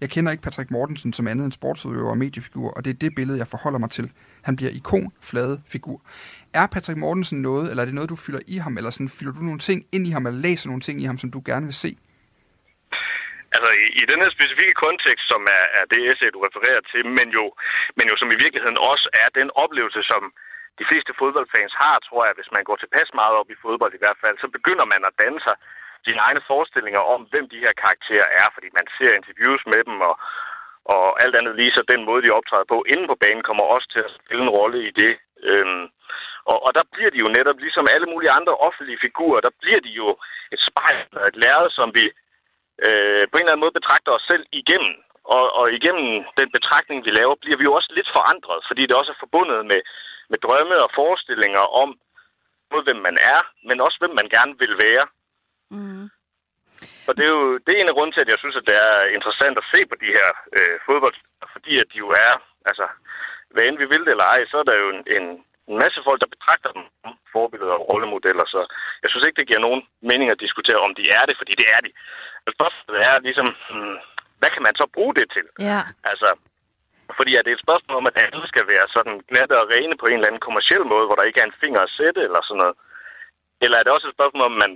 Jeg 0.00 0.10
kender 0.10 0.32
ikke 0.32 0.42
Patrick 0.42 0.70
Mortensen 0.70 1.12
som 1.12 1.26
andet 1.26 1.44
end 1.44 1.52
sportsudøver 1.52 2.10
og 2.10 2.18
mediefigur, 2.18 2.70
og 2.70 2.84
det 2.84 2.90
er 2.90 2.94
det 2.94 3.14
billede, 3.16 3.38
jeg 3.38 3.48
forholder 3.48 3.78
mig 3.78 3.90
til. 3.90 4.10
Han 4.46 4.56
bliver 4.58 4.72
ikon, 4.78 5.12
flade 5.30 5.56
figur. 5.72 5.98
Er 6.60 6.66
Patrick 6.74 6.98
Mortensen 7.02 7.38
noget, 7.48 7.64
eller 7.70 7.82
er 7.82 7.88
det 7.88 7.98
noget, 7.98 8.12
du 8.14 8.18
fylder 8.26 8.42
i 8.54 8.56
ham, 8.64 8.74
eller 8.78 8.90
sådan, 8.90 9.16
fylder 9.18 9.34
du 9.38 9.42
nogle 9.48 9.62
ting 9.68 9.78
ind 9.96 10.04
i 10.08 10.12
ham, 10.14 10.26
eller 10.26 10.40
læser 10.46 10.66
nogle 10.70 10.84
ting 10.86 10.96
i 11.02 11.06
ham, 11.10 11.18
som 11.22 11.30
du 11.34 11.40
gerne 11.50 11.66
vil 11.70 11.78
se? 11.84 11.90
Altså 13.54 13.70
i, 13.84 13.86
i 14.00 14.04
den 14.10 14.18
her 14.22 14.30
specifikke 14.36 14.74
kontekst, 14.84 15.26
som 15.32 15.42
er, 15.58 15.64
er 15.78 15.84
det 15.92 16.00
essay, 16.08 16.30
du 16.34 16.40
refererer 16.48 16.82
til, 16.92 17.02
men 17.18 17.28
jo, 17.38 17.44
men 17.96 18.04
jo 18.10 18.14
som 18.18 18.30
i 18.34 18.40
virkeligheden 18.44 18.78
også 18.92 19.06
er 19.22 19.28
den 19.40 19.48
oplevelse, 19.64 20.02
som 20.12 20.22
de 20.80 20.88
fleste 20.90 21.12
fodboldfans 21.20 21.74
har, 21.82 21.96
tror 22.08 22.22
jeg, 22.26 22.34
hvis 22.38 22.54
man 22.56 22.64
går 22.68 22.76
tilpas 22.80 23.08
meget 23.20 23.34
op 23.40 23.48
i 23.54 23.60
fodbold 23.64 23.92
i 23.94 24.02
hvert 24.02 24.18
fald, 24.22 24.36
så 24.38 24.48
begynder 24.56 24.86
man 24.92 25.02
at 25.08 25.16
danne 25.22 25.40
sig 25.46 25.56
sine 26.06 26.20
egne 26.26 26.42
forestillinger 26.50 27.02
om, 27.14 27.20
hvem 27.30 27.46
de 27.52 27.62
her 27.64 27.74
karakterer 27.82 28.28
er, 28.42 28.48
fordi 28.54 28.68
man 28.78 28.86
ser 28.96 29.10
interviews 29.18 29.62
med 29.72 29.82
dem, 29.88 29.96
og, 30.08 30.14
og 30.92 31.04
alt 31.22 31.34
andet 31.38 31.54
lige 31.56 31.76
så 31.76 31.82
den 31.92 32.02
måde, 32.08 32.22
de 32.22 32.36
optræder 32.38 32.68
på 32.72 32.78
inden 32.92 33.06
på 33.08 33.16
banen, 33.22 33.42
kommer 33.48 33.64
også 33.74 33.88
til 33.92 34.02
at 34.06 34.14
spille 34.18 34.42
en 34.44 34.54
rolle 34.58 34.78
i 34.88 34.90
det. 35.00 35.12
Øhm, 35.50 35.84
og, 36.50 36.56
og 36.66 36.70
der 36.78 36.84
bliver 36.92 37.10
de 37.10 37.22
jo 37.24 37.28
netop, 37.36 37.58
ligesom 37.58 37.86
alle 37.94 38.06
mulige 38.12 38.36
andre 38.38 38.54
offentlige 38.66 39.02
figurer, 39.06 39.40
der 39.40 39.52
bliver 39.62 39.80
de 39.86 39.92
jo 40.00 40.08
et 40.54 40.60
spejl 40.68 41.00
og 41.20 41.24
et 41.28 41.36
lærred, 41.42 41.70
som 41.78 41.88
vi 41.98 42.04
øh, 42.86 43.22
på 43.28 43.34
en 43.34 43.42
eller 43.42 43.52
anden 43.52 43.64
måde 43.64 43.78
betragter 43.78 44.12
os 44.12 44.28
selv 44.30 44.44
igennem. 44.60 44.94
Og, 45.34 45.44
og 45.58 45.64
igennem 45.78 46.08
den 46.40 46.48
betragtning, 46.56 46.98
vi 47.06 47.10
laver, 47.18 47.34
bliver 47.42 47.58
vi 47.58 47.64
jo 47.68 47.72
også 47.78 47.90
lidt 47.94 48.10
forandret, 48.16 48.60
fordi 48.68 48.82
det 48.86 48.94
også 49.00 49.12
er 49.12 49.22
forbundet 49.24 49.60
med, 49.70 49.80
med 50.30 50.38
drømme 50.44 50.76
og 50.84 50.90
forestillinger 50.98 51.64
om, 51.82 51.90
både 52.70 52.82
hvem 52.86 53.00
man 53.08 53.16
er, 53.34 53.40
men 53.68 53.80
også 53.86 53.96
hvem 54.00 54.14
man 54.20 54.28
gerne 54.36 54.54
vil 54.62 54.74
være. 54.84 55.04
Mm. 55.70 56.06
Og 57.08 57.12
det 57.16 57.24
er 57.26 57.32
jo 57.38 57.44
det 57.64 57.70
er 57.72 57.80
en 57.80 57.92
af 57.92 57.96
grunden 57.96 58.14
til, 58.14 58.24
at 58.24 58.32
jeg 58.32 58.40
synes, 58.40 58.56
at 58.60 58.68
det 58.70 58.76
er 58.88 58.96
interessant 59.16 59.56
at 59.58 59.70
se 59.72 59.80
på 59.90 59.96
de 60.02 60.10
her 60.18 60.28
øh, 60.56 60.76
fodbold, 60.86 61.16
fordi 61.54 61.72
at 61.82 61.88
de 61.92 61.98
jo 62.04 62.08
er, 62.26 62.34
altså, 62.70 62.86
hvad 63.52 63.62
end 63.64 63.78
vi 63.82 63.86
vil 63.92 64.04
det 64.04 64.12
eller 64.14 64.28
ej, 64.34 64.40
så 64.50 64.56
er 64.62 64.66
der 64.70 64.76
jo 64.82 64.86
en, 64.94 65.00
en, 65.16 65.26
en 65.70 65.76
masse 65.84 66.00
folk, 66.06 66.20
der 66.20 66.34
betragter 66.34 66.70
dem 66.76 66.84
som 67.02 67.12
forbilleder 67.36 67.74
og 67.78 67.84
rollemodeller, 67.90 68.46
så 68.54 68.60
jeg 69.02 69.08
synes 69.10 69.26
ikke, 69.26 69.40
det 69.40 69.50
giver 69.50 69.66
nogen 69.66 69.82
mening 70.10 70.28
at 70.30 70.42
diskutere, 70.44 70.84
om 70.86 70.92
de 70.98 71.04
er 71.18 71.24
det, 71.28 71.36
fordi 71.40 71.52
det 71.60 71.68
er 71.74 71.80
de. 71.86 71.90
Spørgsmålet 72.56 73.00
er 73.08 73.14
ligesom, 73.28 73.48
hmm, 73.70 73.96
hvad 74.40 74.50
kan 74.54 74.62
man 74.66 74.74
så 74.80 74.86
bruge 74.96 75.14
det 75.18 75.26
til? 75.36 75.46
Ja. 75.70 75.80
Altså, 76.10 76.28
fordi 77.18 77.32
er 77.34 77.42
det 77.42 77.52
et 77.52 77.64
spørgsmål 77.66 77.96
om, 78.00 78.06
at 78.10 78.18
alle 78.24 78.48
skal 78.52 78.66
være 78.72 78.86
sådan 78.96 79.16
glatte 79.30 79.54
og 79.62 79.68
rene 79.74 79.96
på 79.98 80.06
en 80.06 80.18
eller 80.18 80.30
anden 80.30 80.46
kommersiel 80.46 80.84
måde, 80.92 81.06
hvor 81.06 81.16
der 81.16 81.28
ikke 81.28 81.40
er 81.42 81.48
en 81.48 81.60
finger 81.62 81.80
at 81.84 81.94
sætte 81.98 82.20
eller 82.26 82.40
sådan 82.42 82.60
noget? 82.62 82.76
Eller 83.64 83.76
er 83.78 83.84
det 83.84 83.92
også 83.92 84.08
et 84.08 84.16
spørgsmål 84.16 84.44
om, 84.50 84.56
man 84.64 84.72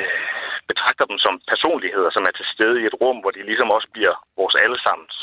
øh, 0.00 0.53
betragter 0.70 1.04
dem 1.10 1.18
som 1.24 1.34
personligheder, 1.52 2.10
som 2.12 2.22
er 2.28 2.34
til 2.38 2.46
stede 2.54 2.76
i 2.82 2.84
et 2.90 2.96
rum, 3.02 3.18
hvor 3.22 3.32
de 3.36 3.42
ligesom 3.50 3.68
også 3.76 3.88
bliver 3.96 4.14
vores 4.40 4.56
allesammens. 4.64 5.16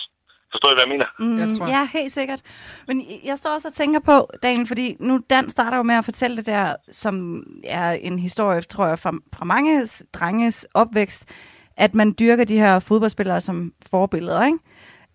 Forstår 0.53 0.69
I, 0.71 0.75
hvad 0.75 0.85
jeg 0.85 0.93
mener? 0.95 1.07
Mm, 1.19 1.39
jeg 1.41 1.47
tror. 1.55 1.67
Ja, 1.75 1.83
helt 1.97 2.13
sikkert. 2.19 2.41
Men 2.87 2.97
jeg 3.29 3.37
står 3.37 3.49
også 3.49 3.67
og 3.67 3.73
tænker 3.73 3.99
på, 3.99 4.15
Daniel, 4.43 4.67
fordi 4.67 4.95
nu 4.99 5.13
Dan 5.29 5.49
starter 5.49 5.77
jo 5.77 5.83
med 5.83 5.95
at 5.95 6.05
fortælle 6.05 6.37
det 6.37 6.45
der, 6.45 6.75
som 6.91 7.43
er 7.63 7.91
en 7.91 8.19
historie, 8.19 8.61
tror 8.61 8.85
jeg, 8.85 8.99
fra, 8.99 9.11
fra 9.35 9.45
mange 9.45 9.87
drenges 10.13 10.67
opvækst, 10.73 11.29
at 11.77 11.95
man 11.95 12.15
dyrker 12.19 12.43
de 12.43 12.59
her 12.59 12.79
fodboldspillere 12.79 13.41
som 13.41 13.73
forbilleder, 13.91 14.45
ikke? 14.45 14.59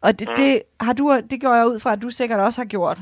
Og 0.00 0.18
det, 0.18 0.28
mm. 0.28 0.34
det, 0.36 0.62
har 0.80 0.92
du, 0.92 1.20
det 1.30 1.40
går 1.40 1.54
jeg 1.54 1.66
ud 1.66 1.80
fra, 1.80 1.92
at 1.92 2.02
du 2.02 2.10
sikkert 2.10 2.40
også 2.40 2.60
har 2.60 2.66
gjort. 2.66 2.98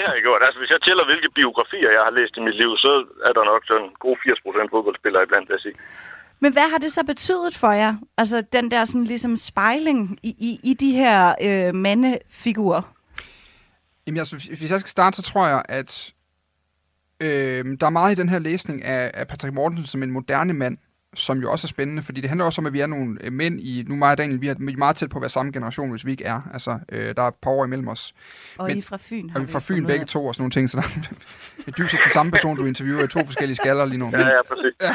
Det 0.00 0.08
har 0.08 0.16
jeg 0.18 0.26
gjort. 0.28 0.42
Altså, 0.46 0.58
hvis 0.60 0.72
jeg 0.74 0.80
tæller, 0.86 1.04
hvilke 1.10 1.30
biografier 1.38 1.90
jeg 1.96 2.02
har 2.08 2.14
læst 2.18 2.34
i 2.38 2.42
mit 2.46 2.56
liv, 2.62 2.70
så 2.84 2.92
er 3.28 3.32
der 3.36 3.44
nok 3.52 3.62
sådan 3.70 3.88
gode 4.04 4.18
80 4.24 4.40
procent 4.44 4.68
fodboldspillere 4.74 5.22
iblandt, 5.22 5.48
vil 5.48 5.56
jeg 5.58 5.64
sige. 5.66 5.76
Men 6.42 6.52
hvad 6.52 6.66
har 6.72 6.78
det 6.84 6.92
så 6.92 7.02
betydet 7.12 7.54
for 7.62 7.72
jer? 7.82 7.94
Altså, 8.20 8.36
den 8.56 8.70
der 8.70 8.84
sådan 8.84 9.04
ligesom 9.04 9.36
spejling 9.36 10.18
i, 10.22 10.30
i, 10.48 10.50
i 10.70 10.72
de 10.74 10.90
her 11.00 11.18
øh, 11.46 11.74
mandefigurer? 11.74 12.82
Jamen, 14.06 14.18
altså, 14.18 14.34
hvis 14.58 14.70
jeg 14.70 14.80
skal 14.80 14.96
starte, 14.96 15.16
så 15.16 15.22
tror 15.22 15.46
jeg, 15.46 15.62
at 15.68 16.12
øh, 17.20 17.64
der 17.80 17.86
er 17.86 17.96
meget 18.00 18.12
i 18.12 18.20
den 18.20 18.28
her 18.28 18.38
læsning 18.38 18.84
af, 18.84 19.10
af 19.14 19.28
Patrick 19.28 19.54
Mortensen 19.54 19.86
som 19.86 20.02
en 20.02 20.10
moderne 20.10 20.52
mand, 20.52 20.78
som 21.14 21.38
jo 21.38 21.52
også 21.52 21.66
er 21.66 21.68
spændende, 21.68 22.02
fordi 22.02 22.20
det 22.20 22.30
handler 22.30 22.44
også 22.44 22.60
om, 22.60 22.66
at 22.66 22.72
vi 22.72 22.80
er 22.80 22.86
nogle 22.86 23.18
øh, 23.20 23.32
mænd 23.32 23.60
i, 23.60 23.84
nu 23.88 23.96
mig 23.96 24.10
og 24.10 24.18
Daniel, 24.18 24.40
vi 24.40 24.48
er 24.48 24.76
meget 24.78 24.96
tæt 24.96 25.10
på 25.10 25.18
at 25.18 25.22
være 25.22 25.28
samme 25.28 25.52
generation, 25.52 25.90
hvis 25.90 26.06
vi 26.06 26.10
ikke 26.10 26.24
er. 26.24 26.40
Altså, 26.52 26.78
øh, 26.92 27.16
der 27.16 27.22
er 27.22 27.28
et 27.28 27.34
par 27.42 27.50
år 27.50 27.64
imellem 27.64 27.88
os. 27.88 28.14
Og 28.58 28.68
Men, 28.68 28.78
I 28.78 28.82
fra 28.82 28.98
Fyn. 29.00 29.30
Og 29.34 29.42
vi 29.42 29.46
fra 29.46 29.58
Fyn 29.58 29.86
begge 29.86 30.04
to 30.04 30.26
og 30.26 30.34
sådan 30.34 30.42
nogle 30.42 30.50
ting, 30.50 30.70
så 30.70 30.76
der 30.76 30.82
er 31.66 31.70
dybt 31.70 31.90
den 31.90 32.10
samme 32.12 32.32
person, 32.32 32.56
du 32.56 32.66
interviewer 32.66 33.04
i 33.04 33.08
to 33.08 33.24
forskellige 33.24 33.56
skaller 33.56 33.84
lige 33.84 33.98
nu. 33.98 34.08
Ja, 34.12 34.18
ja, 34.18 34.38
præcis. 34.48 34.72
Ja. 34.80 34.94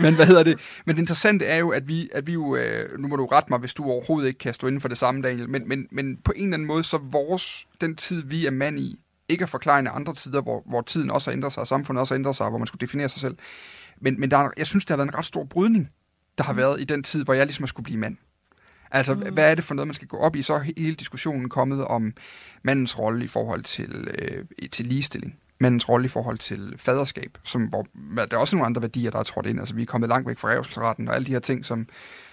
Men 0.02 0.14
hvad 0.14 0.26
hedder 0.26 0.42
det? 0.42 0.58
Men 0.86 0.96
det 0.96 1.02
interessante 1.02 1.44
er 1.44 1.56
jo, 1.56 1.70
at 1.70 1.88
vi, 1.88 2.08
at 2.12 2.26
vi 2.26 2.32
jo, 2.32 2.56
øh, 2.56 2.98
nu 2.98 3.08
må 3.08 3.16
du 3.16 3.26
rette 3.26 3.50
mig, 3.50 3.58
hvis 3.58 3.74
du 3.74 3.84
overhovedet 3.84 4.28
ikke 4.28 4.38
kan 4.38 4.54
stå 4.54 4.66
inden 4.66 4.80
for 4.80 4.88
det 4.88 4.98
samme, 4.98 5.22
Daniel, 5.22 5.48
men, 5.48 5.68
men, 5.68 5.86
men 5.90 6.16
på 6.24 6.32
en 6.36 6.42
eller 6.42 6.54
anden 6.54 6.68
måde, 6.68 6.84
så 6.84 6.98
vores, 7.02 7.66
den 7.80 7.96
tid, 7.96 8.22
vi 8.22 8.46
er 8.46 8.50
mand 8.50 8.78
i, 8.78 9.00
ikke 9.28 9.42
at 9.42 9.48
forklare 9.48 9.88
andre 9.88 10.14
tider, 10.14 10.42
hvor, 10.42 10.62
hvor 10.66 10.80
tiden 10.80 11.10
også 11.10 11.30
har 11.30 11.36
ændret 11.36 11.52
sig, 11.52 11.60
og 11.60 11.66
samfundet 11.66 12.00
også 12.00 12.14
har 12.14 12.18
ændret 12.18 12.36
sig, 12.36 12.48
hvor 12.48 12.58
man 12.58 12.66
skulle 12.66 12.80
definere 12.80 13.08
sig 13.08 13.20
selv. 13.20 13.36
Men, 14.00 14.20
men 14.20 14.30
der 14.30 14.36
er, 14.36 14.50
jeg 14.56 14.66
synes, 14.66 14.84
der 14.84 14.94
har 14.94 14.96
været 14.96 15.08
en 15.08 15.18
ret 15.18 15.24
stor 15.24 15.44
brydning, 15.44 15.90
der 16.38 16.44
har 16.44 16.52
været 16.52 16.80
i 16.80 16.84
den 16.84 17.02
tid, 17.02 17.24
hvor 17.24 17.34
jeg 17.34 17.46
ligesom 17.46 17.66
skulle 17.66 17.84
blive 17.84 17.98
mand. 17.98 18.16
Altså, 18.90 19.14
mm. 19.14 19.20
hvad 19.20 19.50
er 19.50 19.54
det 19.54 19.64
for 19.64 19.74
noget, 19.74 19.88
man 19.88 19.94
skal 19.94 20.08
gå 20.08 20.16
op 20.16 20.36
i? 20.36 20.42
Så 20.42 20.54
er 20.54 20.58
hele 20.58 20.94
diskussionen 20.94 21.48
kommet 21.48 21.84
om 21.84 22.12
mandens 22.62 22.98
rolle 22.98 23.24
i 23.24 23.26
forhold 23.26 23.62
til, 23.62 24.08
øh, 24.18 24.44
til 24.72 24.86
ligestilling. 24.86 25.38
Mandens 25.60 25.88
rolle 25.88 26.04
i 26.04 26.08
forhold 26.08 26.38
til 26.38 26.74
faderskab, 26.78 27.38
som, 27.44 27.62
hvor 27.62 27.86
der 28.16 28.26
er 28.30 28.36
også 28.36 28.56
nogle 28.56 28.66
andre 28.66 28.82
værdier, 28.82 29.10
der 29.10 29.18
er 29.18 29.22
trådt 29.22 29.46
ind. 29.46 29.60
Altså, 29.60 29.74
vi 29.74 29.82
er 29.82 29.86
kommet 29.86 30.08
langt 30.08 30.28
væk 30.28 30.38
fra 30.38 30.48
revselsretten 30.48 31.08
og 31.08 31.14
alle 31.14 31.26
de 31.26 31.32
her 31.32 31.38
ting, 31.38 31.64
som 31.64 31.88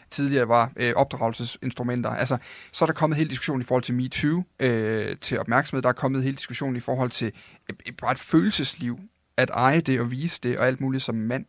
tidligere 0.10 0.47
var 0.47 0.71
øh, 0.76 0.93
opdragelsesinstrumenter. 0.95 2.10
Altså, 2.10 2.38
så 2.71 2.86
er 2.86 2.88
der 2.88 2.93
kommet 2.93 3.17
hele 3.17 3.30
diskussionen 3.30 3.62
i 3.62 3.63
forhold 3.63 3.84
til 3.84 3.95
MeToo, 3.95 4.43
øh, 4.60 5.17
til 5.21 5.39
opmærksomhed. 5.39 5.82
Der 5.82 5.89
er 5.89 5.93
kommet 5.93 6.23
hele 6.23 6.36
diskussionen 6.36 6.76
i 6.76 6.80
forhold 6.80 7.10
til 7.10 7.32
øh, 7.69 7.93
bare 8.02 8.12
et 8.12 8.19
følelsesliv, 8.19 8.99
at 9.38 9.50
eje 9.50 9.82
det 9.82 10.00
og 10.00 10.12
vise 10.12 10.39
det 10.43 10.58
og 10.58 10.67
alt 10.67 10.82
muligt 10.82 11.04
som 11.04 11.15
mand, 11.15 11.46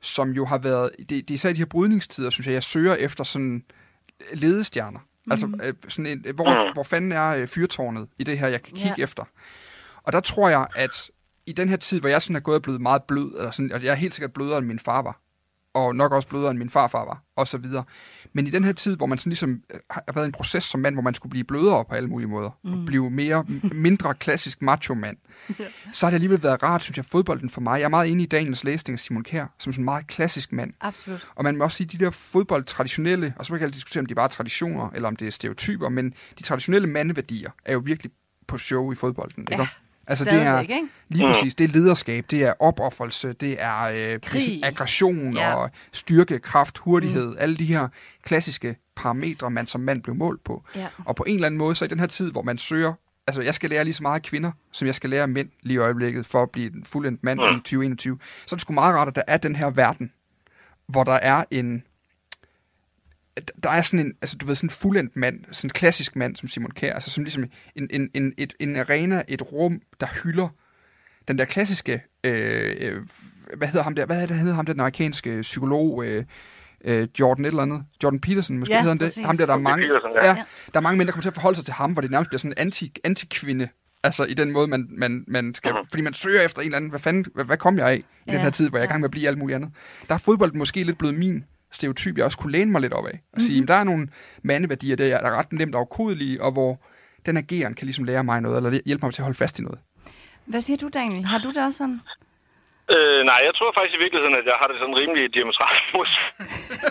som 0.00 0.30
jo 0.30 0.44
har 0.44 0.58
været, 0.58 0.90
det, 0.98 1.08
det 1.10 1.30
er 1.30 1.34
især 1.34 1.50
i 1.50 1.52
de 1.52 1.58
her 1.58 1.66
brydningstider, 1.66 2.30
synes 2.30 2.46
jeg, 2.46 2.54
jeg 2.54 2.62
søger 2.62 2.94
efter 2.94 3.24
sådan 3.24 3.64
ledestjerner. 4.32 5.00
Mm. 5.00 5.32
Altså, 5.32 5.58
øh, 5.62 5.74
sådan 5.88 6.06
en, 6.06 6.34
hvor, 6.34 6.72
hvor 6.72 6.82
fanden 6.82 7.12
er 7.12 7.28
øh, 7.28 7.46
fyrtårnet 7.46 8.08
i 8.18 8.24
det 8.24 8.38
her, 8.38 8.48
jeg 8.48 8.62
kan 8.62 8.74
kigge 8.74 8.94
ja. 8.98 9.02
efter. 9.02 9.24
Og 10.02 10.12
der 10.12 10.20
tror 10.20 10.48
jeg, 10.48 10.66
at 10.76 11.10
i 11.46 11.52
den 11.52 11.68
her 11.68 11.76
tid, 11.76 12.00
hvor 12.00 12.08
jeg 12.08 12.22
sådan 12.22 12.36
er 12.36 12.40
gået 12.40 12.56
og 12.56 12.62
blevet 12.62 12.80
meget 12.80 13.02
blød, 13.02 13.34
eller 13.38 13.50
sådan, 13.50 13.72
og 13.72 13.82
jeg 13.82 13.90
er 13.90 13.94
helt 13.94 14.14
sikkert 14.14 14.32
blødere 14.32 14.58
end 14.58 14.66
min 14.66 14.78
far 14.78 15.02
var, 15.02 15.20
og 15.74 15.96
nok 15.96 16.12
også 16.12 16.28
blødere 16.28 16.50
end 16.50 16.58
min 16.58 16.70
farfar 16.70 17.04
var, 17.04 17.22
og 17.36 17.48
så 17.48 17.58
videre. 17.58 17.84
Men 18.36 18.46
i 18.46 18.50
den 18.50 18.64
her 18.64 18.72
tid, 18.72 18.96
hvor 18.96 19.06
man 19.06 19.18
sådan 19.18 19.30
ligesom 19.30 19.62
øh, 19.74 19.80
har 19.90 20.12
været 20.14 20.26
en 20.26 20.32
proces 20.32 20.64
som 20.64 20.80
mand, 20.80 20.94
hvor 20.94 21.02
man 21.02 21.14
skulle 21.14 21.30
blive 21.30 21.44
blødere 21.44 21.84
på 21.84 21.94
alle 21.94 22.08
mulige 22.08 22.28
måder, 22.28 22.50
mm. 22.64 22.72
og 22.72 22.86
blive 22.86 23.10
mere, 23.10 23.44
mindre 23.72 24.14
klassisk 24.14 24.62
macho-mand, 24.62 25.16
yeah. 25.60 25.70
så 25.92 26.06
har 26.06 26.10
det 26.10 26.14
alligevel 26.14 26.42
været 26.42 26.62
rart, 26.62 26.82
synes 26.82 26.96
jeg, 26.96 27.04
fodbolden 27.04 27.50
for 27.50 27.60
mig. 27.60 27.78
Jeg 27.78 27.84
er 27.84 27.88
meget 27.88 28.10
enig 28.10 28.24
i 28.24 28.26
Daniels 28.26 28.64
læsning 28.64 28.94
af 28.94 29.00
Simon 29.00 29.22
Kjær, 29.22 29.46
som 29.58 29.72
sådan 29.72 29.80
en 29.80 29.84
meget 29.84 30.06
klassisk 30.06 30.52
mand. 30.52 30.72
Absolut. 30.80 31.26
Og 31.34 31.44
man 31.44 31.56
må 31.56 31.64
også 31.64 31.76
sige, 31.76 31.86
de 31.86 32.04
der 32.04 32.10
fodbold 32.10 32.64
traditionelle, 32.64 33.34
og 33.36 33.46
så 33.46 33.52
kan 33.52 33.60
jeg 33.60 33.74
diskutere, 33.74 34.00
om 34.00 34.06
de 34.06 34.12
er 34.12 34.14
bare 34.14 34.28
traditioner, 34.28 34.90
eller 34.94 35.08
om 35.08 35.16
det 35.16 35.26
er 35.26 35.30
stereotyper, 35.32 35.88
men 35.88 36.14
de 36.38 36.42
traditionelle 36.42 36.88
mandeværdier 36.88 37.50
er 37.64 37.72
jo 37.72 37.82
virkelig 37.84 38.12
på 38.46 38.58
show 38.58 38.92
i 38.92 38.94
fodbolden. 38.94 39.46
Ja. 39.50 39.60
Ikke? 39.60 39.72
Altså 40.06 40.24
det 40.24 40.32
er 40.32 40.60
ikke? 40.60 40.88
lige 41.08 41.26
præcis, 41.26 41.54
det 41.54 41.64
er 41.64 41.68
lederskab, 41.68 42.24
det 42.30 42.42
er 42.42 42.52
opoffrelse, 42.60 43.32
det 43.32 43.56
er 43.62 43.82
øh, 43.82 44.20
Krig. 44.20 44.60
aggression 44.64 45.32
ja. 45.32 45.54
og 45.54 45.70
styrke, 45.92 46.38
kraft, 46.38 46.78
hurtighed, 46.78 47.30
mm. 47.30 47.36
alle 47.38 47.56
de 47.56 47.64
her 47.64 47.88
klassiske 48.22 48.76
parametre, 48.96 49.50
man 49.50 49.66
som 49.66 49.80
mand 49.80 50.02
blev 50.02 50.14
målt 50.16 50.44
på. 50.44 50.64
Ja. 50.76 50.86
Og 51.04 51.16
på 51.16 51.24
en 51.26 51.34
eller 51.34 51.46
anden 51.46 51.58
måde, 51.58 51.74
så 51.74 51.84
i 51.84 51.88
den 51.88 52.00
her 52.00 52.06
tid, 52.06 52.32
hvor 52.32 52.42
man 52.42 52.58
søger, 52.58 52.92
altså 53.26 53.42
jeg 53.42 53.54
skal 53.54 53.70
lære 53.70 53.84
lige 53.84 53.94
så 53.94 54.02
meget 54.02 54.22
kvinder, 54.22 54.52
som 54.72 54.86
jeg 54.86 54.94
skal 54.94 55.10
lære 55.10 55.26
mænd 55.26 55.48
lige 55.62 55.74
i 55.74 55.78
øjeblikket, 55.78 56.26
for 56.26 56.42
at 56.42 56.50
blive 56.50 56.76
en 56.76 56.84
fuldendt 56.84 57.24
mand 57.24 57.38
mm. 57.38 57.56
i 57.56 57.58
2021, 57.58 58.18
så 58.46 58.54
er 58.54 58.56
det 58.56 58.60
sgu 58.60 58.72
meget 58.72 58.94
rart, 58.94 59.08
at 59.08 59.16
der 59.16 59.22
er 59.26 59.36
den 59.36 59.56
her 59.56 59.70
verden, 59.70 60.12
hvor 60.86 61.04
der 61.04 61.12
er 61.12 61.44
en 61.50 61.82
der 63.62 63.70
er 63.70 63.82
sådan 63.82 64.06
en, 64.06 64.12
altså 64.22 64.36
du 64.36 64.46
ved, 64.46 64.54
sådan 64.54 64.66
en 64.66 64.70
fuldendt 64.70 65.16
mand, 65.16 65.44
sådan 65.52 65.68
en 65.68 65.72
klassisk 65.72 66.16
mand 66.16 66.36
som 66.36 66.48
Simon 66.48 66.70
Kjær, 66.70 66.92
altså 66.92 67.10
som 67.10 67.24
ligesom 67.24 67.44
en, 67.76 67.88
en, 67.90 68.10
en, 68.14 68.34
et, 68.36 68.54
en 68.60 68.76
arena, 68.76 69.22
et 69.28 69.52
rum, 69.52 69.80
der 70.00 70.06
hylder 70.22 70.48
den 71.28 71.38
der 71.38 71.44
klassiske, 71.44 72.02
øh, 72.24 72.76
øh 72.80 73.02
hvad 73.56 73.68
hedder 73.68 73.82
ham 73.82 73.94
der, 73.94 74.06
hvad 74.06 74.26
hedder 74.26 74.54
ham 74.54 74.66
der, 74.66 74.72
den 74.72 74.80
amerikanske 74.80 75.40
psykolog, 75.40 76.04
øh, 76.04 76.24
øh, 76.84 77.08
Jordan 77.20 77.44
et 77.44 77.48
eller 77.48 77.62
andet, 77.62 77.84
Jordan 78.02 78.20
Peterson, 78.20 78.58
måske 78.58 78.74
ja, 78.74 78.80
hedder 78.82 78.92
han 78.92 78.98
det, 78.98 79.26
ham 79.26 79.36
der, 79.36 79.46
der 79.46 79.52
er 79.52 79.58
mange, 79.58 79.86
ja. 80.22 80.26
ja. 80.26 80.34
der 80.74 80.80
er 80.80 80.80
mange 80.80 80.98
mænd, 80.98 81.06
der 81.06 81.12
kommer 81.12 81.22
til 81.22 81.28
at 81.28 81.34
forholde 81.34 81.56
sig 81.56 81.64
til 81.64 81.74
ham, 81.74 81.92
hvor 81.92 82.02
det 82.02 82.10
nærmest 82.10 82.30
bliver 82.30 82.38
sådan 82.38 82.52
en 82.52 82.58
anti, 82.58 82.92
anti-kvinde, 83.04 83.68
altså 84.02 84.24
i 84.24 84.34
den 84.34 84.52
måde, 84.52 84.66
man, 84.66 84.86
man, 84.90 85.24
man 85.28 85.54
skal, 85.54 85.72
uh-huh. 85.72 85.88
fordi 85.90 86.02
man 86.02 86.14
søger 86.14 86.42
efter 86.42 86.60
en 86.60 86.66
eller 86.66 86.76
anden, 86.76 86.90
hvad 86.90 87.00
fanden, 87.00 87.24
hvad, 87.34 87.44
hvad 87.44 87.56
kom 87.56 87.78
jeg 87.78 87.88
af 87.88 87.96
i 87.96 88.04
ja. 88.26 88.32
den 88.32 88.40
her 88.40 88.50
tid, 88.50 88.68
hvor 88.68 88.78
jeg 88.78 88.82
er 88.82 88.88
i 88.88 88.90
gang 88.90 89.00
med 89.00 89.06
at 89.06 89.10
blive 89.10 89.28
alt 89.28 89.38
muligt 89.38 89.56
andet. 89.56 89.70
Der 90.08 90.14
er 90.14 90.18
fodbolden 90.18 90.58
måske 90.58 90.84
lidt 90.84 90.98
blevet 90.98 91.14
min 91.14 91.44
stereotyp, 91.72 92.16
jeg 92.16 92.24
også 92.24 92.38
kunne 92.38 92.52
læne 92.52 92.70
mig 92.70 92.80
lidt 92.80 92.92
op 92.92 93.06
af. 93.06 93.20
Og 93.32 93.40
sige, 93.40 93.60
mm-hmm. 93.60 93.66
der 93.66 93.74
er 93.74 93.84
nogle 93.84 94.08
mandeværdier, 94.42 94.96
der 94.96 95.16
er 95.16 95.38
ret 95.38 95.52
nemt 95.52 95.74
afkodelige, 95.74 96.42
og 96.42 96.52
hvor 96.52 96.80
den 97.26 97.36
ageren 97.36 97.74
kan 97.74 97.86
ligesom 97.86 98.04
lære 98.04 98.24
mig 98.24 98.40
noget, 98.40 98.56
eller 98.56 98.80
hjælpe 98.86 99.06
mig 99.06 99.14
til 99.14 99.22
at 99.22 99.28
holde 99.28 99.38
fast 99.38 99.58
i 99.58 99.62
noget. 99.62 99.78
Hvad 100.46 100.60
siger 100.60 100.76
du, 100.76 100.88
Daniel? 100.88 101.24
Har 101.24 101.38
du 101.38 101.48
det 101.48 101.62
også 101.66 101.78
sådan? 101.78 102.00
Øh, 102.94 103.20
nej, 103.30 103.40
jeg 103.48 103.54
tror 103.54 103.70
faktisk 103.76 103.96
i 103.96 104.04
virkeligheden, 104.04 104.38
at 104.40 104.46
jeg 104.50 104.56
har 104.60 104.68
det 104.68 104.78
sådan 104.78 105.00
rimelig 105.02 105.34
diametralt 105.36 105.86
mod. 105.94 106.08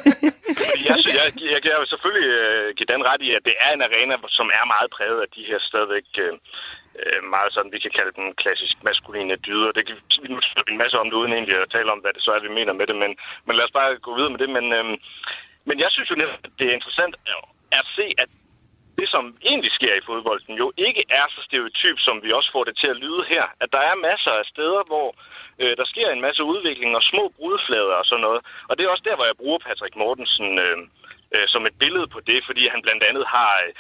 jeg, 0.88 0.98
jeg, 1.18 1.26
jeg, 1.54 1.60
jeg 1.72 1.78
vil 1.82 1.92
selvfølgelig 1.94 2.28
uh, 2.44 2.68
give 2.78 2.92
den 2.94 3.02
ret 3.10 3.22
i, 3.28 3.30
at 3.38 3.44
det 3.48 3.56
er 3.66 3.72
en 3.74 3.86
arena, 3.88 4.16
som 4.38 4.48
er 4.60 4.66
meget 4.74 4.90
præget 4.96 5.20
af 5.26 5.30
de 5.36 5.44
her 5.50 5.60
stadigvæk 5.70 6.08
uh, 7.02 7.22
meget 7.36 7.52
sådan, 7.54 7.74
vi 7.76 7.80
kan 7.84 7.96
kalde 7.98 8.14
dem 8.18 8.28
klassisk 8.42 8.76
maskuline 8.88 9.36
dyder. 9.48 9.72
Det 9.72 9.84
kan 9.86 9.96
vi 10.22 10.28
nu 10.34 10.40
en 10.72 10.82
masse 10.84 11.00
om 11.00 11.10
det, 11.10 11.18
uden 11.18 11.34
egentlig 11.34 11.56
at 11.58 11.74
tale 11.76 11.92
om, 11.92 12.00
hvad 12.00 12.14
det 12.14 12.24
så 12.24 12.32
er, 12.32 12.48
vi 12.48 12.58
mener 12.60 12.74
med 12.74 12.88
det, 12.88 12.96
men, 13.04 13.12
men 13.46 13.56
lad 13.56 13.66
os 13.68 13.78
bare 13.80 13.98
gå 14.08 14.12
videre 14.16 14.34
med 14.34 14.42
det. 14.44 14.50
Men, 14.58 14.66
uh, 14.80 14.86
men 15.68 15.78
jeg 15.84 15.90
synes 15.92 16.10
jo 16.12 16.16
netop, 16.16 16.40
at 16.48 16.54
det 16.60 16.66
er 16.68 16.78
interessant 16.80 17.16
at 17.80 17.86
se, 17.98 18.06
at 18.24 18.30
det, 19.00 19.08
som 19.10 19.24
egentlig 19.50 19.72
sker 19.80 19.94
i 19.96 20.06
fodbolden, 20.08 20.56
jo 20.64 20.68
ikke 20.78 21.04
er 21.20 21.26
så 21.30 21.42
stereotyp, 21.48 21.98
som 22.00 22.16
vi 22.24 22.32
også 22.32 22.50
får 22.52 22.64
det 22.64 22.76
til 22.78 22.90
at 22.90 23.02
lyde 23.04 23.24
her. 23.34 23.44
At 23.64 23.70
der 23.76 23.82
er 23.90 24.04
masser 24.10 24.34
af 24.42 24.46
steder, 24.54 24.82
hvor 24.92 25.08
øh, 25.62 25.74
der 25.80 25.86
sker 25.94 26.10
en 26.10 26.26
masse 26.28 26.44
udvikling 26.44 26.96
og 26.96 27.04
små 27.04 27.24
brudflader 27.38 27.96
og 28.02 28.06
sådan 28.06 28.26
noget. 28.28 28.42
Og 28.70 28.74
det 28.78 28.84
er 28.84 28.90
også 28.90 29.08
der, 29.10 29.16
hvor 29.16 29.26
jeg 29.26 29.38
bruger 29.42 29.60
Patrick 29.68 29.96
Mortensen 29.96 30.50
øh, 30.66 30.78
øh, 31.36 31.48
som 31.54 31.66
et 31.66 31.76
billede 31.84 32.08
på 32.08 32.20
det, 32.30 32.40
fordi 32.46 32.64
han 32.68 32.82
blandt 32.82 33.04
andet 33.10 33.26
har... 33.36 33.52
Øh, 33.68 33.74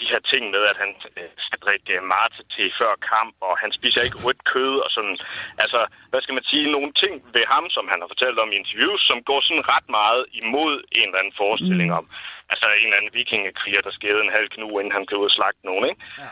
de 0.00 0.10
her 0.12 0.20
ting 0.30 0.42
med, 0.54 0.62
at 0.72 0.76
han 0.82 0.90
øh, 1.18 1.30
skal 1.46 1.58
drikke 1.64 1.92
øh, 1.96 2.02
marte 2.02 2.38
til 2.54 2.66
før 2.80 2.92
kamp, 3.12 3.34
og 3.46 3.52
han 3.62 3.70
spiser 3.78 4.00
ikke 4.02 4.22
rødt 4.24 4.42
kød 4.52 4.74
og 4.84 4.90
sådan. 4.96 5.16
Altså, 5.62 5.80
hvad 6.10 6.20
skal 6.22 6.36
man 6.38 6.48
sige? 6.50 6.72
Nogle 6.76 6.92
ting 7.02 7.14
ved 7.36 7.44
ham, 7.54 7.64
som 7.76 7.84
han 7.92 8.00
har 8.00 8.08
fortalt 8.12 8.38
om 8.38 8.52
i 8.52 8.60
interviews, 8.62 9.02
som 9.10 9.18
går 9.28 9.40
sådan 9.40 9.66
ret 9.72 9.88
meget 9.98 10.22
imod 10.42 10.74
en 10.98 11.08
eller 11.08 11.20
anden 11.20 11.38
forestilling 11.42 11.90
mm. 11.90 11.98
om, 11.98 12.04
altså 12.52 12.66
en 12.68 12.86
eller 12.86 12.98
anden 12.98 13.16
vikingekriger, 13.18 13.82
der 13.86 13.92
skæde 13.98 14.20
en 14.22 14.36
halv 14.36 14.48
knu, 14.56 14.68
inden 14.78 14.96
han 14.96 15.06
blev 15.06 15.18
ud 15.20 15.30
og 15.30 15.36
slagte 15.38 15.66
nogen, 15.68 15.84
ikke? 15.90 16.00
Ja. 16.22 16.30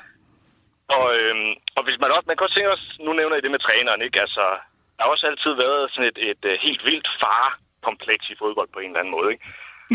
Og, 0.96 1.06
øhm, 1.18 1.52
og 1.76 1.82
hvis 1.86 1.98
man 2.00 2.10
også, 2.14 2.26
man 2.28 2.36
kan 2.36 2.46
også 2.46 2.56
tænke 2.56 2.76
os, 2.76 2.86
nu 3.04 3.10
nævner 3.12 3.36
I 3.36 3.44
det 3.44 3.54
med 3.54 3.64
træneren, 3.66 4.02
ikke? 4.06 4.20
Altså, 4.26 4.44
der 4.94 5.02
har 5.02 5.10
også 5.14 5.26
altid 5.26 5.52
været 5.64 5.90
sådan 5.92 6.08
et, 6.10 6.18
et, 6.30 6.40
et 6.52 6.60
helt 6.66 6.82
vildt 6.88 7.08
far-kompleks 7.22 8.24
i 8.30 8.38
fodbold 8.42 8.68
på 8.72 8.78
en 8.80 8.90
eller 8.90 9.00
anden 9.00 9.16
måde, 9.16 9.30
ikke? 9.32 9.44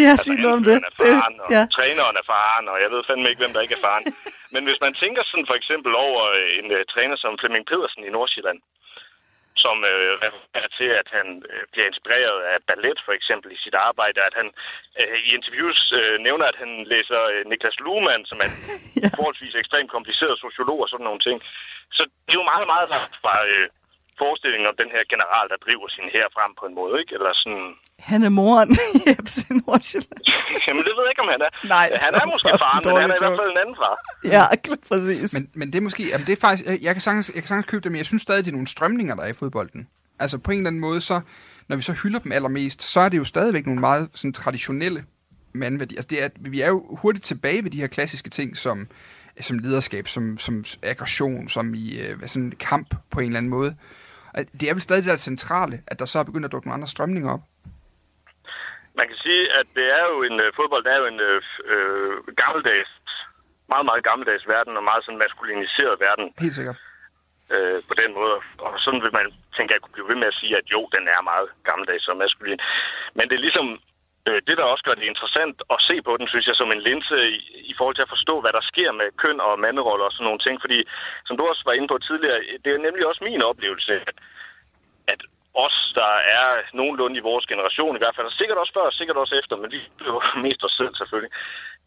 Ja, 0.02 0.10
altså, 0.14 0.26
sig 0.30 0.36
noget 0.46 0.58
om 0.60 0.64
det. 0.70 0.76
Er 0.76 0.96
faren, 1.02 1.36
og 1.44 1.50
ja. 1.56 1.64
træneren 1.78 2.16
er 2.22 2.26
faren, 2.34 2.66
og 2.72 2.78
jeg 2.84 2.90
ved 2.94 3.02
fandme 3.08 3.30
ikke, 3.30 3.42
hvem 3.44 3.54
der 3.56 3.62
ikke 3.66 3.78
er 3.80 3.86
faren. 3.88 4.06
Men 4.54 4.62
hvis 4.68 4.80
man 4.86 4.94
tænker 5.04 5.22
sådan 5.24 5.50
for 5.50 5.58
eksempel 5.62 5.92
over 6.08 6.24
en 6.60 6.68
uh, 6.78 6.82
træner 6.94 7.18
som 7.24 7.38
Flemming 7.42 7.66
Pedersen 7.70 8.04
i 8.04 8.14
Nordsjælland, 8.18 8.60
som 9.64 9.78
øh, 9.92 10.12
refererer 10.26 10.72
til, 10.80 10.90
at 11.02 11.08
han 11.18 11.28
øh, 11.52 11.64
bliver 11.72 11.88
inspireret 11.92 12.40
af 12.52 12.58
ballet 12.72 13.00
for 13.06 13.14
eksempel 13.20 13.50
i 13.56 13.62
sit 13.64 13.76
arbejde, 13.90 14.20
at 14.30 14.34
han 14.40 14.48
øh, 15.00 15.18
i 15.28 15.30
interviews 15.38 15.80
øh, 16.00 16.16
nævner, 16.28 16.46
at 16.52 16.58
han 16.64 16.72
læser 16.94 17.22
øh, 17.34 17.42
Niklas 17.50 17.80
Luhmann, 17.86 18.24
som 18.30 18.38
er 18.44 18.48
en 18.50 18.58
ja. 19.04 19.10
forholdsvis 19.18 19.56
ekstremt 19.56 19.92
kompliceret 19.96 20.36
sociolog 20.46 20.80
og 20.84 20.90
sådan 20.90 21.08
nogle 21.10 21.24
ting. 21.28 21.38
Så 21.98 22.02
det 22.26 22.34
er 22.34 22.42
jo 22.42 22.52
meget, 22.54 22.68
meget 22.74 22.90
langt 22.96 23.16
fra 23.24 23.34
øh, 23.52 23.68
forestillingen 24.22 24.68
om 24.72 24.76
den 24.82 24.90
her 24.96 25.04
general, 25.14 25.46
der 25.54 25.58
driver 25.66 25.88
sin 25.96 26.08
her 26.16 26.26
frem 26.36 26.52
på 26.60 26.64
en 26.70 26.76
måde, 26.80 26.94
ikke? 27.02 27.12
Eller 27.18 27.32
sådan... 27.42 27.68
Han 28.12 28.20
er 28.28 28.34
moren 28.40 28.70
i 28.98 29.00
Epstein 29.16 29.60
Jamen, 30.66 30.82
det 30.88 30.94
ved 30.96 31.04
jeg 31.06 31.12
ikke, 31.14 31.24
om 31.26 31.32
han 31.36 31.42
er. 31.48 31.52
Nej, 31.76 31.88
han 32.06 32.12
er 32.20 32.26
måske 32.34 32.50
faren, 32.64 32.82
men 32.86 32.96
han 33.02 33.10
er 33.12 33.18
i 33.20 33.22
hvert 33.24 33.40
fald 33.40 33.52
en 33.56 33.62
anden 33.64 33.78
far. 33.82 33.96
Ja, 34.36 34.44
præcis. 34.92 35.34
Men, 35.36 35.44
men 35.60 35.68
det 35.72 35.78
er 35.82 35.86
måske... 35.88 36.04
Jamen, 36.12 36.26
det 36.28 36.34
er 36.38 36.42
faktisk... 36.46 36.66
Jeg, 36.70 36.78
jeg, 36.88 36.94
kan 36.96 37.02
sagtens, 37.08 37.28
jeg 37.36 37.42
kan 37.44 37.48
sagtens 37.48 37.70
købe 37.72 37.84
det, 37.84 37.92
men 37.92 37.98
jeg 37.98 38.06
synes 38.06 38.22
stadig, 38.22 38.46
det 38.46 38.52
er 38.52 38.58
nogle 38.60 38.74
strømninger, 38.76 39.16
der 39.16 39.24
er 39.24 39.28
i 39.28 39.40
fodbolden. 39.42 39.82
Altså, 40.20 40.38
på 40.46 40.52
en 40.52 40.58
eller 40.58 40.70
anden 40.70 40.82
måde, 40.82 41.02
så... 41.02 41.22
Når 41.68 41.76
vi 41.76 41.82
så 41.82 41.94
hylder 42.04 42.20
dem 42.20 42.32
allermest, 42.32 42.84
så 42.94 43.00
er 43.00 43.10
det 43.10 43.18
jo 43.18 43.24
stadigvæk 43.24 43.66
nogle 43.66 43.82
meget 43.82 44.10
sådan, 44.14 44.34
traditionelle 44.34 45.04
mandværdier. 45.54 45.98
Altså, 45.98 46.08
det 46.10 46.24
er, 46.24 46.30
vi 46.40 46.62
er 46.62 46.68
jo 46.68 46.98
hurtigt 47.02 47.26
tilbage 47.26 47.64
ved 47.64 47.72
de 47.72 47.82
her 47.82 47.88
klassiske 47.88 48.30
ting, 48.30 48.58
som 48.58 48.88
som 49.42 49.60
lederskab, 49.60 50.08
som, 50.08 50.38
som 50.38 50.64
aggression, 50.84 51.48
som 51.48 51.74
i 51.74 52.00
øh, 52.00 52.18
sådan 52.28 52.52
kamp 52.52 52.96
på 53.10 53.20
en 53.20 53.26
eller 53.26 53.38
anden 53.38 53.50
måde. 53.50 53.76
Det 54.60 54.66
er 54.70 54.74
vel 54.74 54.82
stadig 54.82 55.04
det 55.04 55.12
der 55.12 55.30
centrale, 55.32 55.76
at 55.88 56.00
der 56.00 56.06
så 56.06 56.20
er 56.20 56.24
begyndt 56.24 56.46
at 56.46 56.52
dukke 56.52 56.68
nogle 56.68 56.78
andre 56.78 56.88
strømninger 56.88 57.34
op? 57.36 57.44
Man 59.00 59.08
kan 59.08 59.18
sige, 59.26 59.44
at 59.60 59.68
det 59.78 59.88
er 59.98 60.04
jo 60.12 60.18
en, 60.30 60.38
øh, 60.44 60.48
fodbold 60.58 60.86
er 60.86 60.98
jo 61.02 61.06
en 61.14 61.20
øh, 61.30 61.42
øh, 61.74 62.16
gammeldags, 62.42 62.92
meget, 63.74 63.86
meget 63.90 64.04
gammeldags 64.10 64.48
verden, 64.54 64.78
og 64.80 64.84
meget 64.90 65.04
sådan 65.06 65.24
maskuliniseret 65.26 65.96
verden. 66.06 66.26
Helt 66.46 66.56
sikkert. 66.60 66.78
Øh, 67.54 67.80
på 67.90 67.94
den 68.02 68.12
måde. 68.20 68.38
Og 68.66 68.74
sådan 68.84 69.02
vil 69.06 69.14
man, 69.20 69.28
tænke, 69.56 69.70
at 69.72 69.76
jeg 69.76 69.82
kunne 69.82 69.98
blive 69.98 70.12
ved 70.12 70.20
med 70.22 70.32
at 70.32 70.40
sige, 70.42 70.54
at 70.62 70.66
jo, 70.74 70.82
den 70.96 71.04
er 71.16 71.22
meget 71.32 71.48
gammeldags 71.70 72.08
og 72.08 72.18
maskulin. 72.18 72.60
Men 73.18 73.24
det 73.30 73.36
er 73.36 73.46
ligesom 73.48 73.68
Øh, 74.28 74.42
det, 74.48 74.56
der 74.58 74.64
også 74.64 74.84
gør 74.84 74.96
det 75.00 75.12
interessant 75.12 75.58
at 75.74 75.80
se 75.88 75.96
på 76.08 76.12
den, 76.20 76.28
synes 76.28 76.48
jeg, 76.48 76.56
som 76.58 76.72
en 76.72 76.86
linse 76.90 77.18
i, 77.30 77.40
i 77.72 77.74
forhold 77.78 77.96
til 77.96 78.08
at 78.08 78.14
forstå, 78.16 78.42
hvad 78.42 78.54
der 78.58 78.70
sker 78.72 78.92
med 78.92 79.08
køn 79.22 79.40
og 79.48 79.60
manderoller 79.60 80.06
og 80.06 80.14
sådan 80.14 80.26
nogle 80.26 80.44
ting. 80.46 80.56
Fordi, 80.62 80.80
som 81.28 81.38
du 81.38 81.44
også 81.48 81.64
var 81.66 81.74
inde 81.74 81.88
på 81.92 81.98
tidligere, 81.98 82.40
det 82.64 82.70
er 82.74 82.86
nemlig 82.88 83.04
også 83.08 83.24
min 83.24 83.44
oplevelse, 83.52 83.94
at, 85.14 85.22
os, 85.66 85.78
der 85.96 86.14
er 86.40 86.50
nogenlunde 86.74 87.18
i 87.18 87.28
vores 87.30 87.46
generation 87.46 87.96
i 87.96 88.02
hvert 88.02 88.16
fald, 88.16 88.28
og 88.28 88.38
sikkert 88.40 88.58
også 88.58 88.74
før, 88.74 88.90
sikkert 88.90 89.18
også 89.18 89.36
efter, 89.42 89.56
men 89.56 89.72
vi 89.72 89.82
er 90.00 90.40
mest 90.46 90.64
os 90.64 90.76
selv 90.80 90.96
selvfølgelig, 90.96 91.34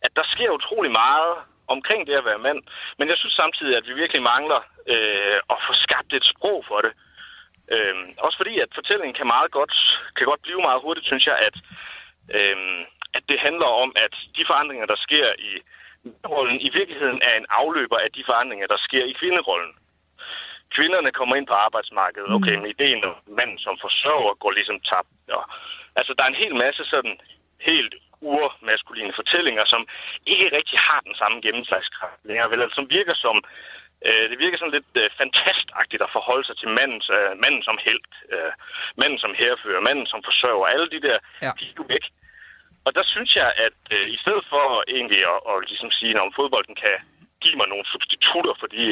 at 0.07 0.13
der 0.17 0.25
sker 0.35 0.51
utrolig 0.51 0.91
meget 0.91 1.35
omkring 1.69 2.07
det 2.07 2.15
at 2.15 2.25
være 2.25 2.45
mand. 2.47 2.61
Men 2.99 3.09
jeg 3.09 3.19
synes 3.19 3.35
samtidig, 3.35 3.77
at 3.77 3.87
vi 3.89 3.93
virkelig 3.93 4.23
mangler 4.23 4.61
øh, 4.93 5.39
at 5.53 5.59
få 5.67 5.73
skabt 5.87 6.13
et 6.13 6.27
sprog 6.33 6.65
for 6.69 6.81
det. 6.87 6.93
Øh, 7.75 7.95
også 8.19 8.37
fordi, 8.37 8.55
at 8.65 8.71
fortællingen 8.75 9.15
kan 9.19 9.29
meget 9.35 9.51
godt, 9.51 9.75
kan 10.17 10.27
godt 10.27 10.43
blive 10.43 10.63
meget 10.69 10.83
hurtigt, 10.85 11.07
synes 11.07 11.27
jeg, 11.27 11.39
at, 11.49 11.57
øh, 12.35 12.57
at 13.15 13.23
det 13.29 13.39
handler 13.47 13.67
om, 13.83 13.93
at 14.05 14.15
de 14.37 14.45
forandringer, 14.47 14.87
der 14.87 14.99
sker 15.07 15.29
i 15.39 15.53
rollen, 16.35 16.61
i 16.61 16.71
virkeligheden 16.79 17.21
er 17.29 17.35
en 17.37 17.47
afløber 17.61 17.99
af 17.99 18.11
de 18.17 18.25
forandringer, 18.27 18.67
der 18.67 18.81
sker 18.87 19.05
i 19.05 19.19
kvinderollen. 19.21 19.75
Kvinderne 20.77 21.11
kommer 21.13 21.37
ind 21.37 21.47
på 21.47 21.57
arbejdsmarkedet, 21.67 22.35
okay, 22.37 22.57
med 22.63 22.71
ideen 22.71 23.05
om 23.05 23.15
manden 23.39 23.59
som 23.59 23.79
forsørger 23.81 24.35
går 24.35 24.51
ligesom 24.51 24.81
tabt. 24.81 25.09
Og, 25.29 25.45
altså, 25.99 26.15
der 26.17 26.25
er 26.25 26.29
en 26.29 26.43
hel 26.45 26.55
masse 26.55 26.85
sådan 26.85 27.17
helt 27.61 27.95
urmaskuline 28.21 29.13
fortællinger, 29.21 29.65
som 29.65 29.83
ikke 30.27 30.57
rigtig 30.57 30.79
har 30.79 31.01
den 31.01 31.15
samme 31.15 31.41
gennemslagskraft 31.41 32.21
længere, 32.25 32.51
vel, 32.51 32.63
altså, 32.63 32.75
som 32.75 32.91
virker 32.91 33.15
som 33.15 33.45
øh, 34.07 34.25
det 34.31 34.39
virker 34.39 34.59
sådan 34.59 34.77
lidt 34.79 34.93
øh, 35.03 35.11
fantastagtigt 35.19 36.03
at 36.03 36.15
forholde 36.17 36.47
sig 36.47 36.57
til 36.59 36.69
mandens, 36.79 37.07
øh, 37.17 37.33
manden 37.43 37.63
som 37.69 37.79
held, 37.87 38.05
øh, 38.35 38.53
manden 39.01 39.19
som 39.25 39.33
herfører, 39.41 39.87
manden 39.89 40.07
som 40.13 40.21
forsørger, 40.29 40.67
alle 40.75 40.89
de 40.95 41.01
der, 41.07 41.19
Ja. 41.43 41.53
de 41.61 41.89
væk. 41.95 42.07
Og 42.87 42.91
der 42.97 43.05
synes 43.15 43.33
jeg, 43.41 43.49
at 43.67 43.79
øh, 43.97 44.07
i 44.17 44.19
stedet 44.23 44.45
for 44.53 44.65
egentlig 44.97 45.21
at, 45.33 45.39
at 45.51 45.57
ligesom 45.71 45.91
sige, 45.99 46.21
om 46.21 46.33
fodbolden 46.39 46.75
kan 46.85 46.97
give 47.43 47.57
mig 47.61 47.69
nogle 47.69 47.87
substitutter 47.93 48.55
for 48.61 48.69
de 48.77 48.85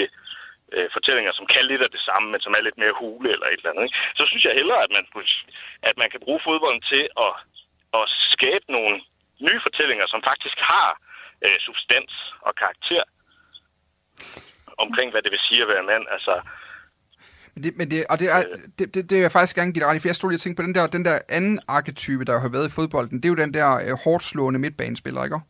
øh, 0.75 0.89
fortællinger, 0.97 1.33
som 1.33 1.47
kan 1.53 1.65
lidt 1.67 1.83
af 1.87 1.91
det 1.97 2.03
samme, 2.09 2.27
men 2.33 2.41
som 2.41 2.55
er 2.57 2.63
lidt 2.67 2.79
mere 2.83 2.99
hule 3.01 3.29
eller 3.35 3.47
et 3.47 3.61
eller 3.61 3.71
andet, 3.71 3.85
ikke? 3.87 3.99
så 4.19 4.25
synes 4.27 4.45
jeg 4.45 4.59
hellere, 4.61 4.83
at 4.87 4.93
man, 4.97 5.05
at 5.89 5.97
man 6.03 6.11
kan 6.11 6.21
bruge 6.25 6.41
fodbolden 6.47 6.83
til 6.93 7.05
at, 7.27 7.35
at 7.99 8.05
skabe 8.35 8.67
nogle 8.77 8.95
nye 9.47 9.61
fortællinger, 9.67 10.07
som 10.07 10.21
faktisk 10.31 10.59
har 10.73 10.89
øh, 11.47 11.59
substans 11.67 12.13
og 12.47 12.53
karakter 12.63 13.05
omkring, 14.79 15.11
hvad 15.11 15.23
det 15.23 15.31
vil 15.31 15.39
sige 15.49 15.63
at 15.63 15.69
være 15.69 15.83
mand. 15.83 16.05
Altså, 16.11 16.41
Men 17.55 17.65
det, 17.65 17.77
men 17.77 17.91
det, 17.91 18.05
og 18.11 18.21
det, 18.21 18.31
er, 18.31 18.43
det, 18.79 18.95
det, 18.95 19.11
det 19.11 19.17
vil 19.17 19.21
jeg 19.21 19.33
faktisk 19.33 19.57
gerne 19.57 19.73
give 19.73 19.81
dig 19.81 19.89
ret 19.89 19.97
i, 19.97 19.99
for 19.99 20.09
jeg 20.09 20.15
stod 20.15 20.31
lige 20.31 20.37
og 20.37 20.41
tænkte 20.41 20.63
på 20.63 20.67
den 20.67 20.75
der, 20.75 20.87
den 20.87 21.05
der 21.05 21.19
anden 21.29 21.61
arketype, 21.69 22.25
der 22.25 22.39
har 22.41 22.49
været 22.49 22.69
i 22.69 22.73
fodbolden. 22.73 23.17
Det 23.17 23.25
er 23.25 23.29
jo 23.29 23.35
den 23.35 23.55
der 23.55 23.71
øh, 23.77 23.99
hårdt 24.05 24.25
slående 24.25 24.61
midtbanespiller, 24.61 25.25
ikke? 25.25 25.41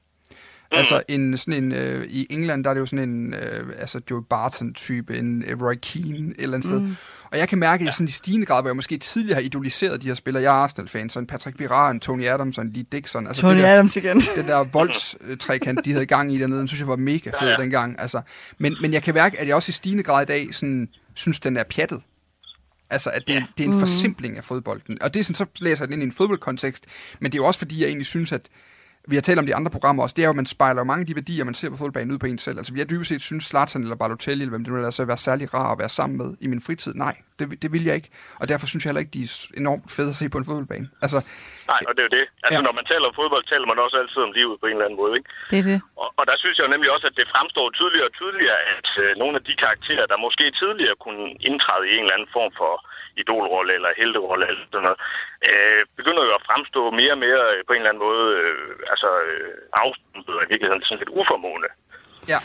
Mm. 0.74 0.78
Altså 0.78 1.02
en, 1.08 1.38
sådan 1.38 1.64
en, 1.64 1.72
øh, 1.72 2.06
i 2.10 2.26
England, 2.30 2.64
der 2.64 2.70
er 2.70 2.74
det 2.74 2.80
jo 2.80 2.86
sådan 2.86 3.08
en, 3.08 3.34
øh, 3.34 3.66
altså 3.78 4.00
Joe 4.10 4.22
Barton-type, 4.22 5.18
en 5.18 5.44
øh, 5.46 5.62
Roy 5.62 5.74
Keane 5.82 6.30
et 6.30 6.34
eller 6.38 6.56
andet 6.56 6.82
mm. 6.82 6.88
sted. 6.88 6.96
Og 7.30 7.38
jeg 7.38 7.48
kan 7.48 7.58
mærke, 7.58 7.88
at 7.88 7.94
sådan 7.94 8.08
i 8.08 8.10
stigende 8.10 8.46
grad, 8.46 8.62
hvor 8.62 8.68
jeg 8.68 8.76
måske 8.76 8.98
tidligere 8.98 9.34
har 9.34 9.42
idoliseret 9.42 10.02
de 10.02 10.06
her 10.06 10.14
spillere, 10.14 10.42
jeg 10.42 10.50
er 10.50 10.54
Arsenal-fan, 10.62 11.10
så 11.10 11.18
en 11.18 11.26
Patrick 11.26 11.58
Vieira, 11.58 11.90
en 11.90 12.00
Tony 12.00 12.28
Adams 12.28 12.58
og 12.58 12.64
en 12.64 12.70
Lee 12.72 12.84
Dixon. 12.92 13.26
Altså 13.26 13.42
Tony 13.42 13.54
det 13.54 13.62
der, 13.62 13.74
Adams 13.74 13.96
igen. 13.96 14.20
den 14.20 14.46
der 14.46 14.64
voldstrækant, 14.64 15.84
de 15.84 15.92
havde 15.92 16.06
gang 16.06 16.34
i 16.34 16.38
dernede, 16.38 16.58
den 16.60 16.68
synes 16.68 16.80
jeg 16.80 16.88
var 16.88 16.96
mega 16.96 17.30
fed 17.30 17.48
ja, 17.48 17.54
ja. 17.54 17.56
dengang. 17.56 18.00
Altså, 18.00 18.20
men, 18.58 18.76
men 18.80 18.92
jeg 18.92 19.02
kan 19.02 19.14
mærke, 19.14 19.40
at 19.40 19.46
jeg 19.46 19.56
også 19.56 19.70
i 19.70 19.72
stigende 19.72 20.02
grad 20.02 20.22
i 20.22 20.26
dag 20.26 20.54
sådan, 20.54 20.88
synes, 21.14 21.40
den 21.40 21.56
er 21.56 21.64
pjattet. 21.64 22.00
Altså, 22.90 23.10
at 23.10 23.22
det, 23.28 23.34
Ja. 23.34 23.44
det 23.58 23.66
er 23.66 23.72
en 23.72 23.78
forsimpling 23.78 24.36
af 24.36 24.44
fodbolden. 24.44 25.02
Og 25.02 25.14
det 25.14 25.20
er 25.20 25.24
sådan, 25.24 25.34
så 25.34 25.46
læser 25.60 25.82
jeg 25.82 25.88
den 25.88 25.92
ind 25.92 26.02
i 26.02 26.06
en 26.06 26.12
fodboldkontekst. 26.12 26.86
Men 27.20 27.32
det 27.32 27.38
er 27.38 27.42
jo 27.42 27.46
også 27.46 27.58
fordi, 27.58 27.80
jeg 27.80 27.86
egentlig 27.86 28.06
synes, 28.06 28.32
at 28.32 28.48
vi 29.10 29.14
har 29.16 29.22
talt 29.22 29.38
om 29.38 29.46
de 29.46 29.54
andre 29.54 29.70
programmer 29.70 30.02
også, 30.02 30.14
det 30.16 30.22
er 30.22 30.26
jo, 30.30 30.34
at 30.36 30.40
man 30.42 30.46
spejler 30.56 30.80
jo 30.82 30.84
mange 30.90 31.00
af 31.04 31.06
de 31.10 31.14
værdier, 31.20 31.44
man 31.44 31.54
ser 31.60 31.70
på 31.70 31.76
fodboldbanen 31.80 32.10
ud 32.14 32.18
på 32.24 32.26
en 32.26 32.38
selv. 32.46 32.58
Altså, 32.60 32.72
vi 32.76 32.80
har 32.82 32.86
dybest 32.92 33.08
set 33.12 33.22
synes 33.30 33.44
Zlatan 33.50 33.82
eller 33.82 33.96
Balotelli, 34.02 34.42
eller 34.42 34.50
hvem 34.54 34.64
det 34.64 34.72
nu 34.72 34.78
er, 34.80 34.84
altså 34.92 35.04
være 35.04 35.16
særlig 35.28 35.44
rar 35.54 35.68
at 35.72 35.78
være 35.82 35.92
sammen 35.98 36.16
med 36.22 36.28
i 36.44 36.46
min 36.52 36.60
fritid. 36.66 36.92
Nej, 37.06 37.14
det, 37.38 37.44
det 37.62 37.68
vil 37.74 37.84
jeg 37.88 37.94
ikke. 38.00 38.10
Og 38.40 38.44
derfor 38.50 38.66
synes 38.70 38.80
jeg 38.82 38.88
heller 38.90 39.04
ikke, 39.04 39.14
de 39.18 39.22
er 39.26 39.30
enormt 39.62 39.84
fede 39.96 40.10
at 40.14 40.18
se 40.20 40.24
på 40.34 40.38
en 40.40 40.46
fodboldbane. 40.48 40.86
Altså, 41.04 41.18
nej, 41.72 41.80
og 41.88 41.92
det 41.94 42.00
er 42.02 42.08
jo 42.10 42.14
det. 42.18 42.24
Altså, 42.44 42.58
Ja. 42.60 42.66
når 42.68 42.74
man 42.80 42.86
taler 42.92 43.06
om 43.10 43.14
fodbold, 43.20 43.44
taler 43.52 43.66
man 43.70 43.78
også 43.84 43.96
altid 44.02 44.20
om 44.28 44.32
livet 44.38 44.56
på 44.60 44.66
en 44.66 44.74
eller 44.76 44.86
anden 44.88 45.00
måde, 45.02 45.12
ikke? 45.18 45.28
Det 45.52 45.58
er 45.62 45.66
det. 45.72 45.78
Og, 46.02 46.08
og 46.18 46.24
der 46.30 46.36
synes 46.42 46.54
jeg 46.56 46.64
jo 46.66 46.72
nemlig 46.74 46.90
også, 46.94 47.06
at 47.10 47.16
det 47.20 47.26
fremstår 47.34 47.66
tydeligere 47.78 48.08
og 48.10 48.14
tydeligere, 48.20 48.58
at 48.76 48.88
øh, 49.04 49.10
nogle 49.22 49.34
af 49.38 49.42
de 49.48 49.54
karakterer, 49.64 50.06
der 50.12 50.24
måske 50.26 50.44
tidligere 50.62 50.96
kunne 51.04 51.24
indtræde 51.48 51.84
i 51.90 51.92
en 51.98 52.04
eller 52.04 52.16
anden 52.16 52.30
form 52.36 52.52
for 52.60 52.72
idolrolle 53.22 53.72
eller 53.78 53.90
helterolle 54.00 54.44
eller 54.48 54.64
sådan 54.72 54.86
noget, 54.88 55.00
øh, 55.48 55.80
begynder 55.98 56.22
jo 56.28 56.32
at 56.38 56.46
fremstå 56.50 56.80
mere 57.00 57.12
og 57.16 57.22
mere 57.26 57.42
øh, 57.52 57.60
på 57.66 57.72
en 57.72 57.80
eller 57.80 57.92
anden 57.92 58.04
måde 58.08 58.24
øh, 58.40 58.72
altså, 58.92 59.10
øh, 59.28 59.54
afstumpet 59.82 60.34
og 60.38 60.42
i 60.44 60.50
virkeligheden 60.52 60.82
sådan 60.82 61.00
lidt 61.02 61.16
uformående. 61.20 61.70
ja, 62.32 62.38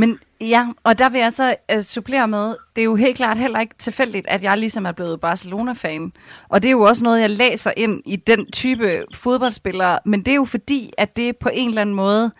Men 0.00 0.10
ja, 0.40 0.62
og 0.84 0.98
der 0.98 1.08
vil 1.08 1.20
jeg 1.20 1.32
så 1.32 1.46
uh, 1.74 1.80
supplere 1.80 2.28
med, 2.28 2.46
det 2.74 2.80
er 2.80 2.90
jo 2.92 2.96
helt 2.96 3.16
klart 3.16 3.38
heller 3.38 3.60
ikke 3.60 3.74
tilfældigt, 3.78 4.26
at 4.28 4.42
jeg 4.42 4.58
ligesom 4.58 4.86
er 4.86 4.92
blevet 4.92 5.20
Barcelona-fan. 5.20 6.12
Og 6.48 6.62
det 6.62 6.68
er 6.68 6.72
jo 6.72 6.80
også 6.90 7.04
noget, 7.04 7.20
jeg 7.20 7.30
læser 7.30 7.72
ind 7.76 8.02
i 8.06 8.16
den 8.16 8.52
type 8.52 9.04
fodboldspillere, 9.14 9.98
men 10.04 10.18
det 10.24 10.30
er 10.30 10.40
jo 10.44 10.44
fordi, 10.44 10.90
at 10.98 11.16
det 11.16 11.36
på 11.36 11.50
en 11.52 11.68
eller 11.68 11.80
anden 11.80 11.94
måde 11.94 12.32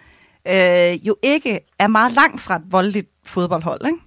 øh, 0.48 1.06
jo 1.06 1.16
ikke 1.22 1.60
er 1.78 1.86
meget 1.86 2.12
langt 2.12 2.40
fra 2.40 2.56
et 2.56 2.62
voldeligt 2.70 3.08
fodboldhold. 3.26 3.86
Ikke? 3.86 3.98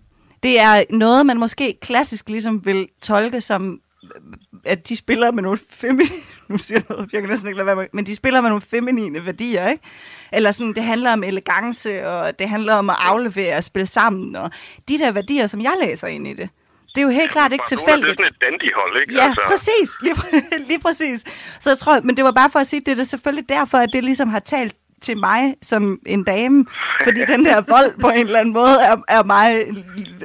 Det 0.44 0.60
er 0.60 0.84
noget, 0.90 1.26
man 1.26 1.38
måske 1.40 1.78
klassisk 1.82 2.30
ligesom 2.30 2.66
vil 2.66 2.88
tolke 3.02 3.42
som, 3.42 3.80
at 4.66 4.90
de 4.90 4.96
spiller 4.96 5.32
med 5.32 5.44
nogle 5.44 5.60
feminine, 5.70 6.10
nu 6.50 6.58
siger 6.58 6.78
jeg 6.80 6.86
noget, 6.96 7.14
jeg 7.14 7.22
kan 7.22 7.30
næsten 7.30 7.48
ikke 7.48 7.58
lade 7.58 7.66
være 7.68 7.76
med, 7.76 7.88
men 7.94 8.06
de 8.06 8.16
spiller 8.16 8.42
med 8.42 8.50
nogle 8.50 8.62
feminine 8.62 9.26
værdier, 9.26 9.68
ikke? 9.70 9.84
Eller 10.34 10.52
sådan, 10.52 10.74
det 10.74 10.84
handler 10.84 11.14
om 11.14 11.24
elegance, 11.24 12.08
og 12.08 12.40
det 12.40 12.50
handler 12.50 12.74
om 12.74 12.90
at 12.90 12.96
aflevere 13.00 13.56
og 13.58 13.64
spille 13.64 13.88
sammen, 13.88 14.36
og 14.36 14.52
de 14.88 15.00
der 15.00 15.12
værdier, 15.12 15.48
som 15.48 15.62
jeg 15.62 15.74
læser 15.82 16.08
ind 16.08 16.28
i 16.28 16.34
det. 16.34 16.50
Det 16.96 16.98
er 17.02 17.06
jo 17.06 17.10
helt 17.10 17.32
klart 17.32 17.52
ikke 17.54 17.66
tilfældigt. 17.68 18.06
Det 18.06 18.12
er 18.12 18.16
sådan 18.16 18.32
et 18.34 18.42
dandy-hold, 18.46 19.02
ikke? 19.02 19.14
Ja, 19.14 19.24
altså. 19.24 19.42
præcis. 19.48 19.90
Lige, 20.02 20.14
præ- 20.16 20.58
lige 20.70 20.80
præcis. 20.80 21.24
Så 21.60 21.70
jeg 21.70 21.78
tror, 21.78 22.02
men 22.04 22.18
det 22.18 22.26
var 22.26 22.32
bare 22.32 22.50
for 22.50 22.60
at 22.60 22.68
sige, 22.68 22.80
det 22.80 22.88
er 22.92 22.96
det 22.96 23.10
selvfølgelig 23.10 23.50
derfor, 23.50 23.78
at 23.78 23.90
det 23.94 24.04
ligesom 24.04 24.30
har 24.30 24.40
talt 24.40 24.76
til 25.02 25.18
mig 25.18 25.56
som 25.62 26.00
en 26.06 26.24
dame, 26.24 26.66
fordi 27.04 27.20
den 27.26 27.46
der 27.46 27.62
vold 27.62 28.00
på 28.02 28.10
en 28.10 28.26
eller 28.26 28.40
anden 28.40 28.54
måde 28.54 28.82
er, 28.82 28.96
er 29.08 29.24
mig 29.24 29.66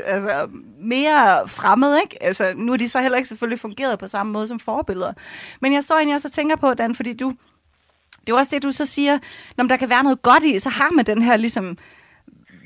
altså, 0.06 0.48
mere 0.80 1.48
fremmed, 1.48 2.00
ikke? 2.02 2.22
Altså, 2.22 2.52
nu 2.56 2.72
er 2.72 2.76
de 2.76 2.88
så 2.88 3.00
heller 3.00 3.16
ikke 3.16 3.28
selvfølgelig 3.28 3.60
fungeret 3.60 3.98
på 3.98 4.08
samme 4.08 4.32
måde 4.32 4.48
som 4.48 4.60
forbilleder. 4.60 5.12
Men 5.60 5.72
jeg 5.72 5.84
står 5.84 5.94
egentlig 5.94 6.14
også 6.14 6.28
og 6.28 6.32
tænker 6.32 6.56
på, 6.56 6.74
Dan, 6.74 6.94
fordi 6.94 7.12
du, 7.12 7.34
det 8.26 8.32
er 8.32 8.36
også 8.36 8.50
det, 8.54 8.62
du 8.62 8.72
så 8.72 8.86
siger, 8.86 9.18
når 9.56 9.64
der 9.64 9.76
kan 9.76 9.90
være 9.90 10.02
noget 10.02 10.22
godt 10.22 10.44
i, 10.44 10.60
så 10.60 10.68
har 10.68 10.90
man 10.90 11.06
den 11.06 11.22
her 11.22 11.36
ligesom, 11.36 11.78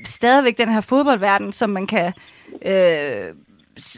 stadigvæk 0.05 0.57
den 0.57 0.69
her 0.69 0.81
fodboldverden, 0.81 1.53
som 1.53 1.69
man 1.69 1.87
kan 1.87 2.13
øh, 2.65 3.35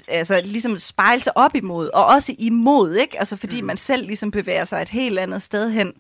altså, 0.07 0.41
ligesom 0.45 0.78
spejle 0.78 1.22
sig 1.22 1.38
op 1.38 1.55
imod, 1.55 1.89
og 1.93 2.05
også 2.05 2.36
imod, 2.39 2.95
ikke? 2.95 3.20
Altså, 3.20 3.38
fordi 3.38 3.62
mm. 3.62 3.68
man 3.68 3.78
selv 3.78 4.05
ligesom 4.05 4.32
bevæger 4.32 4.66
sig 4.66 4.82
et 4.82 4.89
helt 4.89 5.20
andet 5.20 5.41
sted 5.41 5.72
hen. 5.72 5.93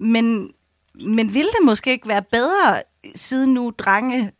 Men, 0.00 0.50
men 1.00 1.34
ville 1.34 1.50
det 1.50 1.64
måske 1.66 1.90
ikke 1.90 2.08
være 2.08 2.22
bedre, 2.22 2.82
siden 3.14 3.54
nu 3.54 3.72
drenge 3.78 4.32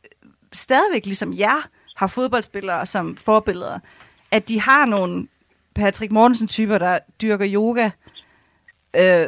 stadigvæk 0.53 1.07
ligesom 1.07 1.33
jer 1.33 1.69
har 1.97 2.07
fodboldspillere 2.07 2.87
som 2.87 3.17
forbilleder, 3.17 3.79
at 4.31 4.49
de 4.49 4.61
har 4.61 4.87
nogle 4.87 5.27
Patrick 5.75 6.13
Mortensen-typer, 6.13 6.79
der 6.79 6.99
dyrker 7.23 7.47
yoga, 7.49 7.91
øh, 8.97 9.27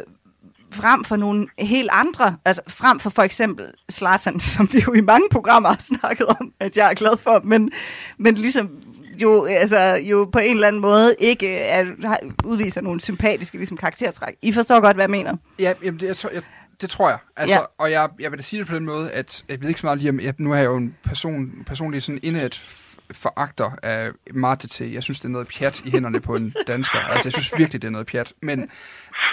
frem 0.71 1.03
for 1.03 1.15
nogle 1.15 1.47
helt 1.59 1.89
andre, 1.91 2.37
altså 2.45 2.61
frem 2.67 2.99
for 2.99 3.09
for 3.09 3.21
eksempel 3.21 3.65
Slatan, 3.89 4.39
som 4.55 4.69
vi 4.71 4.83
jo 4.87 4.93
i 4.93 5.01
mange 5.01 5.29
programmer 5.31 5.69
har 5.69 5.77
snakket 5.79 6.27
om, 6.27 6.53
at 6.59 6.77
jeg 6.77 6.89
er 6.89 6.93
glad 6.93 7.17
for, 7.17 7.41
men, 7.43 7.71
men 8.17 8.35
ligesom 8.35 8.69
jo, 9.21 9.45
altså, 9.45 9.99
jo 10.03 10.29
på 10.31 10.39
en 10.39 10.51
eller 10.55 10.67
anden 10.67 10.81
måde 10.81 11.15
ikke 11.19 11.47
øh, 11.47 11.61
er, 11.61 12.17
udviser 12.45 12.81
nogle 12.81 13.01
sympatiske 13.01 13.57
ligesom, 13.57 13.77
karaktertræk. 13.77 14.35
I 14.41 14.51
forstår 14.51 14.79
godt, 14.79 14.97
hvad 14.97 15.03
jeg 15.03 15.09
mener. 15.09 15.35
Ja, 15.59 15.73
jamen, 15.83 15.99
det, 15.99 16.07
jeg, 16.07 16.17
tror- 16.17 16.29
jeg, 16.33 16.41
det 16.81 16.89
tror 16.89 17.09
jeg. 17.09 17.17
Altså, 17.35 17.55
Ja. 17.55 17.61
Og 17.77 17.91
jeg, 17.91 18.09
jeg 18.19 18.31
vil 18.31 18.37
da 18.39 18.43
sige 18.43 18.59
det 18.59 18.67
på 18.67 18.75
den 18.75 18.85
måde, 18.85 19.11
at 19.11 19.43
jeg 19.49 19.61
ved 19.61 19.67
ikke 19.67 19.79
så 19.79 19.85
meget 19.87 19.99
lige 19.99 20.09
om, 20.09 20.19
jeg, 20.19 20.33
nu 20.37 20.51
er 20.51 20.55
jeg 20.57 20.65
jo 20.65 20.75
en 20.77 20.95
person, 21.03 21.63
personlig 21.65 22.03
sådan 22.03 22.19
indet 22.23 22.61
foragter 23.13 23.71
af 23.83 24.11
Marte 24.33 24.67
til. 24.67 24.91
Jeg 24.91 25.03
synes, 25.03 25.19
det 25.19 25.25
er 25.25 25.29
noget 25.29 25.47
pjat 25.47 25.81
i 25.85 25.91
hænderne 25.91 26.19
på 26.21 26.35
en 26.35 26.55
dansker. 26.67 26.99
Altså, 26.99 27.27
jeg 27.27 27.33
synes 27.33 27.53
virkelig, 27.57 27.81
det 27.81 27.87
er 27.87 27.91
noget 27.91 28.07
pjat. 28.07 28.33
Men, 28.41 28.59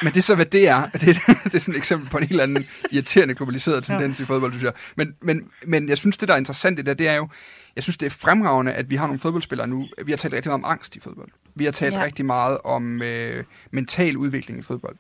men 0.03 0.13
det 0.13 0.17
er 0.17 0.23
så, 0.23 0.35
hvad 0.35 0.47
det 0.47 0.69
er. 0.69 0.87
Det, 0.91 1.01
det 1.45 1.55
er 1.55 1.59
sådan 1.59 1.75
et 1.75 1.79
eksempel 1.79 2.11
på 2.11 2.19
en 2.19 2.25
helt 2.27 2.41
anden 2.41 2.67
irriterende 2.91 3.35
globaliseret 3.35 3.85
tendens 3.85 4.19
ja. 4.19 4.25
i 4.25 4.27
fodbold, 4.27 4.53
synes 4.53 4.63
jeg. 4.65 4.73
Men, 4.97 5.15
men, 5.23 5.51
men 5.67 5.89
jeg 5.89 5.99
synes, 5.99 6.17
det 6.17 6.29
der 6.29 6.35
er 6.35 6.39
interessant 6.39 6.79
i 6.79 6.83
det, 6.83 6.99
det 6.99 7.09
er 7.09 7.15
jo, 7.15 7.29
jeg 7.77 7.83
synes, 7.83 7.97
det 7.97 8.07
er 8.07 8.11
fremragende, 8.11 8.73
at 8.73 8.91
vi 8.91 8.97
har 8.97 9.07
nogle 9.07 9.19
fodboldspillere 9.19 9.67
nu. 9.69 9.87
Vi 10.05 10.13
har 10.13 10.17
talt 10.17 10.35
rigtig 10.35 10.51
meget 10.51 10.65
om 10.65 10.71
angst 10.71 10.97
i 10.97 11.01
fodbold. 11.01 11.29
Vi 11.55 11.65
har 11.65 11.73
talt 11.73 11.95
Ja. 11.95 12.05
rigtig 12.05 12.27
meget 12.27 12.59
om 12.65 13.03
øh, 13.03 13.45
mental 13.71 14.17
udvikling 14.17 14.59
i 14.59 14.63
fodbold. 14.63 14.97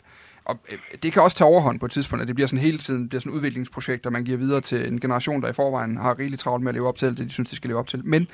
Og 0.46 0.58
øh, 0.72 0.78
det 1.02 1.12
kan 1.12 1.22
også 1.22 1.36
tage 1.36 1.48
overhånd 1.48 1.80
på 1.80 1.86
et 1.86 1.92
tidspunkt, 1.92 2.22
at 2.22 2.28
det 2.28 2.34
bliver 2.34 2.48
sådan 2.48 2.62
hele 2.62 2.78
tiden 2.78 3.08
bliver 3.08 3.20
sådan 3.20 3.32
udviklingsprojekter, 3.32 4.10
man 4.10 4.24
giver 4.24 4.38
videre 4.38 4.60
til 4.60 4.88
en 4.88 5.00
generation, 5.00 5.42
der 5.42 5.48
i 5.48 5.52
forvejen 5.52 5.96
har 5.96 6.18
rigeligt 6.18 6.40
travlt 6.40 6.64
med 6.64 6.70
at 6.70 6.74
leve 6.74 6.88
op 6.88 6.96
til 6.96 7.06
alt 7.06 7.18
det, 7.18 7.26
de 7.26 7.32
synes, 7.32 7.50
de 7.50 7.56
skal 7.56 7.68
leve 7.68 7.78
op 7.78 7.86
til. 7.86 8.00
Men, 8.04 8.28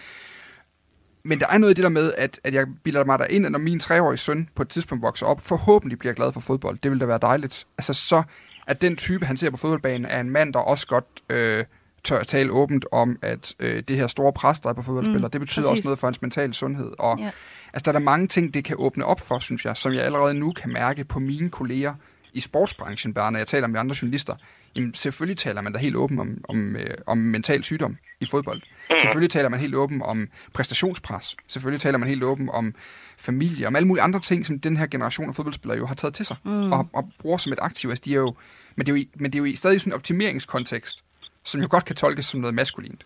men 1.24 1.40
der 1.40 1.46
er 1.46 1.58
noget 1.58 1.72
i 1.72 1.74
det 1.74 1.82
der 1.82 1.88
med, 1.88 2.12
at, 2.18 2.40
at 2.44 2.54
jeg 2.54 2.66
bilder 2.84 3.04
mig 3.04 3.18
der 3.18 3.24
ind, 3.24 3.46
at 3.46 3.52
når 3.52 3.58
min 3.58 3.80
treårige 3.80 4.18
søn 4.18 4.48
på 4.54 4.62
et 4.62 4.68
tidspunkt 4.68 5.02
vokser 5.02 5.26
op, 5.26 5.40
forhåbentlig 5.40 5.98
bliver 5.98 6.14
glad 6.14 6.32
for 6.32 6.40
fodbold. 6.40 6.78
Det 6.82 6.90
vil 6.90 7.00
da 7.00 7.06
være 7.06 7.18
dejligt. 7.22 7.66
Altså 7.78 7.94
så, 7.94 8.22
at 8.66 8.82
den 8.82 8.96
type, 8.96 9.26
han 9.26 9.36
ser 9.36 9.50
på 9.50 9.56
fodboldbanen, 9.56 10.04
er 10.04 10.20
en 10.20 10.30
mand, 10.30 10.52
der 10.52 10.58
også 10.58 10.86
godt 10.86 11.06
øh, 11.30 11.64
tør 12.05 12.18
at 12.18 12.26
tale 12.26 12.50
åbent 12.53 12.84
om, 12.92 13.18
at 13.22 13.55
øh, 13.61 13.82
det 13.88 13.96
her 13.96 14.07
store 14.07 14.32
pres, 14.32 14.61
der 14.61 14.68
er 14.68 14.72
på 14.72 14.82
fodboldspillere, 14.82 15.26
Mm, 15.28 15.30
det 15.30 15.40
betyder 15.40 15.68
præcis. 15.68 15.78
også 15.78 15.88
noget 15.88 15.98
for 15.98 16.07
hans 16.07 16.22
mentale 16.22 16.55
sundhed. 16.55 16.92
Og 16.98 17.18
Ja. 17.18 17.30
Altså, 17.72 17.84
der 17.84 17.88
er 17.88 17.98
der 17.98 18.05
mange 18.05 18.28
ting, 18.28 18.55
det 18.55 18.64
kan 18.64 18.76
åbne 18.78 19.05
op 19.05 19.20
for, 19.20 19.38
synes 19.38 19.64
jeg, 19.64 19.76
som 19.76 19.92
jeg 19.92 20.03
allerede 20.03 20.34
nu 20.34 20.53
kan 20.53 20.72
mærke 20.72 21.05
på 21.05 21.18
mine 21.18 21.50
kolleger, 21.50 21.94
i 22.34 22.40
sportsbranchen, 22.40 23.14
bare 23.14 23.32
når 23.32 23.38
jeg 23.38 23.46
taler 23.46 23.66
med 23.66 23.80
andre 23.80 23.96
journalister, 24.03 24.34
jamen 24.76 24.94
selvfølgelig 24.94 25.38
taler 25.38 25.62
man 25.62 25.72
da 25.72 25.78
helt 25.78 25.96
åben 25.96 26.18
om, 26.18 26.44
om, 26.48 26.76
øh, 26.76 26.94
om 27.07 27.18
mental 27.18 27.64
sygdom 27.64 27.96
i 28.20 28.24
fodbold. 28.26 28.62
Mm. 28.90 28.96
Selvfølgelig 29.00 29.30
taler 29.30 29.48
man 29.48 29.61
helt 29.61 29.74
åben 29.74 30.03
om 30.03 30.28
præstationspres. 30.53 31.36
Selvfølgelig 31.48 31.80
taler 31.80 31.98
man 31.98 32.09
helt 32.09 32.22
åben 32.24 32.50
om 32.50 32.74
familie, 33.18 33.66
om 33.66 33.76
alle 33.76 33.88
mulige 33.88 34.03
andre 34.03 34.20
ting, 34.20 34.46
som 34.46 34.59
den 34.61 34.76
her 34.76 34.86
generation 34.86 35.28
af 35.28 35.34
fodboldspillere 35.34 35.78
jo 35.78 35.86
har 35.86 35.94
taget 35.94 36.14
til 36.14 36.26
sig 36.26 36.36
mm. 36.44 36.72
og, 36.72 36.88
og 36.92 37.09
bruger 37.18 37.36
som 37.36 37.53
et 37.53 37.59
aktiv. 37.62 37.90
Altså, 37.90 38.03
de 38.05 38.12
er 38.12 38.18
jo, 38.18 38.34
men, 38.76 38.86
det 38.86 38.92
er 38.92 38.96
jo, 38.98 39.05
men 39.16 39.32
det 39.32 39.38
er 39.38 39.40
jo 39.40 39.44
i 39.44 39.57
stadig 39.57 39.80
sådan 39.80 39.90
en 39.92 39.94
optimeringskontekst, 39.94 41.05
som 41.51 41.59
jo 41.64 41.68
godt 41.74 41.84
kan 41.88 41.97
tolkes 42.05 42.26
som 42.30 42.40
noget 42.40 42.55
maskulint. 42.61 43.03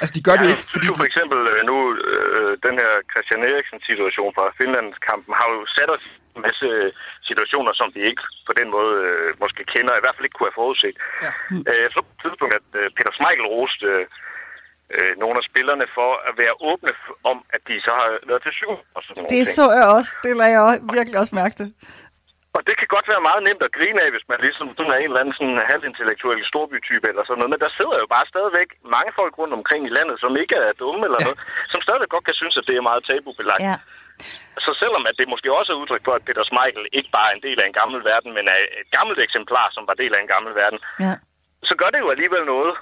Altså, 0.00 0.12
de 0.16 0.22
gør 0.26 0.36
det 0.36 0.44
ja, 0.46 0.50
jo 0.50 0.54
ikke, 0.56 0.70
fordi... 0.74 0.86
for 1.02 1.08
eksempel 1.10 1.40
øh, 1.52 1.60
nu, 1.70 1.76
øh, 2.12 2.50
den 2.66 2.74
her 2.82 2.92
Christian 3.12 3.42
Eriksen-situation 3.50 4.30
fra 4.36 4.46
Finlandskampen 4.58 5.32
har 5.40 5.46
jo 5.54 5.58
sat 5.76 5.90
os 5.96 6.04
en 6.36 6.42
masse 6.48 6.68
situationer, 7.28 7.72
som 7.80 7.88
vi 7.94 8.00
ikke 8.10 8.22
på 8.48 8.52
den 8.60 8.68
måde 8.76 8.92
øh, 9.08 9.28
måske 9.44 9.62
kender, 9.74 9.92
i 9.94 10.02
hvert 10.02 10.14
fald 10.16 10.26
ikke 10.26 10.36
kunne 10.36 10.50
have 10.50 10.60
forudset. 10.62 10.96
Ja. 11.24 11.30
Øh, 11.68 11.78
jeg 11.84 11.90
så 11.94 12.00
på 12.06 12.12
et 12.14 12.20
tidspunkt, 12.24 12.54
at 12.60 12.68
øh, 12.80 12.84
Peter 12.96 13.12
Smeichel 13.18 13.46
roste 13.56 13.88
øh, 14.96 15.12
nogle 15.22 15.36
af 15.40 15.44
spillerne 15.50 15.86
for 15.98 16.10
at 16.28 16.34
være 16.42 16.54
åbne 16.70 16.92
om, 17.30 17.38
at 17.54 17.60
de 17.68 17.74
så 17.86 17.92
har 18.00 18.08
været 18.30 18.42
til 18.46 18.52
syv 18.60 18.72
og 18.96 19.00
sådan 19.02 19.14
nogle 19.16 19.30
Det 19.34 19.42
ting. 19.46 19.56
så 19.58 19.64
jeg 19.78 19.86
også. 19.98 20.12
Det 20.24 20.32
lader 20.40 20.52
jeg 20.56 20.62
også, 20.68 20.82
virkelig 20.96 21.16
også 21.22 21.34
mærke 21.42 21.54
til. 21.60 21.68
Og 22.56 22.60
det 22.68 22.74
kan 22.80 22.88
godt 22.94 23.06
være 23.12 23.26
meget 23.28 23.42
nemt 23.48 23.62
at 23.68 23.76
grine 23.78 23.98
af, 24.04 24.10
hvis 24.14 24.26
man 24.30 24.38
ligesom 24.46 24.66
sådan 24.76 24.94
er 24.94 25.00
en 25.00 25.10
eller 25.10 25.22
anden 25.22 25.36
sådan 25.38 25.58
halvintellektuel 25.72 26.40
storbytype 26.52 27.06
eller 27.10 27.24
sådan 27.24 27.38
noget. 27.40 27.52
Men 27.54 27.62
der 27.64 27.70
sidder 27.78 27.96
jo 28.02 28.06
bare 28.14 28.26
stadigvæk 28.32 28.68
mange 28.96 29.10
folk 29.18 29.32
rundt 29.40 29.54
omkring 29.58 29.82
i 29.88 29.94
landet, 29.96 30.16
som 30.22 30.30
ikke 30.42 30.56
er 30.66 30.72
dumme 30.82 31.02
eller 31.08 31.20
Ja. 31.20 31.26
noget, 31.26 31.38
som 31.72 31.80
stadigvæk 31.86 32.10
godt 32.14 32.26
kan 32.28 32.36
synes, 32.40 32.54
at 32.60 32.66
det 32.68 32.74
er 32.76 32.88
meget 32.90 33.02
tabubelagt. 33.08 33.62
Ja. 33.70 33.76
Så 34.64 34.70
selvom 34.82 35.04
at 35.10 35.14
det 35.18 35.26
måske 35.34 35.48
også 35.58 35.70
er 35.72 35.80
udtryk 35.82 36.04
for, 36.06 36.14
at 36.18 36.24
Peter 36.28 36.44
Smeichel 36.50 36.86
ikke 36.98 37.10
bare 37.16 37.28
er 37.30 37.34
en 37.38 37.44
del 37.46 37.58
af 37.62 37.66
en 37.68 37.78
gammel 37.80 37.98
verden, 38.10 38.30
men 38.36 38.44
er 38.54 38.58
et 38.82 38.90
gammelt 38.98 39.18
eksemplar, 39.26 39.66
som 39.76 39.82
var 39.88 39.96
del 40.02 40.12
af 40.16 40.20
en 40.22 40.30
gammel 40.34 40.52
verden, 40.62 40.78
ja. 41.04 41.14
så 41.68 41.74
gør 41.80 41.90
det 41.94 42.00
jo 42.04 42.08
alligevel 42.14 42.44
noget. 42.54 42.72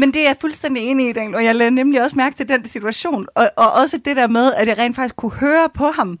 Men 0.00 0.08
det 0.14 0.20
er 0.22 0.28
jeg 0.32 0.36
fuldstændig 0.44 0.82
enig 0.90 1.04
i, 1.08 1.12
Dan, 1.12 1.34
og 1.38 1.44
jeg 1.44 1.54
lagde 1.54 1.74
nemlig 1.80 2.02
også 2.02 2.16
mærke 2.22 2.36
til 2.36 2.48
den 2.48 2.64
situation, 2.64 3.22
og, 3.40 3.46
og 3.64 3.68
også 3.82 3.96
det 4.04 4.14
der 4.20 4.26
med, 4.38 4.46
at 4.60 4.68
jeg 4.68 4.78
rent 4.78 4.96
faktisk 4.96 5.16
kunne 5.16 5.36
høre 5.46 5.68
på 5.80 5.86
ham, 5.98 6.18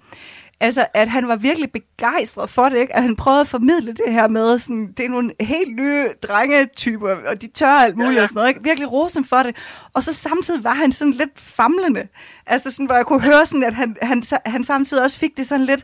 altså 0.62 0.86
at 0.94 1.08
han 1.08 1.28
var 1.28 1.36
virkelig 1.36 1.72
begejstret 1.72 2.50
for 2.50 2.68
det, 2.68 2.78
ikke? 2.78 2.96
at 2.96 3.02
han 3.02 3.16
prøvede 3.16 3.40
at 3.40 3.48
formidle 3.48 3.92
det 3.92 4.12
her 4.12 4.28
med, 4.28 4.58
sådan, 4.58 4.92
det 4.96 5.04
er 5.04 5.08
nogle 5.08 5.32
helt 5.40 5.76
nye 5.76 6.08
drengetyper, 6.22 7.16
og 7.30 7.42
de 7.42 7.48
tør 7.48 7.66
alt 7.66 7.96
muligt 7.96 8.12
Ja, 8.12 8.18
ja. 8.18 8.22
og 8.22 8.28
sådan 8.28 8.38
noget, 8.38 8.48
ikke? 8.48 8.62
virkelig 8.62 8.92
rose 8.92 9.16
ham 9.16 9.24
for 9.24 9.42
det, 9.42 9.56
og 9.94 10.02
så 10.02 10.12
samtidig 10.14 10.64
var 10.64 10.74
han 10.74 10.92
sådan 10.92 11.12
lidt 11.12 11.30
famlende, 11.36 12.08
altså 12.46 12.70
sådan, 12.70 12.86
hvor 12.86 12.94
jeg 12.94 13.06
kunne 13.06 13.20
høre 13.20 13.46
sådan, 13.46 13.64
at 13.64 13.74
han, 13.74 13.96
han, 14.02 14.22
han 14.46 14.64
samtidig 14.64 15.02
også 15.02 15.18
fik 15.18 15.36
det 15.36 15.46
sådan 15.46 15.66
lidt, 15.66 15.82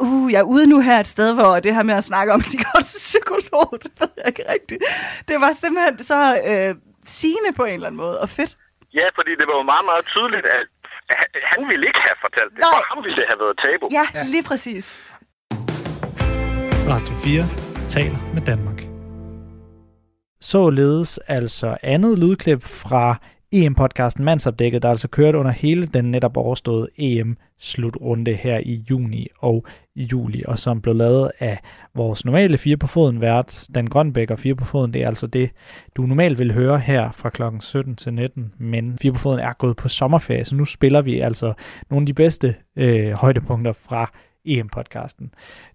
uh, 0.00 0.32
jeg 0.32 0.38
er 0.38 0.42
ude 0.42 0.66
nu 0.66 0.80
her 0.80 1.00
et 1.00 1.08
sted, 1.08 1.34
hvor 1.34 1.60
det 1.60 1.74
her 1.74 1.82
med 1.82 1.94
at 1.94 2.04
snakke 2.04 2.32
om, 2.32 2.40
at 2.40 2.52
de 2.52 2.56
går 2.56 2.80
til 2.80 2.98
psykolog, 2.98 3.68
det 3.82 3.92
ved 4.00 4.08
jeg 4.16 4.26
ikke 4.26 4.44
rigtigt. 4.52 4.82
Det 5.28 5.36
var 5.40 5.52
simpelthen 5.52 6.02
så 6.02 6.20
øh, 6.50 6.74
sigende 7.06 7.52
på 7.56 7.64
en 7.64 7.74
eller 7.74 7.86
anden 7.86 8.00
måde, 8.04 8.20
og 8.20 8.28
fedt. 8.28 8.56
Ja, 8.98 9.06
fordi 9.18 9.32
det 9.40 9.46
var 9.50 9.56
jo 9.60 9.64
meget, 9.72 9.86
meget 9.90 10.04
tydeligt, 10.14 10.46
at 10.58 10.66
han- 11.10 11.42
han 11.52 11.60
ville 11.70 11.84
ikke 11.90 12.00
have 12.08 12.18
fortalt 12.24 12.50
det. 12.54 12.60
Nej. 12.60 12.70
For 12.72 12.94
ham 12.94 13.04
ville 13.04 13.16
det 13.20 13.26
have 13.32 13.40
været 13.44 13.56
tabu. 13.64 13.84
Ja, 13.98 14.04
lige 14.34 14.42
præcis. 14.50 14.84
Radio 16.92 17.14
4 17.14 17.44
taler 17.88 18.18
med 18.34 18.42
Danmark. 18.42 18.80
Således 20.40 21.18
altså 21.18 21.76
andet 21.82 22.18
lydklip 22.18 22.62
fra 22.64 23.16
EM-podcasten 23.52 24.24
Mandsopdækket, 24.24 24.82
der 24.82 24.90
altså 24.90 25.08
kørte 25.08 25.38
under 25.38 25.50
hele 25.50 25.86
den 25.86 26.04
netop 26.04 26.36
overståede 26.36 26.88
EM-slutrunde 26.98 28.34
her 28.34 28.58
i 28.58 28.84
juni 28.90 29.28
og 29.38 29.66
i 29.94 30.04
juli, 30.12 30.42
og 30.46 30.58
som 30.58 30.80
blev 30.80 30.94
lavet 30.94 31.30
af 31.38 31.58
vores 31.94 32.24
normale 32.24 32.58
fire 32.58 32.76
på 32.76 32.86
foden 32.86 33.20
vært, 33.20 33.66
Dan 33.74 33.86
Grønbæk 33.86 34.30
og 34.30 34.38
fire 34.38 34.54
på 34.54 34.64
foden, 34.64 34.94
det 34.94 35.02
er 35.02 35.06
altså 35.06 35.26
det, 35.26 35.50
du 35.96 36.02
normalt 36.02 36.38
vil 36.38 36.52
høre 36.52 36.78
her 36.78 37.12
fra 37.12 37.30
klokken 37.30 37.60
17 37.60 37.96
til 37.96 38.12
19, 38.14 38.52
men 38.58 38.98
fire 38.98 39.12
på 39.12 39.18
foden 39.18 39.40
er 39.40 39.52
gået 39.52 39.76
på 39.76 39.88
sommerferie, 39.88 40.44
så 40.44 40.54
nu 40.54 40.64
spiller 40.64 41.02
vi 41.02 41.20
altså 41.20 41.52
nogle 41.90 42.02
af 42.02 42.06
de 42.06 42.14
bedste 42.14 42.54
øh, 42.76 43.12
højdepunkter 43.12 43.72
fra 43.72 44.12
EM-podcasten. 44.44 45.30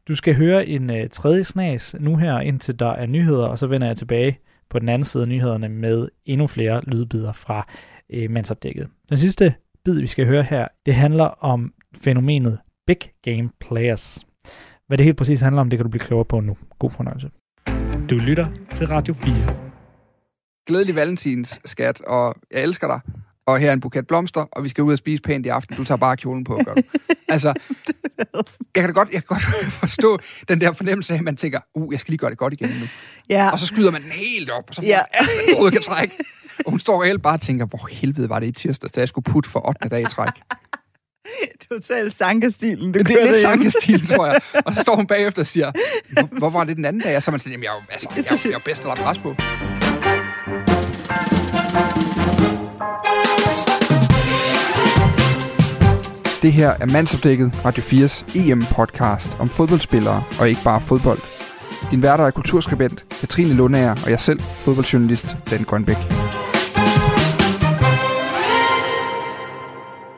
Du 0.07 0.15
skal 0.15 0.35
høre 0.35 0.67
en 0.67 0.89
øh, 0.89 1.09
tredje 1.09 1.43
snas 1.43 1.95
nu 1.99 2.15
her, 2.15 2.39
indtil 2.39 2.79
der 2.79 2.89
er 2.89 3.05
nyheder, 3.05 3.45
og 3.45 3.59
så 3.59 3.67
vender 3.67 3.87
jeg 3.87 3.97
tilbage 3.97 4.39
på 4.71 4.79
den 4.79 4.89
anden 4.89 5.05
side 5.05 5.23
af 5.23 5.29
nyhederne 5.29 5.69
med 5.69 6.07
endnu 6.25 6.47
flere 6.47 6.81
lydbider 6.87 7.33
fra 7.33 7.67
øh, 8.13 8.31
mandsopdækket. 8.31 8.87
Den 9.09 9.17
sidste 9.17 9.53
bid, 9.85 9.99
vi 10.01 10.07
skal 10.07 10.25
høre 10.25 10.43
her, 10.43 10.67
det 10.85 10.93
handler 10.93 11.25
om 11.25 11.73
fænomenet 12.03 12.59
Big 12.87 12.97
Game 13.23 13.49
Players. 13.59 14.25
Hvad 14.87 14.97
det 14.97 15.03
helt 15.03 15.17
præcis 15.17 15.41
handler 15.41 15.61
om, 15.61 15.69
det 15.69 15.77
kan 15.77 15.83
du 15.83 15.89
blive 15.89 16.05
klogere 16.05 16.25
på 16.25 16.39
nu. 16.39 16.57
God 16.79 16.91
fornøjelse. 16.91 17.29
Du 18.09 18.15
lytter 18.15 18.47
til 18.73 18.87
Radio 18.87 19.13
4. 19.13 19.55
Glædelig 20.67 20.95
valentins, 20.95 21.59
skat, 21.65 22.01
og 22.01 22.35
jeg 22.51 22.63
elsker 22.63 22.87
dig. 22.87 22.99
Og 23.45 23.59
her 23.59 23.69
er 23.69 23.73
en 23.73 23.79
buket 23.79 24.07
blomster, 24.07 24.41
og 24.41 24.63
vi 24.63 24.69
skal 24.69 24.83
ud 24.83 24.91
og 24.91 24.97
spise 24.97 25.21
pænt 25.23 25.45
i 25.45 25.49
aften. 25.49 25.75
Du 25.75 25.83
tager 25.83 25.97
bare 25.97 26.17
kjolen 26.17 26.43
på, 26.43 26.61
gør 26.65 26.73
du. 26.73 26.81
Altså, 27.29 27.53
jeg 28.17 28.43
kan 28.75 28.85
da 28.85 28.91
godt, 28.91 29.09
jeg 29.11 29.23
kan 29.23 29.27
godt 29.27 29.43
forstå 29.83 30.19
den 30.47 30.61
der 30.61 30.73
fornemmelse 30.73 31.13
af, 31.13 31.17
at 31.17 31.23
man 31.23 31.37
tænker, 31.37 31.59
uh, 31.75 31.93
jeg 31.93 31.99
skal 31.99 32.11
lige 32.11 32.17
gøre 32.17 32.29
det 32.29 32.37
godt 32.37 32.53
igen 32.53 32.69
nu. 32.69 32.85
Ja, 33.29 33.49
Og 33.51 33.59
så 33.59 33.65
skyder 33.65 33.91
man 33.91 34.01
den 34.03 34.11
helt 34.11 34.49
op, 34.49 34.63
og 34.67 34.75
så 34.75 34.81
får 34.81 34.87
Ja. 34.87 34.99
ja. 35.13 35.63
alt, 35.63 35.73
kan 35.73 35.81
trække. 35.81 36.15
Og 36.65 36.71
hun 36.71 36.79
står 36.79 37.03
reelt 37.03 37.21
bare 37.21 37.33
og 37.33 37.41
tænker, 37.41 37.65
hvor 37.65 37.87
helvede 37.91 38.29
var 38.29 38.39
det 38.39 38.47
i 38.47 38.51
tirsdags, 38.51 38.91
da 38.91 38.99
jeg 38.99 39.07
skulle 39.07 39.23
putte 39.23 39.49
for 39.49 39.67
8. 39.67 39.89
dag 39.89 40.01
i 40.01 40.05
træk. 40.05 40.29
totalt 41.71 42.13
sankerstilen, 42.13 42.91
du 42.91 42.99
Det 42.99 43.11
er 43.11 43.25
lidt 43.31 43.41
sankestil, 43.41 44.07
tror 44.07 44.25
jeg. 44.25 44.41
Og 44.65 44.75
så 44.75 44.81
står 44.81 44.95
hun 44.95 45.07
bagefter 45.07 45.41
og 45.41 45.47
siger, 45.47 45.71
hvor, 46.11 46.37
hvor 46.37 46.49
var 46.49 46.63
det 46.63 46.77
den 46.77 46.85
anden 46.85 47.01
dag? 47.01 47.17
Og 47.17 47.23
så 47.23 47.31
er 47.31 47.33
man 47.33 47.39
sådan, 47.39 47.51
jamen 47.51 47.63
jeg 47.63 47.69
er 47.69 47.75
jo, 47.75 47.81
altså, 47.91 48.09
jeg, 48.15 48.51
jeg 48.51 48.57
er 48.57 48.63
bedst, 48.65 48.85
at 48.85 48.99
er 48.99 49.03
pres 49.03 49.19
på. 49.19 49.35
Det 56.41 56.53
her 56.53 56.69
er 56.69 56.85
Mandsopdækket 56.85 57.65
Radio 57.65 57.83
4's 57.83 58.37
EM-podcast 58.39 59.41
om 59.41 59.47
fodboldspillere 59.47 60.23
og 60.39 60.49
ikke 60.49 60.61
bare 60.63 60.81
fodbold. 60.81 61.21
Din 61.91 62.01
værter 62.01 62.23
er 62.23 62.31
kulturskribent 62.31 62.99
Katrine 63.19 63.53
Lundager 63.53 63.95
og 64.05 64.09
jeg 64.09 64.19
selv, 64.19 64.39
fodboldjournalist 64.39 65.35
Dan 65.49 65.63
Grønbæk. 65.63 65.95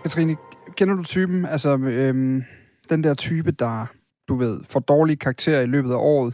Katrine, 0.04 0.36
kender 0.78 0.96
du 0.96 1.04
typen? 1.04 1.46
Altså, 1.46 1.78
øhm, 1.78 2.44
den 2.90 3.04
der 3.04 3.14
type, 3.14 3.52
der, 3.52 3.86
du 4.28 4.36
ved, 4.36 4.60
får 4.70 4.80
dårlige 4.80 5.18
karakterer 5.18 5.62
i 5.62 5.66
løbet 5.66 5.92
af 5.92 5.98
året, 5.98 6.34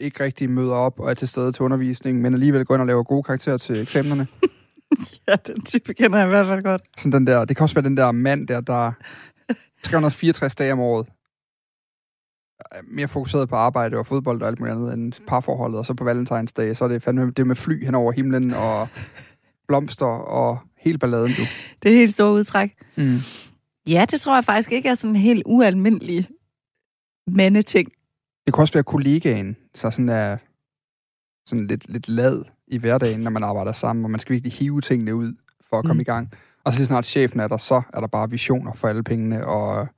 ikke 0.00 0.24
rigtig 0.24 0.50
møder 0.50 0.74
op 0.74 1.00
og 1.00 1.10
er 1.10 1.14
til 1.14 1.28
stede 1.28 1.52
til 1.52 1.62
undervisning, 1.62 2.20
men 2.20 2.34
alligevel 2.34 2.64
går 2.64 2.74
ind 2.74 2.80
og 2.80 2.86
laver 2.86 3.02
gode 3.02 3.22
karakterer 3.22 3.56
til 3.56 3.82
eksamenerne. 3.82 4.26
Ja, 5.28 5.36
den 5.36 5.64
type 5.64 5.94
kender 5.94 6.18
jeg 6.18 6.26
i 6.26 6.30
hvert 6.30 6.46
fald 6.46 6.62
godt. 6.62 6.82
Sådan 6.96 7.12
den 7.12 7.26
der, 7.26 7.44
det 7.44 7.56
kan 7.56 7.64
også 7.64 7.74
være 7.74 7.84
den 7.84 7.96
der 7.96 8.12
mand 8.12 8.48
der, 8.48 8.60
der 8.60 8.92
364 9.82 10.54
dage 10.54 10.72
om 10.72 10.80
året 10.80 11.06
er 12.70 12.80
mere 12.84 13.08
fokuseret 13.08 13.48
på 13.48 13.56
arbejde 13.56 13.96
og 13.96 14.06
fodbold 14.06 14.42
og 14.42 14.48
alt 14.48 14.58
muligt 14.58 14.76
andet 14.76 14.92
end 14.94 15.12
parforholdet, 15.26 15.78
og 15.78 15.86
så 15.86 15.94
på 15.94 16.04
valentinsdag, 16.04 16.76
så 16.76 16.84
er 16.84 16.88
det 16.88 17.02
fandme 17.02 17.30
det 17.30 17.46
med 17.46 17.56
fly 17.56 17.84
hen 17.84 17.94
over 17.94 18.12
himlen 18.12 18.54
og 18.54 18.88
blomster 19.68 20.06
og 20.06 20.58
hele 20.78 20.98
balladen, 20.98 21.32
du. 21.36 21.42
Det 21.82 21.90
er 21.90 21.96
helt 21.96 22.14
store 22.14 22.32
udtræk. 22.32 22.74
Mm. 22.96 23.18
Ja, 23.86 24.06
det 24.10 24.20
tror 24.20 24.34
jeg 24.34 24.44
faktisk 24.44 24.72
ikke 24.72 24.88
er 24.88 24.94
sådan 24.94 25.10
en 25.10 25.16
helt 25.16 25.42
ualmindelig 25.46 26.28
mandeting. 27.26 27.92
Det 28.46 28.54
kan 28.54 28.60
også 28.60 28.74
være 28.74 28.84
kollegaen, 28.84 29.56
så 29.74 29.90
sådan 29.90 30.08
er 30.08 30.36
sådan 31.46 31.66
lidt, 31.66 31.88
lidt 31.88 32.08
lad 32.08 32.44
i 32.70 32.78
hverdagen, 32.78 33.20
når 33.20 33.30
man 33.30 33.42
arbejder 33.42 33.72
sammen, 33.72 34.04
og 34.04 34.10
man 34.10 34.20
skal 34.20 34.32
virkelig 34.32 34.52
hive 34.52 34.80
tingene 34.80 35.14
ud 35.14 35.34
for 35.70 35.78
at 35.78 35.84
komme 35.84 35.94
Mm. 35.94 36.00
i 36.00 36.04
gang. 36.04 36.32
Og 36.64 36.72
så 36.72 36.78
lige 36.78 36.86
snart 36.86 37.06
chefen 37.06 37.40
er 37.40 37.48
der, 37.48 37.56
så 37.56 37.82
er 37.94 38.00
der 38.00 38.06
bare 38.06 38.30
visioner 38.30 38.72
for 38.72 38.88
alle 38.88 39.02
pengene, 39.02 39.46
og 39.46 39.88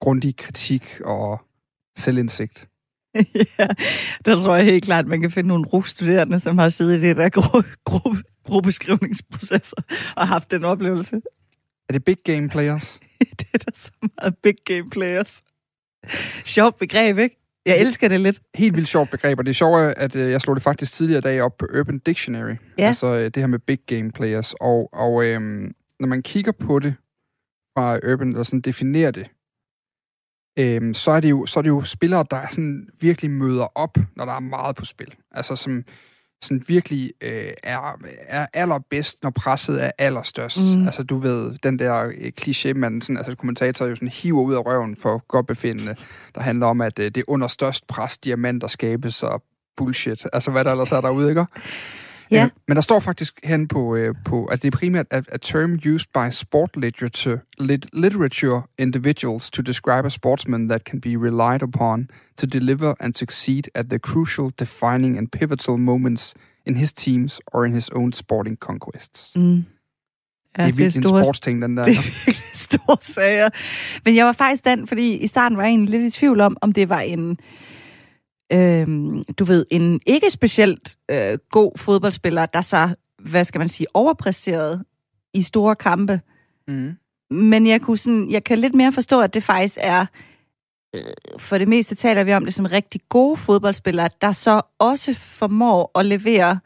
grundig 0.00 0.36
kritik 0.36 1.00
og 1.04 1.40
selvindsigt. 1.98 2.68
ja, 3.58 3.66
der 4.24 4.38
tror 4.38 4.56
jeg 4.56 4.64
helt 4.64 4.84
klart, 4.84 5.04
at 5.04 5.08
man 5.08 5.20
kan 5.20 5.30
finde 5.30 5.48
nogle 5.48 5.64
RUG-studerende, 5.68 6.40
som 6.40 6.58
har 6.58 6.68
siddet 6.68 6.98
i 6.98 7.00
det 7.00 7.16
der 7.16 7.30
gru- 7.38 7.74
gru- 7.90 8.42
gruppeskrivningsprocesser 8.44 9.76
og 10.16 10.28
haft 10.28 10.50
den 10.50 10.64
oplevelse. 10.64 11.20
Er 11.88 11.92
det 11.92 12.04
big 12.04 12.16
game 12.24 12.48
players? 12.48 13.00
det 13.38 13.46
er 13.54 13.58
da 13.58 13.70
så 13.74 13.90
meget 14.02 14.36
big 14.42 14.54
game 14.64 14.90
players. 14.90 15.42
Sjovt 16.44 16.78
begreb, 16.78 17.18
ikke? 17.18 17.45
Jeg 17.66 17.80
elsker 17.80 18.08
det 18.08 18.20
lidt. 18.20 18.40
Helt 18.54 18.76
vildt 18.76 18.88
sjovt 18.88 19.10
begreb, 19.10 19.38
og 19.38 19.46
det 19.46 19.50
er 19.50 19.54
sjovt, 19.54 19.80
at 19.96 20.16
øh, 20.16 20.30
jeg 20.30 20.40
slog 20.40 20.56
det 20.56 20.62
faktisk 20.62 20.92
tidligere 20.92 21.20
dag 21.20 21.42
op 21.42 21.56
på 21.58 21.66
Urban 21.78 21.98
Dictionary. 21.98 22.54
Ja. 22.78 22.86
Altså 22.86 23.06
øh, 23.06 23.24
det 23.24 23.36
her 23.36 23.46
med 23.46 23.58
big 23.58 23.78
game 23.86 24.12
players. 24.12 24.54
Og, 24.60 24.88
og 24.92 25.24
øhm, 25.24 25.74
når 26.00 26.06
man 26.06 26.22
kigger 26.22 26.52
på 26.52 26.78
det 26.78 26.94
fra 27.76 28.12
Urban 28.12 28.36
og 28.36 28.46
sådan 28.46 28.60
definerer 28.60 29.10
det, 29.10 29.26
øhm, 30.58 30.94
så, 30.94 31.10
er 31.10 31.20
det 31.20 31.30
jo, 31.30 31.46
så 31.46 31.60
er 31.60 31.62
det 31.62 31.68
jo 31.68 31.84
spillere, 31.84 32.24
der 32.30 32.46
sådan 32.48 32.88
virkelig 33.00 33.30
møder 33.30 33.78
op, 33.78 33.98
når 34.16 34.24
der 34.24 34.32
er 34.32 34.40
meget 34.40 34.76
på 34.76 34.84
spil. 34.84 35.14
Altså 35.30 35.56
som, 35.56 35.84
sådan 36.42 36.64
virkelig 36.68 37.12
øh, 37.20 37.50
er, 37.62 37.98
er 38.28 38.46
allerbedst, 38.52 39.22
når 39.22 39.30
presset 39.30 39.84
er 39.84 39.90
allerstørst. 39.98 40.60
Mm. 40.60 40.86
Altså 40.86 41.02
du 41.02 41.18
ved, 41.18 41.58
den 41.62 41.78
der 41.78 42.04
øh, 42.04 42.32
kliché, 42.40 42.72
man 42.72 43.02
sådan, 43.02 43.16
altså 43.16 43.34
kommentator 43.34 43.86
jo 43.86 43.96
sådan 43.96 44.08
hiver 44.08 44.42
ud 44.42 44.54
af 44.54 44.66
røven 44.66 44.96
for 44.96 45.26
godt 45.28 45.46
befindende, 45.46 45.96
der 46.34 46.40
handler 46.40 46.66
om, 46.66 46.80
at 46.80 46.98
øh, 46.98 47.04
det 47.04 47.16
er 47.16 47.24
under 47.28 47.48
størst 47.48 47.86
pres, 47.86 48.18
diamanter 48.18 48.68
skabes, 48.68 49.22
og 49.22 49.42
bullshit. 49.76 50.26
Altså 50.32 50.50
hvad 50.50 50.64
der 50.64 50.70
ellers 50.70 50.92
er 50.92 51.00
derude, 51.00 51.28
ikke? 51.28 51.44
Ja. 52.30 52.44
Øh, 52.44 52.50
men 52.68 52.74
der 52.74 52.80
står 52.80 53.00
faktisk 53.00 53.40
hen 53.44 53.68
på, 53.68 53.96
øh, 53.96 54.14
på 54.24 54.48
altså 54.50 54.62
det 54.62 54.74
er 54.74 54.78
primært 54.78 55.06
a, 55.10 55.20
a 55.32 55.36
term 55.42 55.72
used 55.72 56.06
by 56.14 56.30
sport 56.30 56.70
literature, 56.76 57.38
lit, 57.58 57.86
literature 57.92 58.62
individuals 58.78 59.50
to 59.50 59.62
describe 59.62 60.06
a 60.06 60.10
sportsman 60.10 60.68
that 60.68 60.82
can 60.82 61.00
be 61.00 61.08
relied 61.08 61.62
upon 61.62 62.08
to 62.36 62.46
deliver 62.46 62.94
and 63.00 63.14
succeed 63.14 63.62
at 63.74 63.86
the 63.90 63.98
crucial, 63.98 64.50
defining 64.58 65.18
and 65.18 65.28
pivotal 65.28 65.76
moments 65.76 66.34
in 66.66 66.76
his 66.76 66.92
teams 66.92 67.40
or 67.46 67.64
in 67.64 67.72
his 67.72 67.88
own 67.88 68.12
sporting 68.12 68.56
conquests. 68.56 69.36
Mm. 69.36 69.64
Ja, 70.58 70.62
det 70.62 70.68
er 70.68 70.76
virkelig 70.76 71.04
en 71.04 71.08
sportsting, 71.08 71.62
den 71.62 71.76
der. 71.76 71.84
Det 71.88 71.96
er 71.96 72.32
store 72.54 72.96
sager. 73.00 73.48
Men 74.04 74.16
jeg 74.16 74.26
var 74.26 74.32
faktisk 74.32 74.64
den, 74.64 74.86
fordi 74.86 75.16
i 75.16 75.26
starten 75.26 75.58
var 75.58 75.64
jeg 75.64 75.70
egentlig 75.70 76.00
lidt 76.00 76.14
i 76.14 76.18
tvivl 76.18 76.40
om, 76.40 76.56
om 76.60 76.72
det 76.72 76.88
var 76.88 77.00
en 77.00 77.38
øhm, 78.52 79.24
du 79.24 79.44
ved, 79.44 79.66
en 79.70 80.00
ikke 80.06 80.30
specielt 80.30 80.96
øh, 81.10 81.38
god 81.50 81.78
fodboldspiller, 81.78 82.46
der 82.46 82.60
så, 82.60 82.94
hvad 83.22 83.44
skal 83.44 83.58
man 83.58 83.68
sige, 83.68 83.86
overpræsterede 83.94 84.84
i 85.34 85.42
store 85.42 85.76
kampe. 85.76 86.20
Mm. 86.68 86.96
Men 87.30 87.66
jeg, 87.66 87.80
kunne 87.80 87.98
sådan, 87.98 88.30
jeg 88.30 88.44
kan 88.44 88.58
lidt 88.58 88.74
mere 88.74 88.92
forstå, 88.92 89.20
at 89.20 89.34
det 89.34 89.42
faktisk 89.42 89.78
er, 89.80 90.06
øh, 90.94 91.04
for 91.38 91.58
det 91.58 91.68
meste 91.68 91.94
taler 91.94 92.24
vi 92.24 92.32
om 92.32 92.44
det 92.44 92.54
som 92.54 92.66
rigtig 92.66 93.00
gode 93.08 93.36
fodboldspillere, 93.36 94.08
der 94.20 94.32
så 94.32 94.62
også 94.78 95.14
formår 95.14 95.98
at 95.98 96.06
levere, 96.06 96.58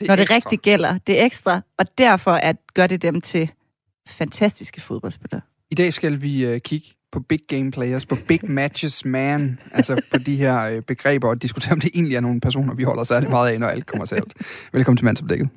det 0.00 0.08
når 0.08 0.16
det 0.16 0.22
ekstra. 0.22 0.36
rigtig 0.36 0.58
gælder, 0.58 0.98
det 0.98 1.24
ekstra, 1.24 1.60
og 1.78 1.98
derfor 1.98 2.32
at 2.32 2.56
gør 2.74 2.86
det 2.86 3.02
dem 3.02 3.20
til 3.20 3.50
fantastiske 4.08 4.80
fodboldspillere. 4.80 5.40
I 5.70 5.74
dag 5.74 5.92
skal 5.92 6.22
vi 6.22 6.44
øh, 6.44 6.60
kigge 6.60 6.88
på 7.12 7.20
big 7.28 7.40
game 7.48 7.70
players, 7.70 8.06
på 8.06 8.16
big 8.28 8.40
matches 8.50 9.04
man, 9.04 9.58
altså 9.72 10.00
på 10.12 10.18
de 10.18 10.36
her 10.36 10.60
øh, 10.62 10.82
begreber, 10.86 11.28
og 11.28 11.42
diskutere, 11.42 11.72
om 11.72 11.80
det 11.80 11.90
egentlig 11.94 12.16
er 12.16 12.20
nogle 12.20 12.40
personer, 12.40 12.74
vi 12.74 12.82
holder 12.82 13.04
særlig 13.04 13.30
meget 13.30 13.52
af, 13.52 13.60
når 13.60 13.66
alt 13.68 13.86
kommer 13.86 14.06
til 14.06 14.14
alt. 14.14 14.32
Velkommen 14.72 14.96
til 14.96 15.04
Mandsopdækket. 15.04 15.48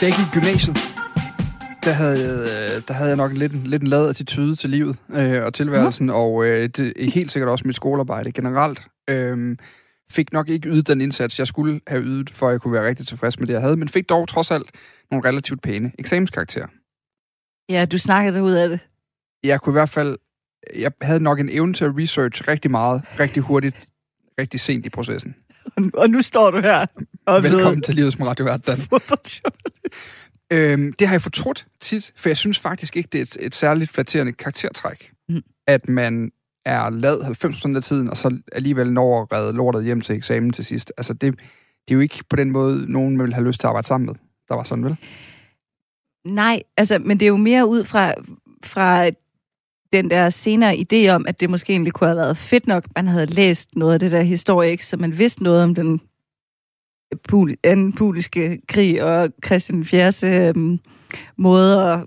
Da 0.00 0.06
jeg 0.08 0.14
gik 0.18 0.26
i 0.26 0.30
gymnasiet, 0.38 0.76
der 1.84 1.92
havde, 1.92 2.42
øh, 2.42 2.82
der 2.88 2.94
havde 2.94 3.08
jeg 3.08 3.16
nok 3.16 3.32
lidt, 3.32 3.52
en- 3.52 3.66
lidt 3.66 3.82
en 3.82 3.88
lad 3.88 4.08
attitude 4.08 4.56
til 4.56 4.70
livet 4.70 4.96
øh, 5.14 5.44
og 5.44 5.54
tilværelsen, 5.54 6.10
og 6.10 6.44
øh, 6.44 6.68
det 6.76 6.92
er 7.04 7.10
helt 7.10 7.32
sikkert 7.32 7.50
også 7.50 7.62
mit 7.66 7.76
skolearbejde 7.76 8.32
generelt. 8.32 8.82
Øh, 9.10 9.56
fik 10.14 10.32
nok 10.32 10.48
ikke 10.48 10.68
ydet 10.68 10.86
den 10.86 11.00
indsats, 11.00 11.38
jeg 11.38 11.46
skulle 11.46 11.80
have 11.86 12.02
ydet, 12.02 12.30
for 12.30 12.48
at 12.48 12.52
jeg 12.52 12.60
kunne 12.60 12.72
være 12.72 12.86
rigtig 12.86 13.06
tilfreds 13.06 13.38
med 13.38 13.46
det, 13.46 13.52
jeg 13.52 13.60
havde, 13.62 13.76
men 13.76 13.88
fik 13.88 14.08
dog 14.08 14.28
trods 14.28 14.50
alt 14.50 14.70
nogle 15.10 15.28
relativt 15.28 15.62
pæne 15.62 15.92
eksamenskarakterer. 15.98 16.66
Ja, 17.68 17.84
du 17.84 17.98
snakkede 17.98 18.42
ud 18.42 18.52
af 18.52 18.68
det. 18.68 18.80
Jeg 19.44 19.60
kunne 19.60 19.70
i 19.72 19.78
hvert 19.78 19.88
fald, 19.88 20.18
jeg 20.76 20.92
havde 21.02 21.20
nok 21.20 21.40
en 21.40 21.48
evne 21.48 21.72
til 21.74 21.84
at 21.84 21.92
research 21.98 22.48
rigtig 22.48 22.70
meget, 22.70 23.02
rigtig 23.20 23.42
hurtigt, 23.42 23.88
rigtig 24.40 24.60
sent 24.60 24.86
i 24.86 24.88
processen. 24.88 25.34
Og 25.94 26.10
nu 26.10 26.22
står 26.22 26.50
du 26.50 26.60
her 26.60 26.86
og 27.26 27.42
Velkommen 27.42 27.70
blevet 27.70 27.84
til 27.84 27.94
Livet 27.94 28.12
som 28.12 28.22
radiovært, 28.22 28.66
Dan. 28.66 28.78
Øhm, 30.52 30.92
det 30.92 31.06
har 31.08 31.14
jeg 31.14 31.22
fortrudt 31.22 31.66
tit, 31.80 32.12
for 32.16 32.28
jeg 32.28 32.36
synes 32.36 32.58
faktisk 32.58 32.96
ikke, 32.96 33.08
det 33.12 33.18
er 33.18 33.22
et, 33.22 33.36
et 33.40 33.54
særligt 33.54 33.90
flatterende 33.90 34.32
karaktertræk, 34.32 35.10
Mm. 35.28 35.42
at 35.66 35.88
man 35.88 36.32
er 36.64 36.90
lad 36.90 37.20
90% 37.20 37.76
af 37.76 37.82
tiden, 37.82 38.10
og 38.10 38.16
så 38.16 38.38
alligevel 38.52 38.92
når 38.92 39.22
at 39.22 39.32
redde 39.32 39.52
lortet 39.52 39.84
hjem 39.84 40.00
til 40.00 40.16
eksamen 40.16 40.52
til 40.52 40.64
sidst. 40.64 40.92
Altså, 40.96 41.12
det, 41.12 41.38
det 41.88 41.90
er 41.90 41.94
jo 41.94 42.00
ikke 42.00 42.24
på 42.30 42.36
den 42.36 42.50
måde, 42.50 42.92
nogen 42.92 43.18
vil 43.18 43.34
have 43.34 43.46
lyst 43.46 43.60
til 43.60 43.66
at 43.66 43.68
arbejde 43.68 43.86
sammen 43.86 44.06
med. 44.06 44.14
Der 44.48 44.54
var 44.54 44.64
sådan, 44.64 44.84
vel? 44.84 44.96
Nej, 46.24 46.62
altså, 46.76 46.98
men 46.98 47.20
det 47.20 47.26
er 47.26 47.30
jo 47.30 47.36
mere 47.36 47.66
ud 47.66 47.84
fra, 47.84 48.14
fra 48.64 49.10
den 49.92 50.10
der 50.10 50.30
senere 50.30 50.74
idé 50.74 51.08
om, 51.08 51.24
at 51.28 51.40
det 51.40 51.50
måske 51.50 51.72
egentlig 51.72 51.92
kunne 51.92 52.08
have 52.08 52.16
været 52.16 52.36
fedt 52.36 52.66
nok, 52.66 52.84
man 52.96 53.08
havde 53.08 53.26
læst 53.26 53.76
noget 53.76 53.92
af 53.94 54.00
det 54.00 54.12
der 54.12 54.22
historie, 54.22 54.70
ikke? 54.70 54.86
så 54.86 54.96
man 54.96 55.18
vidste 55.18 55.42
noget 55.42 55.62
om 55.62 55.74
den 55.74 56.00
pul- 57.32 57.54
anden 57.64 57.92
puliske 57.92 58.60
krig 58.68 59.02
og 59.02 59.30
Christian 59.44 59.84
4. 59.84 60.12
Øhm, 60.24 60.78
måde 61.36 61.92
at 61.92 62.00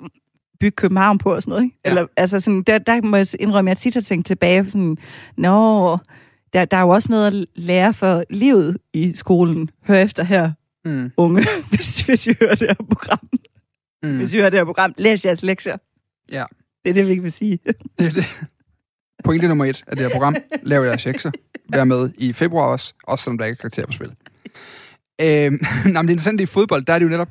bygge 0.60 0.76
København 0.76 1.18
på 1.18 1.34
og 1.36 1.42
sådan 1.44 1.52
noget. 1.52 1.64
Ikke? 1.64 1.78
Ja. 1.86 1.90
Eller, 1.90 2.06
altså 2.18 2.40
sådan, 2.40 2.62
der, 2.64 2.78
der 2.78 3.02
må 3.02 3.18
jeg 3.18 3.28
indrømme, 3.40 3.72
at 3.72 3.76
jeg 3.76 3.82
tit 3.82 3.94
har 3.94 4.02
tænkt 4.02 4.28
tilbage 4.28 4.64
på 4.64 4.70
sådan, 4.70 4.98
nå, 5.38 5.98
der, 6.54 6.66
der 6.66 6.78
er 6.78 6.82
jo 6.82 6.90
også 6.90 7.12
noget 7.12 7.28
at 7.28 7.46
lære 7.56 7.94
for 7.94 8.24
livet 8.30 8.78
i 8.94 9.12
skolen. 9.16 9.70
Hør 9.88 9.96
efter 9.96 10.24
her, 10.24 10.52
Mm. 10.86 11.12
unge, 11.18 11.46
hvis, 11.70 12.02
hvis 12.02 12.28
I 12.28 12.34
hører 12.42 12.56
det 12.56 12.68
her 12.68 12.74
program. 12.92 13.30
Mm. 14.04 14.18
Hvis 14.18 14.34
I 14.34 14.38
hører 14.38 14.50
det 14.50 14.60
her 14.60 14.66
program, 14.66 14.94
læs 14.98 15.26
jeres 15.26 15.44
lektier. 15.44 15.78
Ja. 16.32 16.44
Det 16.84 16.90
er 16.90 16.94
det, 16.94 17.06
vi 17.06 17.12
ikke 17.12 17.24
vil 17.24 17.32
sige. 17.32 17.60
Det 18.00 18.08
er 18.08 18.12
det. 18.12 18.26
Pointe 19.24 19.48
nummer 19.48 19.66
et 19.66 19.84
af 19.88 19.96
det 19.98 20.06
her 20.06 20.12
program. 20.14 20.36
Lav 20.64 20.84
jeres 20.84 21.02
sekser. 21.02 21.32
Vær 21.70 21.84
med 21.84 22.10
i 22.18 22.34
februar 22.34 22.66
også, 22.66 22.94
også 23.04 23.24
selvom 23.24 23.38
der 23.38 23.46
ikke 23.46 23.58
er 23.58 23.62
karakter 23.62 23.86
på 23.86 23.92
spil. 23.92 24.12
Øhm, 25.22 25.60
nej, 25.94 26.02
men 26.02 26.08
det 26.08 26.14
interessante 26.14 26.44
i 26.44 26.46
fodbold, 26.46 26.86
der 26.86 26.94
er 26.94 27.00
det 27.00 27.06
jo 27.06 27.10
netop, 27.10 27.30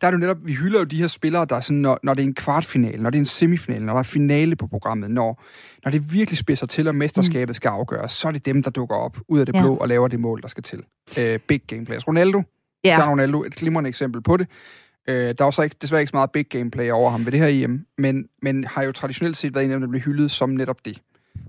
der 0.00 0.06
er 0.06 0.10
det 0.10 0.16
jo 0.16 0.20
netop, 0.20 0.36
vi 0.44 0.54
hylder 0.54 0.78
jo 0.78 0.84
de 0.84 0.96
her 0.96 1.06
spillere, 1.06 1.44
der 1.44 1.56
er 1.56 1.60
sådan, 1.60 1.76
når, 1.80 1.98
når 2.02 2.14
det 2.14 2.22
er 2.22 2.26
en 2.26 2.34
kvartfinale, 2.34 3.02
når 3.02 3.10
det 3.10 3.18
er 3.18 3.22
en 3.22 3.26
semifinale, 3.26 3.86
når 3.86 3.92
der 3.92 3.98
er 3.98 4.02
finale 4.02 4.56
på 4.56 4.66
programmet, 4.66 5.10
når, 5.10 5.42
når 5.84 5.90
det 5.90 6.12
virkelig 6.12 6.38
spidser 6.38 6.66
til, 6.66 6.88
og 6.88 6.94
mesterskabet 6.94 7.56
skal 7.56 7.68
afgøres, 7.68 8.12
så 8.12 8.28
er 8.28 8.32
det 8.32 8.46
dem, 8.46 8.62
der 8.62 8.70
dukker 8.70 8.96
op 8.96 9.18
ud 9.28 9.40
af 9.40 9.46
det 9.46 9.54
Ja. 9.54 9.60
blå 9.60 9.76
og 9.76 9.88
laver 9.88 10.08
det 10.08 10.20
mål, 10.20 10.42
der 10.42 10.48
skal 10.48 10.62
til. 10.62 10.82
Øh, 11.18 11.38
big 11.38 11.60
game 11.66 11.84
players. 11.84 12.08
Ronaldo, 12.08 12.42
ja. 12.84 12.94
Tager 12.96 13.08
Ronaldo 13.10 13.42
et 13.44 13.54
glimrende 13.54 13.88
eksempel 13.88 14.22
på 14.22 14.36
det. 14.36 14.46
Øh, 15.08 15.34
der 15.38 15.44
er 15.44 15.50
så 15.50 15.62
ikke, 15.62 15.76
desværre 15.82 16.02
ikke 16.02 16.10
så 16.10 16.16
meget 16.16 16.30
big 16.30 16.46
gameplay 16.48 16.90
over 16.90 17.10
ham 17.10 17.24
ved 17.24 17.32
det 17.32 17.40
her 17.40 17.64
EM, 17.64 17.86
men, 17.98 18.24
men 18.42 18.64
har 18.64 18.82
jo 18.82 18.92
traditionelt 18.92 19.36
set 19.36 19.54
været 19.54 19.64
en 19.64 19.70
af 19.70 19.74
dem, 19.74 19.80
der 19.80 19.88
bliver 19.88 20.02
hyldet 20.02 20.30
som 20.30 20.50
netop 20.50 20.76
det. 20.84 21.02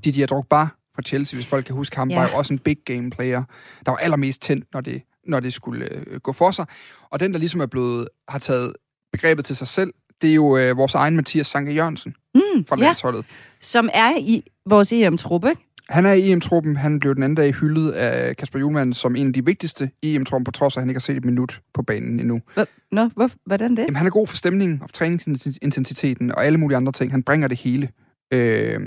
Didier 0.04 0.26
Drogba 0.26 0.68
fra 0.96 1.02
Chelsea, 1.02 1.38
hvis 1.38 1.46
folk 1.48 1.66
kan 1.66 1.76
huske 1.76 1.96
ham. 1.98 2.10
Ja. 2.10 2.20
var 2.20 2.30
jo 2.30 2.36
også 2.38 2.54
en 2.54 2.60
big 2.60 2.78
game 2.86 3.10
player, 3.10 3.44
der 3.86 3.92
var 3.92 3.98
allermest 3.98 4.42
tændt, 4.42 4.66
når 4.74 4.82
det, 4.82 5.02
når 5.30 5.40
det 5.40 5.54
skulle 5.54 5.94
øh, 5.94 6.20
gå 6.20 6.34
for 6.34 6.52
sig. 6.52 6.66
Og 7.10 7.20
den, 7.20 7.34
der 7.34 7.40
ligesom 7.40 7.62
er 7.62 7.66
blevet, 7.66 8.08
har 8.28 8.40
taget 8.40 8.74
begrebet 9.14 9.46
til 9.46 9.56
sig 9.56 9.68
selv, 9.68 9.94
det 10.22 10.30
er 10.30 10.34
jo 10.34 10.58
øh, 10.58 10.78
vores 10.78 10.94
egen 10.94 11.16
Mathias 11.16 11.48
Sanke 11.48 11.72
Jørgensen 11.74 12.16
Mm, 12.36 12.66
fra 12.66 12.76
ja, 12.78 12.84
landsholdet. 12.84 13.26
som 13.62 13.90
er 13.94 14.12
i 14.20 14.44
vores 14.70 14.92
EM-trup, 14.94 15.46
ikke? 15.46 15.62
Han 15.90 16.06
er 16.06 16.14
i 16.14 16.32
EM-truppen. 16.32 16.76
Han 16.78 17.00
blev 17.00 17.16
den 17.16 17.24
anden 17.24 17.36
dag 17.36 17.52
hyldet 17.54 17.92
af 17.92 18.38
Kasper 18.38 18.60
Julemand 18.60 18.94
som 18.94 19.16
en 19.16 19.28
af 19.28 19.34
de 19.34 19.46
vigtigste 19.46 19.90
i 20.02 20.16
EM-truppen, 20.16 20.44
på 20.44 20.52
trods 20.52 20.76
af, 20.78 20.80
at 20.80 20.82
han 20.82 20.90
ikke 20.90 20.98
har 20.98 21.02
set 21.02 21.18
et 21.18 21.26
minut 21.26 21.62
på 21.74 21.82
banen 21.82 22.20
endnu. 22.20 22.42
Hva? 22.54 22.66
Nå, 22.92 23.10
hvor, 23.16 23.30
hvordan 23.46 23.72
det? 23.72 23.78
Jamen, 23.80 23.96
han 23.96 24.06
er 24.08 24.12
god 24.12 24.28
for 24.28 24.36
stemningen 24.38 24.80
og 24.84 24.94
træningsintensiteten 24.94 26.32
og 26.32 26.46
alle 26.46 26.58
mulige 26.58 26.78
andre 26.78 26.92
ting. 26.92 27.12
Han 27.12 27.24
bringer 27.24 27.48
det 27.48 27.58
hele. 27.58 27.90
Øh, 28.34 28.80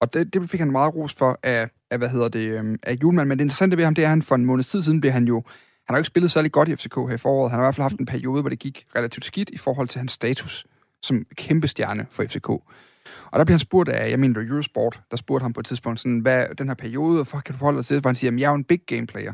og 0.00 0.14
det, 0.14 0.34
det 0.34 0.50
fik 0.50 0.60
han 0.60 0.70
meget 0.72 0.94
ros 0.94 1.14
for 1.14 1.38
af, 1.42 1.68
af 1.90 1.98
hvad 1.98 2.08
hedder 2.08 2.28
det, 2.28 2.40
øh, 2.64 2.78
af 2.82 2.98
Julemand. 3.02 3.28
Men 3.28 3.38
det 3.38 3.44
interessante 3.44 3.76
ved 3.76 3.84
ham, 3.84 3.94
det 3.94 4.02
er, 4.02 4.06
at 4.06 4.10
han 4.10 4.22
for 4.22 4.34
en 4.34 4.44
måned 4.44 4.64
tid 4.64 4.82
siden 4.82 5.00
blev 5.00 5.12
han 5.12 5.24
jo... 5.24 5.42
Han 5.86 5.94
har 5.94 5.96
jo 5.96 6.00
ikke 6.00 6.06
spillet 6.06 6.30
særlig 6.30 6.52
godt 6.52 6.68
i 6.68 6.76
FCK 6.76 6.94
her 6.94 7.10
i 7.14 7.16
foråret. 7.16 7.50
Han 7.50 7.58
har 7.58 7.64
i 7.64 7.66
hvert 7.66 7.74
fald 7.74 7.82
haft 7.82 7.96
en 8.00 8.06
periode, 8.06 8.40
hvor 8.40 8.48
det 8.50 8.58
gik 8.58 8.86
relativt 8.96 9.24
skidt 9.24 9.50
i 9.50 9.56
forhold 9.58 9.88
til 9.88 9.98
hans 9.98 10.12
status 10.12 10.66
som 11.02 11.24
kæmpe 11.36 11.68
stjerne 11.68 12.06
for 12.10 12.24
FCK. 12.24 12.48
Og 12.48 13.38
der 13.38 13.44
bliver 13.44 13.54
han 13.54 13.58
spurgt 13.58 13.88
af, 13.88 14.10
jeg 14.10 14.20
mener, 14.20 14.40
Eurosport, 14.40 15.00
der 15.10 15.16
spurgte 15.16 15.42
ham 15.44 15.52
på 15.52 15.60
et 15.60 15.66
tidspunkt, 15.66 16.00
sådan, 16.00 16.18
hvad 16.18 16.46
den 16.58 16.68
her 16.68 16.74
periode, 16.74 17.14
hvorfor 17.14 17.40
kan 17.40 17.52
du 17.52 17.58
forholde 17.58 17.76
dig 17.76 17.86
til? 17.86 18.00
Hvor 18.00 18.08
han 18.10 18.16
siger, 18.16 18.32
jeg 18.38 18.44
er 18.44 18.48
jo 18.48 18.54
en 18.54 18.64
big 18.64 18.80
game 18.86 19.06
player. 19.06 19.32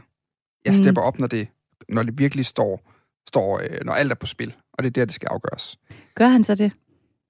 Jeg 0.64 0.70
Mm. 0.70 0.74
stepper 0.82 1.02
op, 1.02 1.18
når 1.18 1.26
det, 1.26 1.48
når 1.88 2.02
det 2.02 2.18
virkelig 2.18 2.46
står, 2.46 2.92
står 3.28 3.58
øh, 3.62 3.84
når 3.84 3.92
alt 3.92 4.10
er 4.10 4.14
på 4.14 4.26
spil. 4.26 4.54
Og 4.72 4.82
det 4.82 4.86
er 4.86 4.90
der, 4.90 5.04
det 5.04 5.14
skal 5.14 5.28
afgøres. 5.30 5.78
Gør 6.14 6.28
han 6.28 6.44
så 6.44 6.54
det? 6.54 6.72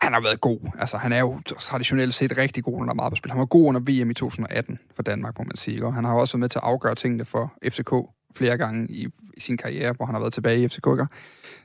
Han 0.01 0.13
har 0.13 0.21
været 0.21 0.41
god. 0.41 0.59
Altså, 0.79 0.97
han 0.97 1.13
er 1.13 1.19
jo 1.21 1.41
traditionelt 1.61 2.15
set 2.15 2.37
rigtig 2.39 2.65
god, 2.65 2.79
når 2.79 2.85
der 2.85 2.91
er 2.91 2.95
meget 2.95 3.13
på 3.13 3.17
spil. 3.17 3.31
Han 3.31 3.39
var 3.41 3.47
god 3.47 3.67
under 3.69 3.81
VM 3.81 4.11
i 4.11 4.15
2018 4.15 4.79
for 4.97 5.03
Danmark, 5.03 5.39
må 5.39 5.45
man 5.45 5.57
sige. 5.57 5.87
Og 5.87 5.95
han 5.95 6.05
har 6.05 6.13
også 6.15 6.33
været 6.37 6.41
med 6.41 6.49
til 6.49 6.59
at 6.59 6.63
afgøre 6.65 6.95
tingene 6.95 7.25
for 7.25 7.53
FCK 7.65 7.93
flere 8.39 8.59
gange 8.59 8.87
i, 8.91 9.07
i 9.37 9.41
sin 9.41 9.57
karriere, 9.57 9.93
hvor 9.93 10.07
han 10.07 10.15
har 10.15 10.21
været 10.21 10.33
tilbage 10.33 10.63
i 10.63 10.69
FCK. 10.69 10.87
Ikke? 10.87 11.07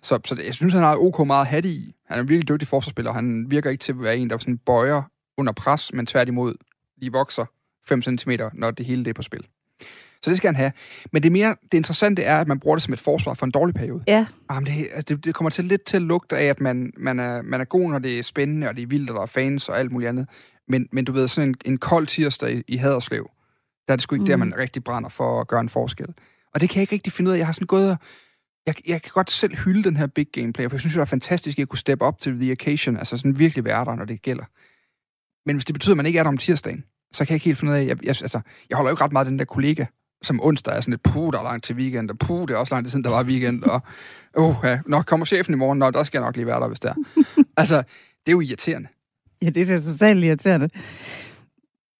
Så, 0.01 0.19
så 0.25 0.35
det, 0.35 0.45
jeg 0.45 0.53
synes, 0.53 0.73
han 0.73 0.83
har 0.83 0.97
OK 0.97 1.27
meget 1.27 1.41
at 1.41 1.47
have 1.47 1.61
det 1.61 1.69
i. 1.69 1.95
Han 2.07 2.17
er 2.17 2.21
en 2.21 2.29
virkelig 2.29 2.49
dygtig 2.49 2.67
forsvarsspiller. 2.67 3.13
Han 3.13 3.51
virker 3.51 3.69
ikke 3.69 3.81
til 3.81 3.91
at 3.91 4.01
være 4.01 4.17
en, 4.17 4.29
der 4.29 4.37
sådan 4.37 4.57
bøjer 4.57 5.01
under 5.37 5.53
pres, 5.53 5.93
men 5.93 6.05
tværtimod 6.05 6.55
lige 6.97 7.11
vokser 7.11 7.45
5 7.87 8.01
cm, 8.01 8.31
når 8.53 8.71
det 8.71 8.85
hele 8.85 9.05
det 9.05 9.09
er 9.09 9.13
på 9.13 9.21
spil. 9.21 9.45
Så 10.23 10.29
det 10.29 10.37
skal 10.37 10.47
han 10.47 10.55
have. 10.55 10.71
Men 11.11 11.23
det, 11.23 11.31
mere, 11.31 11.55
det 11.71 11.77
interessante 11.77 12.23
er, 12.23 12.41
at 12.41 12.47
man 12.47 12.59
bruger 12.59 12.75
det 12.75 12.83
som 12.83 12.93
et 12.93 12.99
forsvar 12.99 13.33
for 13.33 13.45
en 13.45 13.51
dårlig 13.51 13.75
periode. 13.75 14.03
Ja. 14.07 14.25
Jamen, 14.51 14.65
det, 14.65 14.87
altså, 14.93 15.15
det, 15.15 15.25
det 15.25 15.35
kommer 15.35 15.49
til 15.49 15.65
lidt 15.65 15.85
til 15.85 15.97
at 15.97 16.03
lugte 16.03 16.37
af, 16.37 16.45
at 16.45 16.61
man, 16.61 16.93
man, 16.97 17.19
er, 17.19 17.41
man 17.41 17.61
er 17.61 17.65
god, 17.65 17.91
når 17.91 17.99
det 17.99 18.19
er 18.19 18.23
spændende, 18.23 18.69
og 18.69 18.75
det 18.75 18.81
er 18.81 18.87
vildt, 18.87 19.09
og 19.09 19.15
der 19.15 19.21
er 19.21 19.25
fans 19.25 19.69
og 19.69 19.79
alt 19.79 19.91
muligt 19.91 20.09
andet. 20.09 20.27
Men, 20.67 20.87
men 20.91 21.05
du 21.05 21.11
ved, 21.11 21.27
sådan 21.27 21.49
en, 21.49 21.55
en 21.65 21.77
kold 21.77 22.07
tirsdag 22.07 22.51
i, 22.51 22.63
i 22.67 22.77
Haderslev, 22.77 23.29
der 23.87 23.93
er 23.93 23.95
det 23.95 24.03
sgu 24.03 24.15
ikke 24.15 24.23
mm. 24.23 24.27
der, 24.27 24.35
man 24.35 24.57
rigtig 24.57 24.83
brænder 24.83 25.09
for 25.09 25.41
at 25.41 25.47
gøre 25.47 25.61
en 25.61 25.69
forskel. 25.69 26.07
Og 26.53 26.61
det 26.61 26.69
kan 26.69 26.75
jeg 26.75 26.81
ikke 26.81 26.95
rigtig 26.95 27.13
finde 27.13 27.29
ud 27.29 27.33
af. 27.33 27.37
Jeg 27.37 27.47
har 27.47 27.53
sådan 27.53 27.67
gået 27.67 27.89
og... 27.89 27.97
Jeg, 28.65 28.75
jeg 28.87 29.01
kan 29.01 29.11
godt 29.13 29.31
selv 29.31 29.55
hylde 29.55 29.83
den 29.83 29.97
her 29.97 30.07
big 30.07 30.27
game 30.33 30.53
player, 30.53 30.69
for 30.69 30.75
jeg 30.75 30.79
synes, 30.79 30.93
det 30.93 31.01
er 31.01 31.05
fantastisk, 31.05 31.55
at 31.55 31.59
jeg 31.59 31.67
kunne 31.67 31.79
steppe 31.79 32.05
op 32.05 32.19
til 32.19 32.39
the 32.39 32.51
occasion, 32.51 32.97
altså 32.97 33.17
sådan 33.17 33.39
virkelig 33.39 33.65
være 33.65 33.85
der, 33.85 33.95
når 33.95 34.05
det 34.05 34.21
gælder. 34.21 34.43
Men 35.45 35.55
hvis 35.55 35.65
det 35.65 35.73
betyder, 35.75 35.93
at 35.93 35.97
man 35.97 36.05
ikke 36.05 36.19
er 36.19 36.23
der 36.23 36.29
om 36.29 36.37
tirsdagen, 36.37 36.83
så 37.13 37.25
kan 37.25 37.29
jeg 37.29 37.35
ikke 37.35 37.45
helt 37.45 37.57
finde 37.57 37.73
ud 37.73 37.77
af, 37.77 37.85
jeg, 37.85 38.03
jeg, 38.03 38.09
altså, 38.09 38.41
jeg 38.69 38.75
holder 38.75 38.89
jo 38.89 38.93
ikke 38.93 39.03
ret 39.03 39.11
meget 39.11 39.25
af 39.25 39.29
den 39.29 39.39
der 39.39 39.45
kollega, 39.45 39.85
som 40.21 40.39
onsdag 40.43 40.77
er 40.77 40.81
sådan 40.81 40.91
lidt, 40.91 41.03
puh, 41.03 41.33
der 41.33 41.39
er 41.39 41.43
langt 41.43 41.65
til 41.65 41.75
weekend, 41.75 42.09
og 42.09 42.17
puh, 42.17 42.47
det 42.47 42.53
er 42.53 42.57
også 42.57 42.75
langt 42.75 42.91
siden, 42.91 43.03
der 43.03 43.09
var 43.09 43.23
weekend, 43.23 43.63
og 43.63 43.81
uh, 44.37 44.55
ja, 44.63 44.79
nok 44.85 45.05
kommer 45.05 45.25
chefen 45.25 45.53
i 45.53 45.57
morgen, 45.57 45.81
og 45.81 45.93
der 45.93 46.03
skal 46.03 46.19
jeg 46.19 46.25
nok 46.25 46.35
lige 46.35 46.47
være 46.47 46.59
der, 46.59 46.67
hvis 46.67 46.79
det 46.79 46.89
er. 46.89 46.95
altså, 47.61 47.77
det 48.25 48.27
er 48.27 48.31
jo 48.31 48.41
irriterende. 48.41 48.87
Ja, 49.41 49.49
det 49.49 49.69
er 49.69 49.81
totalt 49.81 50.23
irriterende. 50.23 50.69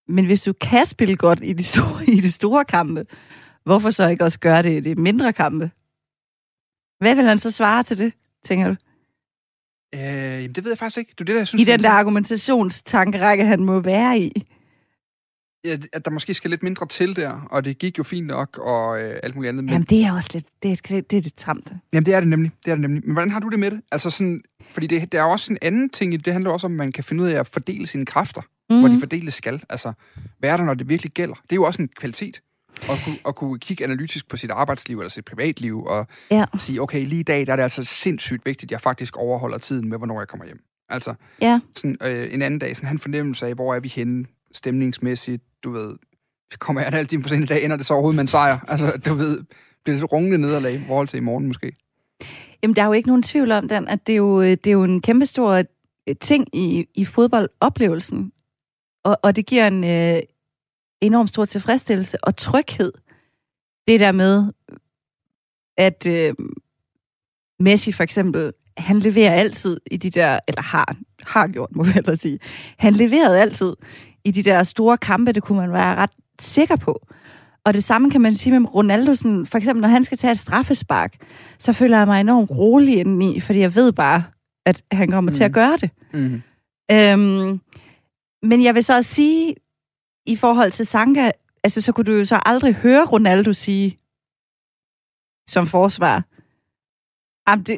Men 0.08 0.26
hvis 0.26 0.41
du 0.41 0.54
kan 0.54 0.86
spille 0.86 1.16
godt 1.16 1.39
i 1.43 1.54
de 1.54 1.64
store, 1.64 2.06
i 2.18 2.22
de 2.22 2.32
store 2.32 2.66
kampe, 2.66 3.04
hvorfor 3.64 3.89
så 3.89 4.07
ikke 4.07 4.24
også 4.24 4.39
gøre 4.39 4.64
det 4.64 4.78
i 4.78 4.89
de 4.89 4.95
mindre 4.95 5.34
kampe? 5.34 5.72
Hvad 6.99 7.16
vil 7.16 7.26
han 7.26 7.38
så 7.38 7.51
svare 7.51 7.84
til 7.84 7.97
det, 7.97 8.14
tænker 8.45 8.68
du? 8.68 8.76
Øh, 9.95 10.01
jamen, 10.01 10.53
det 10.53 10.64
ved 10.64 10.72
jeg 10.72 10.78
faktisk 10.78 10.97
ikke. 10.97 11.11
Det 11.11 11.22
er 11.22 11.26
det, 11.26 11.34
der, 11.34 11.39
jeg 11.39 11.47
synes, 11.47 11.61
I 11.61 11.66
den 11.66 11.74
er 11.74 11.78
der 11.78 11.89
argumentationstankerække, 11.89 13.45
han 13.45 13.64
må 13.64 13.80
være 13.80 14.20
i. 14.20 14.47
Ja, 15.66 15.78
at 15.93 16.05
der 16.05 16.11
måske 16.11 16.34
skal 16.34 16.49
lidt 16.49 16.64
mindre 16.64 16.88
til 16.88 17.16
der, 17.16 17.47
og 17.51 17.66
det 17.66 17.78
gik 17.78 17.97
jo 17.97 18.03
fint 18.03 18.28
nok, 18.28 18.57
og 18.57 19.01
øh, 19.01 19.20
alt 19.24 19.36
muligt 19.36 19.49
andet. 19.49 19.64
Men, 19.64 19.72
Jamen, 19.72 19.88
det 19.89 20.05
er 20.05 20.14
også 20.14 20.30
lidt, 20.34 20.45
det 20.64 20.72
er, 20.72 21.01
det, 21.01 21.18
er 21.18 21.22
lidt 21.22 21.38
tramt. 21.38 21.74
Jamen, 21.93 22.05
det 22.05 22.14
er 22.14 22.20
det 22.20 22.30
nemlig. 22.30 22.51
Det 22.66 22.72
er 22.72 22.76
det 22.76 22.82
nemlig. 22.82 23.05
Men 23.05 23.14
hvordan 23.14 23.32
har 23.32 23.39
du 23.39 23.49
det 23.49 23.59
med 23.59 23.72
det? 23.72 23.82
Altså 23.91 24.09
sådan, 24.09 24.43
fordi 24.72 24.88
det, 24.88 25.11
der 25.11 25.20
er 25.20 25.24
også 25.24 25.53
en 25.53 25.57
anden 25.61 25.89
ting 25.89 26.14
i 26.14 26.18
det. 26.18 26.26
Det 26.26 26.34
handler 26.34 26.51
også 26.51 26.68
om, 26.68 26.74
at 26.74 26.78
man 26.78 26.91
kan 26.91 27.03
finde 27.03 27.24
ud 27.24 27.28
af 27.28 27.39
at 27.39 27.47
fordele 27.47 27.88
sine 27.88 28.05
kræfter, 28.05 28.41
mm. 28.70 28.80
hvor 28.80 28.88
de 28.88 28.99
fordeles 28.99 29.34
skal. 29.34 29.64
Altså, 29.70 29.93
hvad 30.39 30.49
er 30.49 30.57
der, 30.57 30.64
når 30.64 30.74
det 30.74 30.89
virkelig 30.89 31.11
gælder? 31.11 31.36
Det 31.36 31.51
er 31.51 31.55
jo 31.55 31.64
også 31.64 31.82
en 31.82 31.88
kvalitet. 31.88 32.41
At 32.89 32.97
kunne, 33.05 33.17
at 33.27 33.36
kunne 33.36 33.59
kigge 33.59 33.84
analytisk 33.84 34.27
på 34.29 34.38
sit 34.38 34.51
arbejdsliv 34.51 34.99
eller 34.99 35.09
sit 35.09 35.25
privatliv, 35.25 35.84
og 35.84 36.07
Ja. 36.31 36.45
sige, 36.57 36.81
okay, 36.81 37.05
lige 37.05 37.19
i 37.19 37.23
dag 37.23 37.45
der 37.47 37.51
er 37.51 37.55
det 37.55 37.63
altså 37.63 37.84
sindssygt 37.84 38.45
vigtigt, 38.45 38.67
at 38.69 38.71
jeg 38.71 38.81
faktisk 38.81 39.17
overholder 39.17 39.57
tiden 39.57 39.89
med, 39.89 39.97
hvornår 39.97 40.19
jeg 40.19 40.27
kommer 40.27 40.45
hjem. 40.45 40.59
Altså, 40.89 41.13
Ja. 41.41 41.59
sådan, 41.75 41.97
øh, 42.03 42.34
en 42.34 42.41
anden 42.41 42.59
dag, 42.59 42.75
sådan 42.75 42.88
han 42.88 42.99
fornemmelse 42.99 43.47
af, 43.47 43.53
hvor 43.55 43.75
er 43.75 43.79
vi 43.79 43.88
henne 43.88 44.25
stemningsmæssigt, 44.51 45.43
du 45.63 45.71
ved, 45.71 45.93
kommer 46.59 46.81
jeg 46.81 46.93
altid 46.93 47.21
for 47.21 47.29
sent 47.29 47.43
i 47.43 47.47
dag, 47.47 47.63
ender 47.63 47.77
det 47.77 47.86
så 47.86 47.93
overhovedet 47.93 48.15
med 48.15 48.23
en 48.23 48.27
sejr? 48.27 48.59
Altså, 48.71 49.01
du 49.05 49.13
ved, 49.13 49.43
bliver 49.84 49.97
det 49.97 50.03
et 50.03 50.11
rungende 50.11 50.38
nederlag 50.38 50.73
i 50.73 50.81
forhold 50.88 51.07
til 51.07 51.17
i 51.17 51.21
morgen 51.21 51.47
måske? 51.47 51.75
Jamen, 52.63 52.75
der 52.75 52.81
er 52.81 52.86
jo 52.86 52.91
ikke 52.93 53.07
nogen 53.09 53.23
tvivl 53.23 53.51
om 53.51 53.67
den, 53.67 53.88
at 53.88 54.07
det 54.07 54.13
er 54.13 54.17
jo, 54.17 54.41
det 54.41 54.67
er 54.67 54.71
jo 54.71 54.84
en 54.84 55.01
kæmpestor 55.01 55.51
øh, 56.09 56.15
ting 56.21 56.47
i, 56.55 56.88
i 56.95 57.05
fodboldoplevelsen. 57.05 58.31
Og, 59.03 59.17
og 59.23 59.36
det 59.36 59.45
giver 59.45 59.67
en 59.67 59.84
øh, 59.84 60.21
enorm 61.06 61.28
stor 61.28 61.45
tilfredsstillelse 61.45 62.24
og 62.24 62.36
tryghed. 62.38 62.91
Det 63.88 63.99
der 63.99 64.12
med, 64.12 64.51
at 65.78 66.06
øh, 66.08 66.34
Messi 67.60 67.91
for 67.91 68.04
eksempel, 68.04 68.51
han 68.78 68.99
leverer 68.99 69.34
altid 69.34 69.78
i 69.91 69.97
de 69.97 70.10
der, 70.10 70.39
eller 70.47 70.62
har, 70.62 70.95
har 71.24 71.47
gjort, 71.47 71.76
må 71.76 71.84
vi 71.84 71.91
hellere 71.91 72.16
sige. 72.16 72.39
Han 72.78 72.93
leverede 72.93 73.41
altid 73.41 73.74
i 74.26 74.32
de 74.32 74.43
der 74.43 74.64
store 74.64 74.97
kampe, 74.97 75.32
det 75.32 75.43
kunne 75.43 75.58
man 75.60 75.72
være 75.74 75.95
ret 75.95 76.10
sikker 76.39 76.76
på. 76.76 77.08
Og 77.66 77.74
det 77.74 77.84
samme 77.84 78.12
kan 78.12 78.22
man 78.22 78.36
sige 78.36 78.60
med 78.60 78.76
Ronaldo, 78.76 79.14
sådan, 79.16 79.45
for 79.45 79.58
eksempel 79.58 79.82
når 79.82 79.88
han 79.89 80.04
skal 80.04 80.18
tage 80.18 80.32
et 80.32 80.39
straffespark, 80.39 81.16
så 81.60 81.74
føler 81.74 81.97
jeg 81.97 82.08
mig 82.08 82.20
enormt 82.22 82.51
rolig 82.51 82.97
indeni, 82.99 83.39
fordi 83.39 83.60
jeg 83.60 83.76
ved 83.76 83.91
bare, 83.91 84.24
at 84.66 84.84
han 84.91 85.12
kommer 85.12 85.32
mm. 85.32 85.36
til 85.36 85.43
at 85.43 85.49
Mhm. 85.51 85.54
gøre 85.54 85.78
det. 85.78 85.89
Mm. 86.14 86.41
Øhm, 86.91 87.60
men 88.43 88.64
jeg 88.64 88.76
vil 88.76 88.84
så 88.84 88.95
også 88.95 89.14
sige, 89.14 89.56
i 90.26 90.36
forhold 90.36 90.71
til 90.71 90.86
Sanka, 90.86 91.32
altså 91.63 91.82
så 91.82 91.91
kunne 91.91 92.05
du 92.05 92.11
jo 92.17 92.26
så 92.26 92.39
aldrig 92.45 92.74
høre 92.76 93.05
Ronaldo 93.05 93.53
sige, 93.53 93.99
som 95.49 95.67
forsvar, 95.67 96.24
Jamen, 97.49 97.63
det, 97.65 97.78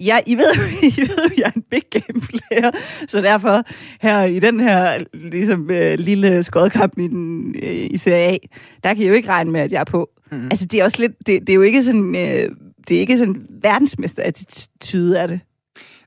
ja, 0.00 0.18
I 0.26 0.34
ved, 0.36 0.54
jo- 0.56 0.62
I 0.96 1.00
ved 1.00 1.30
jeg 1.36 1.44
er 1.46 1.50
en 1.56 1.62
big 1.62 1.82
game 1.90 2.20
player, 2.20 2.70
så 3.06 3.20
derfor 3.20 3.62
her 4.00 4.22
i 4.24 4.38
den 4.38 4.60
her 4.60 5.04
ligesom, 5.14 5.70
øh, 5.70 5.98
lille 5.98 6.42
skodkamp 6.42 6.98
i, 6.98 7.08
den, 7.08 7.54
øh, 7.62 7.86
i 7.90 7.96
Serie 7.96 8.28
A, 8.28 8.36
der 8.84 8.94
kan 8.94 9.04
I 9.04 9.08
jo 9.08 9.12
ikke 9.14 9.28
regne 9.28 9.50
med, 9.50 9.60
at 9.60 9.72
jeg 9.72 9.80
er 9.80 9.84
på. 9.84 10.10
Mm. 10.32 10.44
Altså, 10.44 10.66
det 10.66 10.80
er 10.80 10.84
også 10.84 10.98
lidt, 11.00 11.12
det, 11.18 11.40
det 11.40 11.48
er 11.48 11.54
jo 11.54 11.62
ikke 11.62 11.84
sådan, 11.84 12.14
øh, 12.14 12.56
det 12.88 12.96
er 12.96 13.00
ikke 13.00 13.18
sådan 13.18 13.46
verdensmester-attitude 13.62 15.20
af 15.20 15.28
det. 15.28 15.40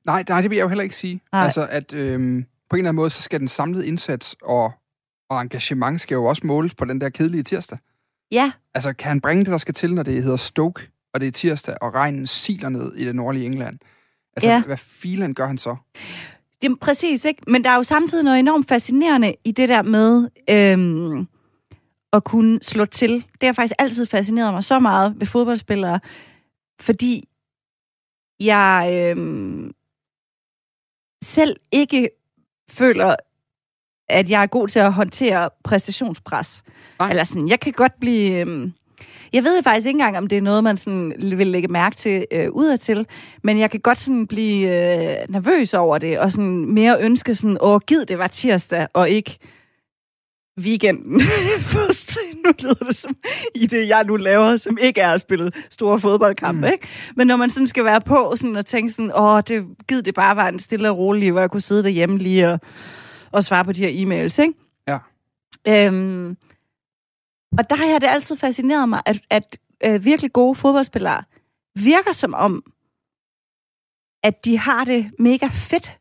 Nej, 0.06 0.24
nej, 0.30 0.42
det 0.42 0.50
vil 0.50 0.56
jeg 0.56 0.64
jo 0.64 0.68
heller 0.70 0.84
ikke 0.84 0.98
sige. 0.98 1.22
Nej. 1.32 1.44
Altså, 1.44 1.68
at 1.72 1.94
øhm, 1.94 2.46
på 2.70 2.76
en 2.76 2.80
eller 2.80 2.90
anden 2.90 2.96
måde, 2.96 3.10
så 3.10 3.22
skal 3.22 3.40
den 3.40 3.48
samlede 3.48 3.88
indsats 3.88 4.36
og, 4.44 4.72
og 5.30 5.42
engagement 5.42 6.02
skal 6.02 6.16
jo 6.16 6.26
også 6.26 6.42
måles 6.48 6.76
på 6.76 6.86
den 6.86 7.02
der 7.02 7.10
kedelige 7.10 7.44
tirsdag. 7.44 7.78
Ja, 8.32 8.52
Altså, 8.74 8.94
kan 8.94 9.08
han 9.08 9.22
bringe 9.22 9.44
det, 9.44 9.52
der 9.52 9.58
skal 9.58 9.74
til, 9.74 9.94
når 9.94 10.04
det 10.04 10.24
hedder 10.24 10.38
Stoke, 10.38 10.90
og 11.14 11.20
det 11.22 11.28
er 11.28 11.32
tirsdag, 11.32 11.76
og 11.82 11.94
regnen 11.94 12.28
siler 12.28 12.70
ned 12.70 12.96
i 12.96 13.06
det 13.06 13.16
nordlige 13.16 13.46
England? 13.46 13.80
Altså, 14.36 14.50
Ja. 14.50 14.64
hvad 14.64 14.78
filen 14.78 15.34
gør 15.34 15.48
han 15.48 15.58
så? 15.58 15.76
Det 16.62 16.72
er 16.72 16.76
præcis, 16.82 17.26
ikke? 17.26 17.42
Men 17.48 17.64
der 17.64 17.70
er 17.70 17.76
jo 17.76 17.84
samtidig 17.84 18.24
noget 18.24 18.40
enormt 18.40 18.68
fascinerende 18.68 19.36
i 19.46 19.52
det 19.52 19.70
der 19.70 19.82
med 19.82 20.30
øhm, 20.50 21.28
at 22.14 22.24
kunne 22.24 22.60
slå 22.64 22.86
til. 22.86 23.26
Det 23.42 23.48
har 23.48 23.54
faktisk 23.54 23.76
altid 23.80 24.06
fascineret 24.06 24.54
mig 24.54 24.64
så 24.64 24.80
meget 24.80 25.20
ved 25.20 25.28
fodboldspillere, 25.28 26.00
fordi 26.82 27.30
jeg 28.40 29.12
øhm, 29.18 29.72
selv 31.24 31.58
ikke 31.72 32.10
føler, 32.70 33.16
at 34.10 34.30
jeg 34.30 34.42
er 34.42 34.46
god 34.48 34.68
til 34.68 34.80
at 34.80 34.94
håndtere 34.94 35.50
præstationspres. 35.64 36.64
Nej. 37.00 37.10
Eller 37.10 37.24
sådan, 37.24 37.48
jeg 37.50 37.60
kan 37.60 37.72
godt 37.74 37.94
blive... 38.00 38.40
Øhm, 38.40 38.72
jeg 39.34 39.44
ved 39.44 39.64
faktisk 39.64 39.88
ikke 39.88 39.96
engang, 39.98 40.18
om 40.18 40.28
det 40.28 40.38
er 40.38 40.42
noget, 40.42 40.64
man 40.64 40.78
sådan 40.78 41.14
vil 41.20 41.48
lægge 41.48 41.68
mærke 41.68 41.96
til 41.96 42.26
øh, 42.32 42.50
udadtil, 42.52 43.06
men 43.44 43.60
jeg 43.60 43.72
kan 43.72 43.80
godt 43.80 44.00
sådan 44.00 44.28
blive 44.28 44.68
øh, 44.68 45.16
nervøs 45.30 45.74
over 45.74 45.98
det, 45.98 46.20
og 46.20 46.32
sådan 46.32 46.74
mere 46.74 46.98
ønske 47.02 47.36
sådan, 47.36 47.58
åh, 47.62 47.80
gid 47.88 48.06
det 48.06 48.18
var 48.20 48.28
tirsdag, 48.28 48.88
og 48.94 49.10
ikke 49.10 49.38
weekenden 50.60 51.22
først. 51.74 52.18
nu 52.46 52.52
lyder 52.60 52.74
det 52.74 52.96
som 52.96 53.16
i 53.56 53.66
det, 53.68 53.88
jeg 53.88 54.04
nu 54.04 54.16
laver, 54.16 54.58
som 54.58 54.78
ikke 54.82 55.02
er 55.02 55.12
at 55.12 55.22
spille 55.22 55.52
store 55.70 56.00
fodboldkampe, 56.00 56.60
Mm. 56.62 56.68
mm. 56.68 56.74
ikke? 56.74 56.88
Men 57.16 57.28
når 57.28 57.36
man 57.36 57.50
sådan 57.50 57.68
skal 57.68 57.86
være 57.86 58.02
på 58.02 58.34
sådan, 58.36 58.56
og 58.56 58.66
tænke 58.66 58.94
sådan, 58.94 59.12
åh, 59.16 59.42
det, 59.48 59.64
gid 59.88 60.02
det 60.02 60.14
bare 60.16 60.36
var 60.36 60.48
en 60.48 60.60
stille 60.60 60.90
og 60.90 60.98
rolig, 60.98 61.32
hvor 61.32 61.40
jeg 61.42 61.52
kunne 61.52 61.62
sidde 61.62 61.84
derhjemme 61.84 62.18
lige 62.18 62.50
og, 62.52 62.60
og 63.32 63.44
svare 63.44 63.66
på 63.66 63.72
de 63.72 63.82
her 63.88 64.06
e-mails, 64.06 64.42
ikke? 64.42 64.54
Ja. 64.88 64.98
Øhm, 65.68 66.38
og 67.58 67.70
der 67.70 67.76
har 67.76 67.86
jeg 67.86 68.02
det 68.02 68.08
altid 68.08 68.38
fascineret 68.38 68.90
mig, 68.90 69.02
at, 69.06 69.20
at 69.30 69.58
øh, 69.86 70.06
virkelig 70.06 70.34
gode 70.34 70.56
fodboldspillere 70.56 71.24
virker 71.76 72.12
som 72.12 72.34
om, 72.34 72.64
at 74.24 74.46
de 74.46 74.58
har 74.58 74.86
det 74.86 75.12
mega 75.20 75.48
fedt, 75.48 75.98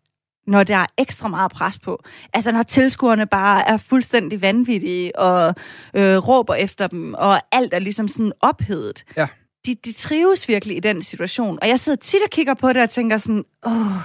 når 0.46 0.62
der 0.62 0.76
er 0.76 0.86
ekstra 0.98 1.28
meget 1.28 1.52
pres 1.52 1.78
på. 1.78 2.02
Altså 2.32 2.52
når 2.52 2.62
tilskuerne 2.62 3.26
bare 3.26 3.68
er 3.68 3.76
fuldstændig 3.76 4.42
vanvittige 4.42 5.18
og 5.18 5.54
øh, 5.94 6.16
råber 6.16 6.54
efter 6.54 6.86
dem, 6.86 7.14
og 7.14 7.40
alt 7.52 7.74
er 7.74 7.78
ligesom 7.78 8.08
sådan 8.08 8.32
ophedet. 8.40 9.04
Ja. 9.16 9.26
De, 9.66 9.74
de 9.74 9.92
trives 9.92 10.48
virkelig 10.48 10.76
i 10.76 10.80
den 10.80 11.02
situation. 11.02 11.58
Og 11.62 11.68
jeg 11.68 11.80
sidder 11.80 11.96
tit 11.96 12.22
og 12.24 12.30
kigger 12.30 12.54
på 12.54 12.72
det 12.72 12.82
og 12.82 12.90
tænker 12.90 13.16
sådan, 13.16 13.44
åh, 13.66 14.02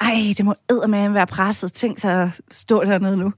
ej, 0.00 0.34
det 0.36 0.44
må 0.44 0.54
eddermame 0.70 1.14
være 1.14 1.26
presset. 1.26 1.72
Tænk 1.72 1.98
sig 1.98 2.22
at 2.22 2.40
stå 2.50 2.84
dernede 2.84 3.16
nu. 3.16 3.32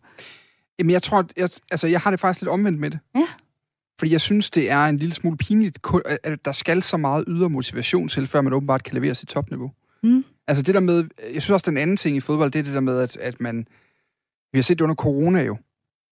Jamen, 0.79 0.91
jeg 0.91 1.03
tror, 1.03 1.25
jeg, 1.37 1.49
altså, 1.71 1.87
jeg 1.87 2.01
har 2.01 2.11
det 2.11 2.21
faktisk 2.21 2.41
lidt 2.43 2.49
omvendt 2.49 2.79
med 2.81 2.91
det. 2.91 2.99
Ja. 3.15 3.27
Fordi 3.99 4.13
jeg 4.13 4.21
synes, 4.21 4.51
det 4.51 4.71
er 4.71 4.85
en 4.85 4.97
lille 4.97 5.15
smule 5.15 5.37
pinligt, 5.37 5.79
at- 6.25 6.45
der 6.45 6.53
skal 6.53 6.83
så 6.83 6.97
meget 6.97 7.25
ydre 7.29 7.49
motivation 7.49 8.09
til, 8.09 8.27
før 8.27 8.41
man 8.41 8.53
åbenbart 8.53 8.83
kan 8.83 8.95
levere 8.95 9.15
sit 9.15 9.29
topniveau. 9.29 9.73
Mm. 10.03 10.25
Altså 10.49 10.63
det 10.63 10.75
der 10.75 10.81
med, 10.81 11.05
jeg 11.35 11.43
synes 11.43 11.51
også, 11.51 11.71
den 11.71 11.79
anden 11.79 11.97
ting 11.97 12.17
i 12.17 12.21
fodbold, 12.21 12.51
det 12.51 12.59
er 12.59 12.63
det 12.63 12.75
der 12.75 12.81
med, 12.81 12.99
at, 13.01 13.17
at 13.17 13.41
man, 13.41 13.67
vi 14.53 14.59
har 14.59 14.63
set 14.63 14.79
det 14.79 14.85
under 14.85 14.95
corona 14.95 15.43
jo, 15.43 15.57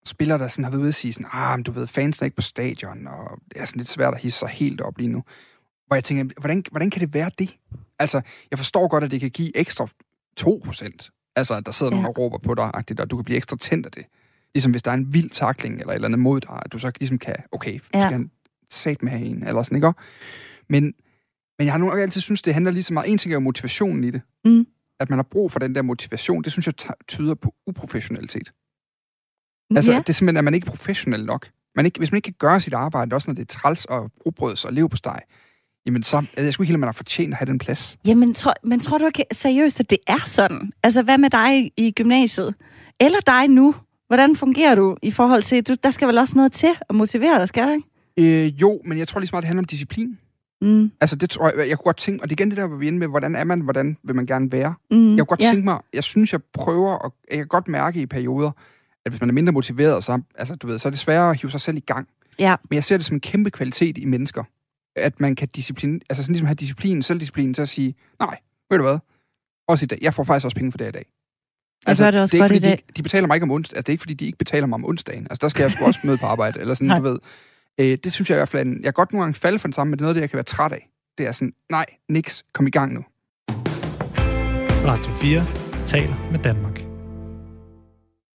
spillere, 0.07 0.39
der 0.39 0.49
sådan 0.49 0.65
har 0.65 0.71
været 0.71 0.81
ude 0.81 0.89
at 0.89 0.95
sige 0.95 1.13
sådan, 1.13 1.29
ah, 1.33 1.59
men 1.59 1.63
du 1.63 1.73
ved, 1.73 1.87
fans 1.87 2.21
er 2.21 2.25
ikke 2.25 2.37
på 2.37 2.43
stadion, 2.43 3.07
og 3.07 3.39
det 3.53 3.61
er 3.61 3.65
sådan 3.65 3.81
lidt 3.81 3.89
svært 3.89 4.15
at 4.15 4.21
hisse 4.21 4.39
sig 4.39 4.49
helt 4.49 4.81
op 4.81 4.99
lige 4.99 5.09
nu. 5.09 5.23
Hvor 5.87 5.97
jeg 5.97 6.05
tænker, 6.05 6.35
hvordan, 6.41 6.65
hvordan 6.71 6.91
kan 6.91 7.01
det 7.01 7.15
være 7.15 7.31
det? 7.39 7.57
Altså, 7.99 8.21
jeg 8.51 8.59
forstår 8.59 8.89
godt, 8.89 9.05
at 9.05 9.11
det 9.11 9.21
kan 9.21 9.31
give 9.31 9.57
ekstra 9.57 9.87
2%. 10.41 11.33
Altså, 11.37 11.55
at 11.55 11.67
der 11.67 11.73
sidder 11.73 11.93
ja. 11.93 11.97
Nogen 11.97 12.07
og 12.07 12.19
råber 12.19 12.39
på 12.39 12.55
dig, 12.55 12.71
agtigt, 12.75 13.01
og 13.01 13.11
du 13.11 13.17
kan 13.17 13.25
blive 13.25 13.37
ekstra 13.37 13.57
tændt 13.57 13.87
af 13.87 13.93
det. 13.93 14.05
Ligesom 14.55 14.71
hvis 14.71 14.83
der 14.83 14.91
er 14.91 14.95
en 14.95 15.15
vild 15.15 15.31
takling 15.31 15.81
eller 15.81 15.91
et 15.91 15.95
eller 15.95 16.09
andet 16.09 16.19
mod 16.19 16.41
dig, 16.41 16.63
at 16.65 16.73
du 16.73 16.79
så 16.79 16.93
ligesom 17.01 17.19
kan, 17.19 17.37
okay, 17.53 17.73
ja. 17.73 17.79
Skal 18.01 18.13
han 18.13 18.31
sat 18.71 19.03
med 19.03 19.13
have 19.13 19.25
en, 19.25 19.43
eller 19.43 19.63
sådan, 19.63 19.77
ikke? 19.77 19.93
Men, 20.69 20.95
men 21.59 21.65
jeg 21.65 21.73
har 21.73 21.79
nu 21.79 21.93
altid 21.93 22.21
synes, 22.21 22.43
det 22.43 22.55
handler 22.55 22.71
lige 22.71 22.83
så 22.83 22.95
meget. 22.95 23.11
En 23.11 23.19
ting 23.19 23.33
er 23.33 23.37
jo 23.37 23.41
motivationen 23.41 24.05
i 24.05 24.11
det. 24.11 24.21
Mm. 24.45 24.67
At 25.01 25.11
man 25.11 25.19
har 25.19 25.27
brug 25.31 25.53
for 25.53 25.59
den 25.59 25.75
der 25.75 25.83
motivation, 25.83 26.45
det 26.45 26.53
synes 26.53 26.67
jeg 26.67 26.75
tyder 27.09 27.35
på 27.35 27.55
uprofessionalitet. 27.67 28.53
Altså, 29.77 29.93
ja. 29.93 29.99
det 29.99 30.09
er 30.09 30.13
simpelthen, 30.13 30.37
at 30.37 30.45
man 30.45 30.55
ikke 30.55 30.65
er 30.65 30.71
professionel 30.71 31.27
nok. 31.27 31.51
Man 31.77 31.87
ikke, 31.87 31.99
hvis 31.99 32.13
man 32.13 32.17
ikke 32.17 32.27
kan 32.27 32.35
gøre 32.39 32.61
sit 32.61 32.75
arbejde, 32.75 33.15
også 33.15 33.31
når 33.31 33.35
det 33.35 33.43
er 33.43 33.59
træls 33.59 33.85
og 33.85 34.11
rugbrøds 34.27 34.65
og 34.65 34.73
leve 34.73 34.89
på 34.89 34.97
jamen 35.89 36.03
så 36.03 36.25
jeg 36.37 36.53
sgu 36.53 36.63
ikke 36.63 36.71
helt, 36.71 36.81
man 36.81 36.87
har 36.87 36.93
fortjent 36.93 37.33
at 37.35 37.39
have 37.39 37.47
den 37.47 37.59
plads. 37.59 37.99
Jamen, 38.07 38.35
tror, 38.35 38.55
men 38.65 38.81
tror 38.81 38.99
du 38.99 39.07
ikke 39.07 39.25
seriøst, 39.33 39.81
at 39.81 39.91
det 39.91 39.99
er 40.07 40.19
sådan? 40.27 40.73
Altså, 40.83 41.03
hvad 41.03 41.19
med 41.19 41.31
dig 41.31 41.73
i, 41.77 41.91
gymnasiet? 41.91 42.55
Eller 43.01 43.19
dig 43.27 43.49
nu? 43.49 43.75
Hvordan 44.07 44.37
fungerer 44.37 44.75
du 44.75 44.97
i 45.03 45.11
forhold 45.11 45.43
til, 45.43 45.63
du, 45.63 45.75
der 45.83 45.91
skal 45.91 46.09
vel 46.09 46.19
også 46.19 46.37
noget 46.37 46.53
til 46.53 46.69
at 46.89 46.95
motivere 46.95 47.39
dig, 47.41 47.49
skal 47.49 47.67
der 47.69 47.75
ikke? 47.75 48.47
Øh, 48.47 48.61
jo, 48.61 48.81
men 48.85 48.99
jeg 48.99 49.09
tror 49.09 49.21
lige 49.21 49.31
meget, 49.33 49.43
det 49.43 49.47
handler 49.47 49.61
om 49.63 49.65
disciplin. 49.65 50.19
Mm, 50.63 50.91
Altså, 51.01 51.17
det 51.17 51.31
tror 51.31 51.49
jeg, 51.59 51.69
jeg 51.69 51.79
kunne 51.79 51.85
godt 51.85 51.97
tænke, 51.97 52.23
og 52.23 52.31
det 52.31 52.41
er 52.41 52.43
igen 52.45 52.51
det 52.51 52.57
der, 52.57 52.67
hvor 52.67 52.77
vi 52.77 52.87
er 52.87 52.89
inde 52.89 52.99
med, 52.99 53.09
hvordan 53.09 53.37
er 53.37 53.45
man, 53.45 53.61
hvordan 53.61 53.97
vil 54.05 54.15
man 54.17 54.27
gerne 54.27 54.53
være? 54.53 54.75
mm, 54.91 55.11
Jeg 55.11 55.19
kunne 55.19 55.27
godt 55.27 55.41
ja. 55.43 55.51
tænke 55.51 55.65
mig, 55.65 55.79
jeg 55.95 56.05
synes, 56.05 56.33
jeg 56.33 56.41
prøver, 56.55 56.93
og 56.95 57.15
jeg 57.31 57.39
kan 57.39 57.47
godt 57.47 57.69
mærke 57.69 58.01
i 58.01 58.07
perioder, 58.07 58.51
at 59.05 59.13
hvis 59.13 59.21
man 59.21 59.29
er 59.31 59.35
mindre 59.35 59.53
motiveret, 59.53 60.05
så, 60.05 60.21
altså, 60.35 60.55
du 60.55 60.67
ved, 60.67 60.79
så 60.79 60.89
er 60.89 60.91
det 60.91 61.01
sværere 61.01 61.31
at 61.31 61.41
hive 61.41 61.51
sig 61.51 61.61
selv 61.61 61.77
i 61.77 61.81
gang. 61.81 62.09
Ja. 62.39 62.57
Men 62.71 62.75
jeg 62.75 62.85
ser 62.85 62.97
det 62.97 63.07
som 63.07 63.17
en 63.17 63.21
kæmpe 63.21 63.51
kvalitet 63.51 63.99
i 63.99 64.05
mennesker, 64.05 64.45
at 64.97 65.21
man 65.21 65.37
kan 65.37 65.49
disciplin, 65.49 66.01
altså 66.11 66.23
sådan 66.23 66.33
ligesom 66.33 66.47
have 66.47 66.55
disciplin, 66.55 67.03
selvdisciplin 67.03 67.55
til 67.55 67.63
at 67.63 67.69
sige, 67.69 67.95
nej, 68.21 68.39
ved 68.71 68.79
du 68.79 68.85
hvad, 68.85 68.99
også 69.69 69.85
i 69.85 69.87
dag, 69.87 69.99
jeg 70.03 70.15
får 70.15 70.25
faktisk 70.25 70.45
også 70.45 70.57
penge 70.57 70.73
for 70.73 70.79
det 70.79 70.89
i 70.89 70.91
dag. 70.91 71.07
Jeg 71.87 71.97
gør 71.97 72.11
det 72.11 72.21
også 72.21 72.37
er 72.37 72.39
ikke, 72.39 72.43
godt 72.43 72.53
i 72.53 72.55
fordi 72.55 72.67
dag. 72.67 72.85
De, 72.89 72.93
de 72.97 73.03
betaler 73.03 73.27
mig 73.27 73.35
ikke 73.35 73.45
om 73.45 73.51
onsdag, 73.51 73.77
altså 73.77 73.87
det 73.87 73.89
er 73.89 73.95
ikke 73.95 74.03
fordi, 74.03 74.15
de 74.15 74.27
ikke 74.27 74.39
betaler 74.39 74.67
mig 74.67 74.75
om 74.75 74.85
onsdagen. 74.85 75.27
Altså 75.31 75.39
der 75.41 75.49
skal 75.49 75.63
jeg 75.63 75.73
sgu 75.73 75.85
også 75.85 76.01
møde 76.05 76.19
på 76.19 76.27
arbejde, 76.27 76.61
eller 76.61 76.75
sådan, 76.75 76.89
Nej. 76.97 76.99
du 76.99 77.05
ved. 77.05 77.19
Øh, 77.79 77.99
det 78.05 78.13
synes 78.13 78.31
jeg 78.31 78.37
i 78.37 78.39
hvert 78.39 78.49
fald, 78.49 78.69
er 78.69 78.73
jeg 78.75 78.83
kan 78.83 78.93
godt 78.93 79.13
nogle 79.13 79.25
gange 79.25 79.41
falde 79.41 79.59
for 79.59 79.69
den 79.69 79.73
samme, 79.73 79.91
men 79.91 79.99
det 79.99 80.03
er 80.03 80.05
noget, 80.05 80.11
af 80.11 80.15
det 80.15 80.21
jeg 80.21 80.31
kan 80.31 80.37
være 80.37 80.45
træt 80.45 80.73
af. 80.73 80.89
Det 81.19 81.27
er 81.27 81.33
sådan, 81.33 81.53
nej, 81.71 81.87
niks, 82.09 82.45
kom 82.53 82.67
i 82.67 82.71
gang 82.71 82.95
nu. 82.95 83.05
Radio 84.87 85.13
4 85.13 85.47
taler 85.87 86.31
med 86.33 86.39
Danmark. 86.39 86.68